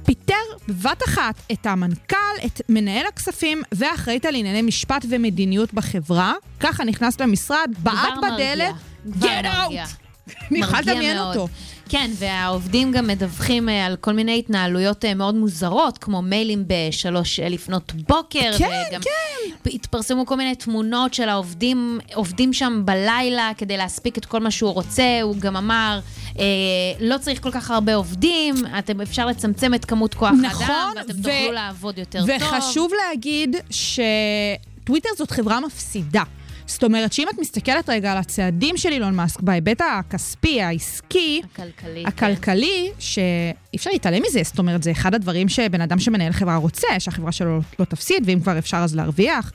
פיטר 0.06 0.34
בבת 0.68 1.04
אחת 1.08 1.36
את 1.52 1.66
המנכ"ל, 1.66 2.46
את 2.46 2.62
מנהל 2.70 3.06
הכספים 3.06 3.62
והאחראית 3.72 4.26
על 4.26 4.36
ענייני 4.36 4.62
משפט 4.62 5.06
ומדיניות 5.10 5.74
בחברה. 5.74 6.34
ככה 6.60 6.84
נכנס 6.84 7.20
למשרד, 7.20 7.72
בעט. 7.84 8.18
בדלת, 8.18 8.76
get 9.20 9.46
out! 9.46 10.01
אני 10.52 10.60
יכולה 10.60 10.82
לדמיין. 10.82 11.18
אותו. 11.20 11.48
כן, 11.90 12.12
והעובדים 12.16 12.92
גם 12.92 13.08
מדווחים 13.08 13.70
אה, 13.70 13.86
על 13.86 13.96
כל 13.96 14.14
מיני 14.14 14.40
התנהלויות 14.40 15.06
אה, 15.06 15.14
מאוד 15.14 15.36
מוזרות, 15.36 15.98
כמו 15.98 16.22
מיילים 16.22 16.64
בשלוש 16.68 17.40
אה, 17.40 17.50
לפנות 17.50 17.94
בוקר. 17.94 18.52
כן, 18.58 18.84
וגם 18.90 19.02
כן. 19.02 19.70
התפרסמו 19.74 20.26
כל 20.26 20.36
מיני 20.36 20.56
תמונות 20.56 21.14
של 21.14 21.30
העובדים, 21.30 22.00
עובדים 22.14 22.54
שם 22.54 22.82
בלילה 22.86 23.52
כדי 23.58 23.78
להספיק 23.78 24.18
את 24.18 24.26
כל 24.26 24.40
מה 24.40 24.52
שהוא 24.52 24.72
רוצה. 24.72 25.20
הוא 25.22 25.36
גם 25.38 25.58
אמר, 25.58 26.00
אה, 26.40 26.44
לא 27.00 27.18
צריך 27.18 27.44
כל 27.44 27.52
כך 27.52 27.72
הרבה 27.72 27.96
עובדים, 27.96 28.56
אתם, 28.80 29.02
אפשר 29.02 29.26
לצמצם 29.26 29.74
את 29.74 29.86
כמות 29.86 30.14
כוח 30.14 30.32
נכון, 30.42 30.66
האדם, 30.66 30.92
ואתם 30.96 31.20
ו- 31.20 31.24
תוכלו 31.24 31.52
לעבוד 31.52 31.98
יותר 31.98 32.20
טוב. 32.20 32.30
וחשוב 32.42 32.92
להגיד 33.08 33.56
שטוויטר 33.70 35.10
זאת 35.18 35.32
חברה 35.32 35.60
מפסידה. 35.60 36.24
זאת 36.72 36.84
אומרת 36.84 37.14
שאם 37.14 37.28
את 37.34 37.40
מסתכלת 37.40 37.90
רגע 37.90 38.12
על 38.12 38.18
הצעדים 38.18 38.78
של 38.78 38.90
אילון 38.90 39.16
מאסק 39.16 39.42
בהיבט 39.42 39.82
הכספי, 39.82 40.62
העסקי, 40.62 41.42
הכלכלי. 41.54 42.04
הכלכלי, 42.06 42.92
שאי 43.00 43.24
אפשר 43.76 43.90
להתעלם 43.90 44.22
מזה, 44.28 44.42
זאת 44.44 44.60
אומרת, 44.60 44.84
זה 44.84 44.92
אחד 44.92 45.16
הדברים 45.16 45.50
שבן 45.50 45.82
אדם 45.82 46.00
שמנהל 46.00 46.32
חברה 46.32 46.56
רוצה, 46.56 46.88
שהחברה 47.00 47.32
שלו 47.32 47.60
לא 47.80 47.86
תפסיד, 47.86 48.24
ואם 48.26 48.40
כבר 48.40 48.58
אפשר 48.58 48.78
אז 48.78 48.96
להרוויח. 48.96 49.52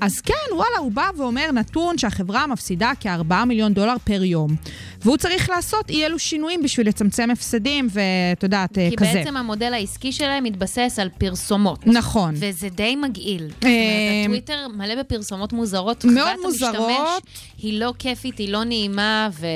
אז 0.00 0.20
כן, 0.20 0.34
וואלה, 0.52 0.78
הוא 0.78 0.92
בא 0.92 1.10
ואומר 1.16 1.52
נתון 1.52 1.98
שהחברה 1.98 2.46
מפסידה 2.46 2.92
כ-4 3.00 3.44
מיליון 3.46 3.74
דולר 3.74 3.94
פר 4.04 4.24
יום. 4.24 4.56
והוא 5.02 5.16
צריך 5.16 5.50
לעשות 5.50 5.90
אי 5.90 6.06
אלו 6.06 6.18
שינויים 6.18 6.62
בשביל 6.62 6.88
לצמצם 6.88 7.30
הפסדים, 7.30 7.88
ואת 7.90 8.42
יודעת, 8.42 8.78
אה, 8.78 8.90
כי 8.90 8.96
כזה. 8.96 9.12
בעצם 9.14 9.36
המודל 9.36 9.74
העסקי 9.74 10.12
שלהם 10.12 10.44
מתבסס 10.44 10.98
על 10.98 11.08
פרסומות. 11.18 11.86
נכון. 11.86 12.34
וזה 12.36 12.68
די 12.68 12.96
מגעיל. 12.96 13.48
זאת 13.48 13.64
אה, 13.64 13.68
אומרת, 13.68 14.24
הטוויטר 14.24 14.68
מלא 14.76 14.94
בפרסומות 15.02 15.52
מוזרות. 15.52 16.04
מאוד 16.04 16.36
מוזרות. 16.42 17.22
היא 17.58 17.80
לא 17.80 17.92
כיפית, 17.98 18.38
היא 18.38 18.52
לא 18.52 18.64
נעימה, 18.64 19.28
ו... 19.40 19.46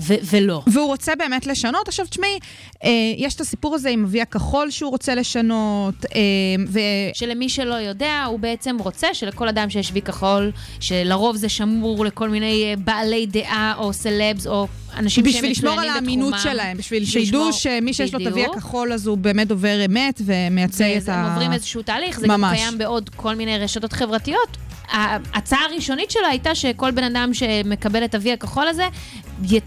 ו- 0.00 0.14
ולא. 0.24 0.62
והוא 0.66 0.86
רוצה 0.86 1.12
באמת 1.18 1.46
לשנות. 1.46 1.88
עכשיו, 1.88 2.06
תשמעי, 2.06 2.38
אה, 2.84 2.90
יש 3.16 3.34
את 3.34 3.40
הסיפור 3.40 3.74
הזה 3.74 3.88
עם 3.88 4.04
אבי 4.04 4.20
הכחול 4.20 4.70
שהוא 4.70 4.90
רוצה 4.90 5.14
לשנות, 5.14 5.94
אה, 6.14 6.20
ו... 6.68 6.80
שלמי 7.14 7.48
שלא 7.48 7.74
יודע, 7.74 8.24
הוא 8.24 8.38
בעצם 8.38 8.76
רוצה 8.78 9.14
שלכל 9.14 9.48
אדם 9.48 9.70
שיש 9.70 9.90
וי 9.92 10.02
כחול, 10.02 10.52
שלרוב 10.80 11.36
זה 11.36 11.48
שמור 11.48 12.04
לכל 12.04 12.28
מיני 12.28 12.64
אה, 12.64 12.74
בעלי 12.76 13.26
דעה 13.26 13.74
או 13.78 13.92
סלבס 13.92 14.46
או 14.46 14.66
אנשים 14.96 15.24
שהם 15.24 15.34
בשביל 15.34 15.50
לשמור 15.50 15.80
על 15.80 15.88
האמינות. 15.88 16.34
שלהם, 16.42 16.76
בשביל 16.76 17.04
שידעו 17.04 17.52
שמי 17.52 17.94
שיש 17.94 18.14
לו 18.14 18.20
את 18.22 18.26
אבי. 18.26 18.44
הכחול 18.44 18.92
אז 18.92 19.06
הוא 19.06 19.16
באמת 19.16 19.48
דובר 19.48 19.84
אמת 19.84 20.20
ומייצג 20.24 20.96
את 20.96 21.08
ה... 21.08 21.14
הם 21.14 21.30
עוברים 21.30 21.52
איזשהו 21.52 21.82
תהליך, 21.82 22.20
זה 22.20 22.26
גם. 22.26 22.44
קיים 22.54 22.78
בעוד 22.78 23.10
כל 23.16 23.34
מיני 23.34 23.58
רשתות 23.58 23.92
חברתיות. 23.92 24.56
ההצעה 24.90 25.64
הראשונית 25.64 26.10
שלו 26.10 26.26
הייתה 26.26 26.54
שכל 26.54 26.90
בן 26.90 27.04
אדם 27.04 27.34
שמקבל 27.34 28.04
את 28.04 28.14
ה-V 28.14 28.32
הכחול 28.32 28.68
הזה, 28.68 28.88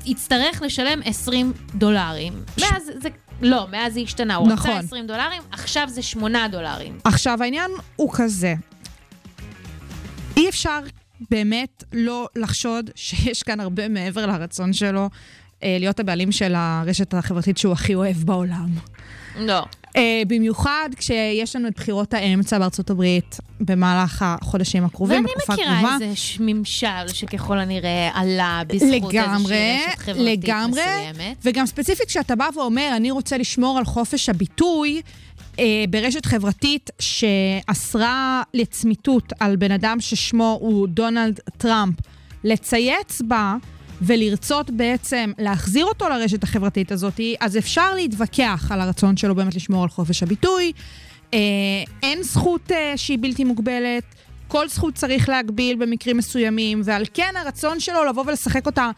יצטרך 0.05 0.61
לשלם 0.61 0.99
20 1.05 1.53
דולרים. 1.75 2.33
מאז 2.61 2.91
זה... 3.01 3.09
לא, 3.41 3.67
מאז 3.71 3.93
זה 3.93 3.99
השתנה. 3.99 4.35
הוא 4.35 4.47
נכון. 4.47 4.71
רצה 4.71 4.79
20 4.79 5.07
דולרים, 5.07 5.41
עכשיו 5.51 5.87
זה 5.89 6.01
8 6.01 6.47
דולרים. 6.47 6.99
עכשיו, 7.03 7.43
העניין 7.43 7.71
הוא 7.95 8.09
כזה. 8.13 8.53
אי 10.37 10.49
אפשר 10.49 10.79
באמת 11.29 11.83
לא 11.93 12.27
לחשוד 12.35 12.89
שיש 12.95 13.43
כאן 13.43 13.59
הרבה 13.59 13.87
מעבר 13.87 14.25
לרצון 14.25 14.73
שלו 14.73 15.09
אה, 15.63 15.77
להיות 15.79 15.99
הבעלים 15.99 16.31
של 16.31 16.53
הרשת 16.55 17.13
החברתית 17.13 17.57
שהוא 17.57 17.73
הכי 17.73 17.95
אוהב 17.95 18.17
בעולם. 18.17 18.69
לא. 19.39 19.63
אה, 19.95 20.21
במיוחד 20.27 20.89
כשיש 20.97 21.55
לנו 21.55 21.67
את 21.67 21.73
בחירות 21.75 22.13
האמצע 22.13 22.59
בארצות 22.59 22.89
הברית 22.89 23.37
במהלך 23.59 24.25
החודשים 24.27 24.85
הקרובים, 24.85 25.15
ואני 25.17 25.27
בתקופה 25.35 25.53
מכירה 25.53 25.71
הקרובה. 25.79 25.93
איזה 26.01 26.15
ש- 26.15 26.37
ממשל 26.39 27.07
שככל 27.13 27.59
הנראה 27.59 28.09
עלה 28.13 28.61
בזכות 28.67 29.13
לגמרי, 29.13 29.55
איזושהי 29.55 29.87
רשת 29.89 29.99
חברתית 29.99 30.25
לגמרי, 30.43 30.81
מסוימת. 31.11 31.37
וגם 31.43 31.65
ספציפית 31.65 32.07
כשאתה 32.07 32.35
בא 32.35 32.47
ואומר, 32.55 32.93
אני 32.95 33.11
רוצה 33.11 33.37
לשמור 33.37 33.77
על 33.77 33.85
חופש 33.85 34.29
הביטוי 34.29 35.01
אה, 35.59 35.65
ברשת 35.89 36.25
חברתית 36.25 36.89
שאסרה 36.99 38.43
לצמיתות 38.53 39.33
על 39.39 39.55
בן 39.55 39.71
אדם 39.71 39.97
ששמו 40.01 40.57
הוא 40.61 40.87
דונלד 40.87 41.39
טראמפ, 41.57 41.95
לצייץ 42.43 43.21
בה 43.27 43.55
ולרצות 44.01 44.71
בעצם 44.71 45.31
להחזיר 45.37 45.85
אותו 45.85 46.09
לרשת 46.09 46.43
החברתית 46.43 46.91
הזאת, 46.91 47.19
אז 47.39 47.57
אפשר 47.57 47.95
להתווכח 47.95 48.67
על 48.69 48.81
הרצון 48.81 49.17
שלו 49.17 49.35
באמת 49.35 49.55
לשמור 49.55 49.83
על 49.83 49.89
חופש 49.89 50.23
הביטוי. 50.23 50.71
אה, 51.33 51.39
אין 52.03 52.23
זכות 52.23 52.71
אה, 52.71 52.93
שהיא 52.95 53.17
בלתי 53.21 53.43
מוגבלת. 53.43 54.03
כל 54.47 54.69
זכות 54.69 54.95
צריך 54.95 55.29
להגביל 55.29 55.77
במקרים 55.77 56.17
מסוימים, 56.17 56.81
ועל 56.83 57.03
כן 57.13 57.33
הרצון 57.35 57.79
שלו 57.79 58.03
לבוא 58.05 58.23
ולשחק 58.27 58.65
אותה 58.65 58.91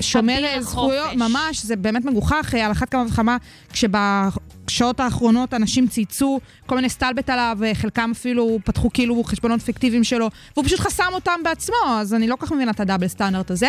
שומר 0.00 0.44
אה, 0.44 0.56
החופש. 0.56 0.70
זכויות, 0.70 1.14
ממש, 1.14 1.62
זה 1.62 1.76
באמת 1.76 2.04
מגוחך, 2.04 2.54
אה, 2.54 2.66
על 2.66 2.72
אחת 2.72 2.88
כמה 2.88 3.04
וכמה, 3.08 3.36
כשבשעות 3.72 5.00
האחרונות 5.00 5.54
אנשים 5.54 5.88
צייצו 5.88 6.40
כל 6.66 6.76
מיני 6.76 6.88
סטלבט 6.88 7.30
עליו, 7.30 7.58
אה, 7.64 7.74
חלקם 7.74 8.10
אפילו 8.14 8.58
פתחו 8.64 8.90
כאילו 8.92 9.24
חשבונות 9.24 9.62
פיקטיביים 9.62 10.04
שלו, 10.04 10.30
והוא 10.54 10.64
פשוט 10.64 10.80
חסם 10.80 11.10
אותם 11.12 11.40
בעצמו, 11.44 11.76
אז 11.88 12.14
אני 12.14 12.28
לא 12.28 12.36
כל 12.36 12.46
כך 12.46 12.52
מבינה 12.52 12.70
את 12.70 12.80
הדאבל 12.80 13.08
סטנדרט 13.08 13.50
הזה. 13.50 13.68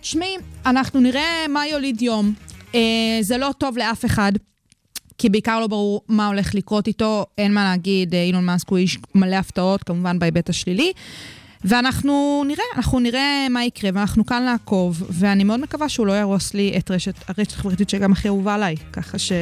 תשמעי, 0.00 0.36
אנחנו 0.66 1.00
נראה 1.00 1.46
מה 1.48 1.66
יוליד 1.66 2.02
יום. 2.02 2.32
זה 3.20 3.38
לא 3.38 3.50
טוב 3.58 3.78
לאף 3.78 4.04
אחד. 4.04 4.32
כי 5.18 5.28
בעיקר 5.28 5.60
לא 5.60 5.66
ברור 5.66 6.00
מה 6.08 6.26
הולך 6.26 6.54
לקרות 6.54 6.86
איתו, 6.86 7.26
אין 7.38 7.54
מה 7.54 7.64
להגיד, 7.64 8.14
אילון 8.14 8.44
מאסק 8.44 8.68
הוא 8.68 8.78
איש 8.78 8.98
מלא 9.14 9.36
הפתעות, 9.36 9.84
כמובן 9.84 10.18
בהיבט 10.18 10.48
השלילי. 10.48 10.92
ואנחנו 11.64 12.44
נראה, 12.46 12.64
אנחנו 12.76 13.00
נראה 13.00 13.46
מה 13.50 13.64
יקרה, 13.64 13.90
ואנחנו 13.94 14.26
כאן 14.26 14.42
לעקוב, 14.42 15.02
ואני 15.10 15.44
מאוד 15.44 15.60
מקווה 15.60 15.88
שהוא 15.88 16.06
לא 16.06 16.12
יהרוס 16.12 16.54
לי 16.54 16.74
את 16.78 16.90
רשת, 16.90 17.14
הרשת 17.28 17.52
החברתית 17.52 17.90
שגם 17.90 18.12
הכי 18.12 18.28
אהובה 18.28 18.54
עליי, 18.54 18.76
ככה 18.92 19.18
ש... 19.18 19.32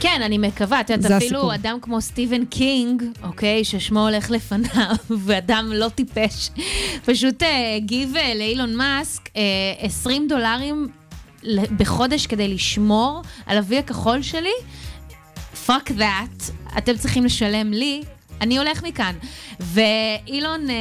כן, 0.00 0.20
אני 0.24 0.38
מקווה. 0.38 0.80
את 0.80 0.90
יודעת, 0.90 1.12
אפילו 1.12 1.38
הסיפור. 1.38 1.54
אדם 1.54 1.78
כמו 1.82 2.00
סטיבן 2.00 2.44
קינג, 2.44 3.02
אוקיי, 3.22 3.64
ששמו 3.64 4.08
הולך 4.08 4.30
לפניו, 4.30 4.96
ואדם 5.24 5.70
לא 5.74 5.88
טיפש, 5.88 6.50
פשוט 7.04 7.42
אה, 7.42 7.76
הגיב 7.76 8.16
אה, 8.16 8.34
לאילון 8.34 8.74
מאסק 8.74 9.28
אה, 9.36 9.42
20 9.78 10.28
דולרים 10.28 10.88
בחודש 11.76 12.26
כדי 12.26 12.48
לשמור 12.48 13.22
על 13.46 13.58
אבי 13.58 13.78
הכחול 13.78 14.22
שלי. 14.22 14.50
fuck 15.66 15.90
that, 15.98 16.52
אתם 16.78 16.96
צריכים 16.96 17.24
לשלם 17.24 17.72
לי, 17.72 18.02
אני 18.40 18.58
הולך 18.58 18.82
מכאן. 18.82 19.14
ואילון, 19.60 20.70
אה, 20.70 20.74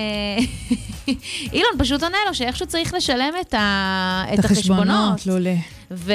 אילון 1.53 1.71
פשוט 1.77 2.03
עונה 2.03 2.17
לו 2.27 2.35
שאיכשהו 2.35 2.67
צריך 2.67 2.93
לשלם 2.93 3.33
את, 3.41 3.53
ה, 3.53 4.23
את 4.33 4.45
החשבונות. 4.45 5.25
לולה. 5.25 5.55
ו... 5.91 6.13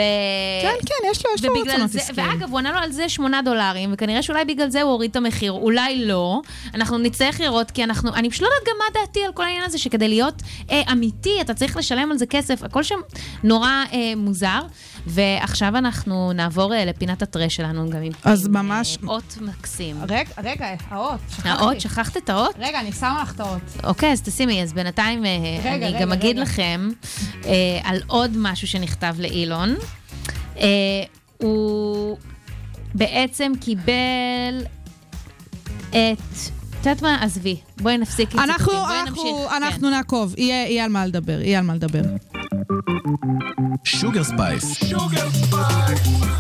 כן, 0.63 0.75
כן, 0.87 1.11
יש 1.11 1.27
לו, 1.27 1.31
יש 1.35 1.45
לו 1.45 1.53
רצונות 1.53 1.95
עסקיים. 1.95 2.29
ואגב, 2.29 2.51
הוא 2.51 2.59
ענה 2.59 2.73
לו 2.73 2.79
על 2.79 2.93
זה 2.93 3.09
8 3.09 3.43
דולרים, 3.43 3.91
וכנראה 3.93 4.23
שאולי 4.23 4.45
בגלל 4.45 4.69
זה 4.71 4.83
הוא 4.83 4.91
הוריד 4.91 5.11
את 5.11 5.17
המחיר, 5.17 5.53
אולי 5.53 6.05
לא. 6.05 6.41
אנחנו 6.75 6.99
נצטרך 6.99 7.41
לראות, 7.41 7.71
כי 7.71 7.85
אנחנו, 7.85 8.15
אני 8.15 8.31
פשוט 8.31 8.43
לא 8.43 8.47
יודעת 8.47 8.69
גם 8.69 8.75
מה 8.79 9.01
דעתי 9.01 9.25
על 9.25 9.33
כל 9.33 9.43
העניין 9.43 9.65
הזה, 9.65 9.79
שכדי 9.79 10.09
להיות 10.09 10.43
אה, 10.71 10.83
אמיתי, 10.93 11.41
אתה 11.41 11.55
צריך 11.55 11.77
לשלם 11.77 12.11
על 12.13 12.19
זה 12.19 12.27
כסף, 12.27 12.63
הכל 12.63 12.83
שם 12.83 12.99
נורא 13.43 13.71
אה, 13.93 14.13
מוזר. 14.17 14.61
ועכשיו 15.07 15.77
אנחנו 15.77 16.33
נעבור 16.33 16.75
אה, 16.75 16.85
לפינת 16.85 17.23
הטרש 17.23 17.57
שלנו, 17.57 17.91
גם 17.91 18.03
עם, 18.03 18.13
אז 18.25 18.47
עם 18.47 18.53
ממש- 18.53 18.99
אה, 19.05 19.09
אות 19.09 19.39
מקסים. 19.41 19.97
רגע, 20.09 20.31
רגע, 20.43 20.67
האות, 20.89 21.21
שכחתי. 21.31 21.49
האות, 21.49 21.81
שכחת 21.81 22.17
את 22.17 22.31
האות? 22.31 22.55
רגע, 22.59 22.81
אני 22.81 22.93
שמה 22.93 23.23
לך 23.23 23.35
את 23.35 23.41
האות. 23.41 23.61
אוקיי, 23.85 24.13
אז 24.13 24.23
תשימי, 24.23 24.63
אז 24.63 24.73
בינתיים 24.73 25.25
אה, 25.27 25.31
רגע, 25.61 25.75
אני 25.75 25.85
רגע, 25.95 26.01
גם 26.01 26.13
אגיד 26.13 26.37
רגע. 26.37 26.43
לכם 26.43 26.89
אה, 27.45 27.51
על 27.85 28.01
עוד 28.07 28.31
משהו 28.37 28.69
שנכתב 28.69 29.15
לאילון. 29.19 29.75
אה, 30.57 30.65
הוא 31.39 32.19
בעצם 32.95 33.53
קיבל 33.61 34.65
את... 35.91 35.97
את 36.81 36.87
יודעת 36.87 37.03
מה? 37.03 37.19
עזבי. 37.23 37.57
בואי 37.81 37.99
נפסיק 37.99 38.35
אנחנו, 38.35 38.53
ציטוטים, 38.57 38.79
בואי 38.81 39.01
אנחנו, 39.01 39.23
נמשיך. 39.23 39.53
אנחנו 39.57 39.89
כן. 39.89 39.95
נעקוב, 39.95 40.35
יהיה 40.39 40.69
יהיה 40.69 40.85
על 40.85 40.91
מה 40.91 41.07
לדבר, 41.07 41.41
יהיה 41.41 41.59
על 41.59 41.65
מה 41.65 41.75
לדבר. 41.75 42.03
שוגר 43.85 44.25
ספייס. 44.25 44.93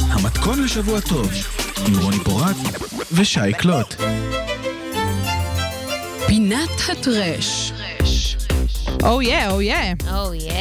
המתכון 0.00 0.62
לשבוע 0.62 1.00
טוב, 1.00 1.30
עם 1.86 1.98
רוני 2.02 2.18
פורט 2.24 2.56
ושי 3.12 3.52
קלוט. 3.58 3.94
פינת 6.26 6.70
ה 6.92 7.04
trash. 7.04 7.72
או 9.02 9.22
יא, 9.22 9.50
או 9.50 9.62
יא. 9.62 9.74
או 10.12 10.34
יא. 10.34 10.52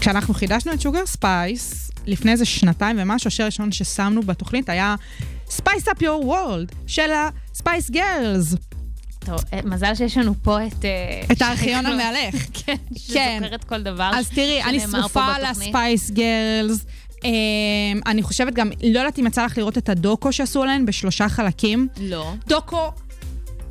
כשאנחנו 0.00 0.34
חידשנו 0.34 0.72
את 0.72 0.80
שוגר 0.80 1.06
ספייס, 1.06 1.90
לפני 2.06 2.32
איזה 2.32 2.44
שנתיים 2.44 2.96
ומשהו, 3.00 3.28
השיר 3.28 3.44
הראשון 3.44 3.72
ששמנו 3.72 4.22
בתוכנית 4.22 4.68
היה 4.68 4.94
Spice 5.48 5.86
Up 5.86 6.00
Your 6.00 6.24
World 6.24 6.74
של 6.86 7.10
ה-Spice 7.12 7.90
Girls. 7.92 8.71
טוב, 9.24 9.40
אה, 9.52 9.60
מזל 9.64 9.94
שיש 9.94 10.16
לנו 10.16 10.34
פה 10.42 10.66
את... 10.66 10.84
אה, 10.84 11.22
את 11.32 11.42
הארכיון. 11.42 11.86
המהלך. 11.86 12.34
כן, 12.66 12.76
כן. 13.12 13.38
שזוכרת 13.40 13.64
כל 13.64 13.82
דבר 13.82 14.10
אז 14.14 14.28
תראי, 14.28 14.62
אני 14.62 14.80
שרופה 14.80 15.24
על. 15.24 15.44
הספייס 15.44 16.10
גרלס. 16.10 16.84
אני 18.06 18.22
חושבת 18.22 18.52
גם, 18.52 18.70
לא 18.82 18.98
יודעת 18.98 19.18
אם 19.18 19.26
יצא 19.26 19.44
לך 19.44 19.58
לראות 19.58 19.78
את 19.78 19.88
הדוקו 19.88 20.32
שעשו 20.32 20.62
עליהן 20.62 20.86
בשלושה 20.86 21.28
חלקים. 21.28 21.88
לא. 22.00 22.32
דוקו 22.46 22.90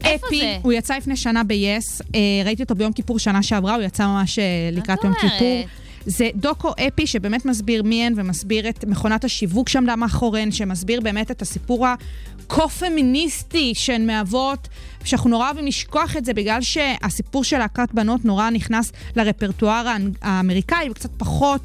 אפי, 0.01 0.39
זה? 0.39 0.57
הוא 0.61 0.73
יצא 0.73 0.97
לפני 0.97 1.15
שנה 1.15 1.43
ב-yes, 1.43 2.01
אה, 2.15 2.19
ראיתי 2.45 2.63
אותו 2.63 2.75
ביום 2.75 2.93
כיפור 2.93 3.19
שנה 3.19 3.43
שעברה, 3.43 3.75
הוא 3.75 3.83
יצא 3.83 4.07
ממש 4.07 4.39
לקראת 4.71 4.99
את 4.99 5.03
יום? 5.03 5.13
כיפור. 5.13 5.65
זה 6.05 6.29
דוקו 6.35 6.71
אפי 6.87 7.07
שבאמת 7.07 7.45
מסביר 7.45 7.83
מי 7.83 8.05
הן 8.05 8.13
ומסביר 8.15 8.69
את 8.69 8.85
מכונת 8.85 9.23
השיווק 9.23 9.69
שעמדה 9.69 9.95
מאחוריהן, 9.95 10.51
שמסביר 10.51 11.01
באמת 11.01 11.31
את 11.31 11.41
הסיפור 11.41 11.87
הכה-פמיניסטי 11.87 13.71
שהן 13.75 14.07
מהוות, 14.07 14.67
שאנחנו 15.03 15.29
נורא 15.29 15.45
אוהבים 15.45 15.65
לשכוח 15.65 16.17
את 16.17 16.25
זה 16.25 16.33
בגלל 16.33 16.61
שהסיפור 16.61 17.43
של 17.43 17.57
להקת 17.57 17.89
בנות 17.93 18.25
נורא 18.25 18.49
נכנס 18.49 18.91
לרפרטואר 19.15 19.95
האמריקאי 20.21 20.89
וקצת 20.89 21.09
פחות 21.17 21.61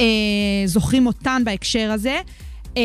אה, 0.00 0.06
זוכרים 0.66 1.06
אותן 1.06 1.42
בהקשר 1.44 1.90
הזה. 1.90 2.18
אה, 2.76 2.82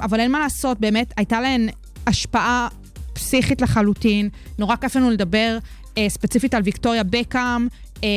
אבל 0.00 0.20
אין 0.20 0.32
מה 0.32 0.38
לעשות, 0.38 0.80
באמת 0.80 1.12
הייתה 1.16 1.40
להן 1.40 1.68
השפעה 2.06 2.68
פסיכית 3.12 3.62
לחלוטין, 3.62 4.28
נורא 4.58 4.76
כיף 4.76 4.96
לנו 4.96 5.10
לדבר 5.10 5.58
אה, 5.98 6.08
ספציפית 6.08 6.54
על 6.54 6.62
ויקטוריה 6.64 7.02
בקאם, 7.02 7.68
אה, 8.04 8.08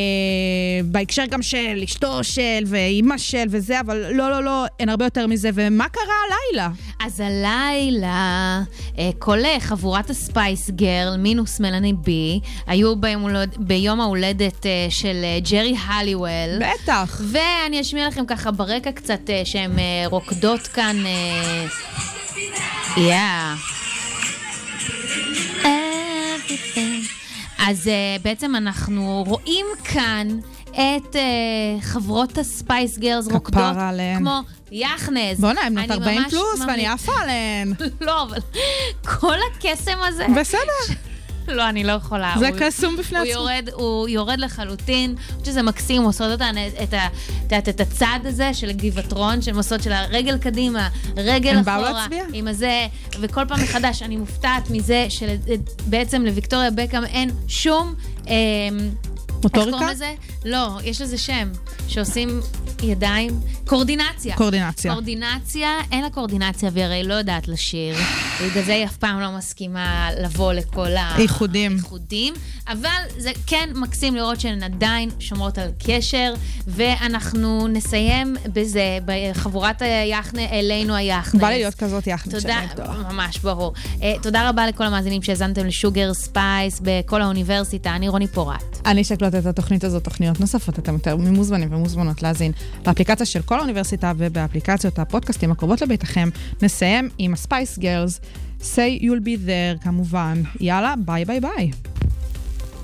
בהקשר 0.86 1.26
גם 1.26 1.42
של 1.42 1.82
אשתו 1.84 2.24
של 2.24 2.64
ואימא 2.66 3.18
של 3.18 3.44
וזה, 3.50 3.80
אבל 3.80 3.98
לא, 4.12 4.30
לא, 4.32 4.44
לא, 4.44 4.66
אין 4.80 4.90
הרבה 4.90 5.06
יותר 5.06 5.28
מזה. 5.28 5.50
ומה 5.54 5.90
קרה 5.90 6.14
הלילה? 6.28 6.70
אז 7.00 7.20
הלילה, 7.20 8.62
אה, 8.98 9.10
כל 9.20 9.46
אה, 9.46 9.60
חבורת 9.60 10.10
הספייס 10.10 10.70
גרל, 10.70 11.18
מינוס 11.18 11.60
מלאני 11.60 11.94
בי, 11.94 12.40
היו 12.68 12.96
ביום, 12.96 13.22
הולד, 13.22 13.56
ביום 13.60 14.02
ההולדת 14.02 14.66
אה, 14.66 14.88
של 14.90 15.22
אה, 15.24 15.40
ג'רי 15.52 15.76
הליוול. 15.88 16.60
בטח. 16.60 17.22
ואני 17.32 17.82
אשמיע 17.82 18.08
לכם 18.08 18.26
ככה 18.26 18.52
ברקע 18.52 18.92
קצת 18.92 19.30
אה, 19.30 19.42
שהן 19.46 19.80
אה, 19.80 20.04
רוקדות 20.08 20.68
כאן. 20.68 20.96
אה, 21.06 21.66
Yeah. 22.96 23.56
Everything. 25.64 26.99
אז 27.68 27.88
uh, 27.88 28.22
בעצם 28.24 28.56
אנחנו 28.56 29.24
רואים 29.28 29.66
כאן 29.84 30.28
את 30.72 31.16
uh, 31.16 31.18
חברות 31.82 32.38
הספייס 32.38 32.98
גרלס 32.98 33.28
רוקדות 33.28 33.76
עליהן. 33.78 34.18
כמו 34.20 34.40
יחנז. 34.72 35.40
בואנה, 35.40 35.62
הן 35.62 35.76
בנות 35.76 35.92
אני 35.92 36.00
40 36.00 36.22
ממש 36.22 36.32
פלוס, 36.34 36.60
ממליץ- 36.60 36.68
ואני 36.68 36.88
עפה 36.88 37.12
עליהן. 37.22 37.74
לא, 38.02 38.24
אבל 38.24 38.38
כל 39.06 39.36
הקסם 39.52 39.98
הזה... 40.08 40.26
בסדר, 40.36 40.96
לא, 41.54 41.70
אני 41.70 41.84
לא 41.84 41.92
יכולה. 41.92 42.34
זה 42.40 42.48
הוא- 42.50 42.58
קסום 42.60 42.98
בפני 42.98 43.20
הוא 43.34 43.50
עצמו. 43.50 43.76
הוא 43.82 44.08
יורד 44.10 44.40
לחלוטין, 44.40 45.10
אני 45.10 45.26
חושבת 45.28 45.46
שזה 45.46 45.62
מקסים, 45.62 46.02
עושות 46.04 46.32
אותן, 46.32 46.56
את, 46.84 46.94
ה- 46.94 47.08
את, 47.08 47.14
יודעת, 47.44 47.70
את 47.70 47.82
הצעד 47.82 48.26
הזה 48.26 48.54
של 48.54 48.72
גבעטרון, 48.72 49.42
שהן 49.42 49.56
עושות 49.56 49.84
של 49.84 49.92
הרגל 49.92 50.38
קדימה, 50.38 50.90
רגל 51.18 51.58
הם 51.58 51.64
באו 51.66 51.74
אחורה, 51.76 51.92
להצביע. 51.92 52.24
עם 52.34 52.48
הזה, 52.48 52.88
וכל 53.20 53.46
פעם 53.48 53.64
מחדש 53.64 54.02
אני 54.02 54.18
מופתעת 54.18 54.70
מזה 54.70 55.08
שבעצם 55.10 56.22
לוויקטוריה 56.26 56.72
בקאם 56.72 57.06
אין 57.06 57.30
שום... 57.48 57.94
אה, 58.28 58.34
איך 58.34 59.44
מוטוריקה? 59.44 59.72
קוראים 59.72 59.90
לזה? 59.90 60.14
לא, 60.46 60.68
יש 60.84 61.02
לזה 61.02 61.18
שם, 61.18 61.50
שעושים 61.88 62.42
ידיים, 62.84 63.40
קורדינציה. 63.66 64.36
קורדינציה. 64.36 64.94
קורדינציה, 64.94 65.70
אין 65.92 66.04
לה 66.04 66.10
קורדינציה, 66.10 66.70
והיא 66.74 66.86
הרי 66.86 67.04
לא 67.04 67.14
יודעת 67.14 67.48
לשיר. 67.48 67.96
בגלל 68.44 68.64
זה 68.64 68.74
היא 68.74 68.86
אף 68.86 68.98
פעם 68.98 69.20
לא 69.20 69.32
מסכימה 69.38 70.10
לבוא 70.22 70.54
לכל 70.54 70.96
ה... 70.98 71.18
איחודים. 71.18 71.76
איחודים. 71.76 72.34
אבל 72.68 72.90
זה 73.18 73.32
כן 73.48 73.70
מקסים 73.76 74.16
לראות 74.16 74.40
שהן 74.40 74.64
עדיין 74.64 75.10
שומרות 75.20 75.58
על 75.58 75.70
קשר, 75.88 76.34
ואנחנו 76.68 77.68
נסיים 77.68 78.36
בזה, 78.54 78.98
בחבורת 79.06 79.82
היחנה, 79.82 80.42
אלינו 80.52 80.96
היחנה. 80.96 81.42
בא 81.42 81.50
לי 81.50 81.58
להיות 81.58 81.76
כזאת 81.76 82.08
יחד. 82.08 82.32
תודה, 82.32 82.60
ממש, 83.12 83.38
ברור. 83.38 83.74
Uh, 84.00 84.04
תודה 84.22 84.50
רבה 84.50 84.68
לכל 84.68 84.84
המאזינים 84.84 85.22
שהאזנתם 85.22 85.66
ל 85.66 85.74
Sugar 85.74 86.14
Space 86.14 86.82
בכל 86.84 87.22
האוניברסיטה. 87.22 87.96
אני 87.96 88.10
רוני 88.10 88.28
פורט. 88.28 88.80
מי 88.86 89.04
שקלט 89.04 89.36
את 89.36 89.46
התוכנית 89.46 89.84
הזאת, 89.84 90.04
תוכניות 90.04 90.40
נוספות, 90.40 90.80
אתם 90.80 90.94
יותר 90.94 91.16
ממוזמנים 91.16 91.74
ומוזמנות 91.74 92.24
להאזין 92.24 92.52
באפליקציה 92.86 93.26
של 93.26 93.42
כל 93.42 93.58
האוניברסיטה 93.58 94.14
ובאפליקציות 94.18 95.00
הפודקאסטים 95.00 95.52
הקרובות 95.52 95.82
לביתכם. 95.82 96.30
נסיים 96.62 97.10
עם 97.18 97.34
ה 97.34 97.42
Spice 97.42 97.80
Girls, 97.80 98.20
say 98.62 99.02
you'll 99.02 99.26
be 99.26 99.48
there 99.48 99.84
כמובן. 99.84 100.42
יאללה, 100.60 100.94
ביי 101.06 101.26
ביי 101.26 101.40
ביי. 101.40 101.72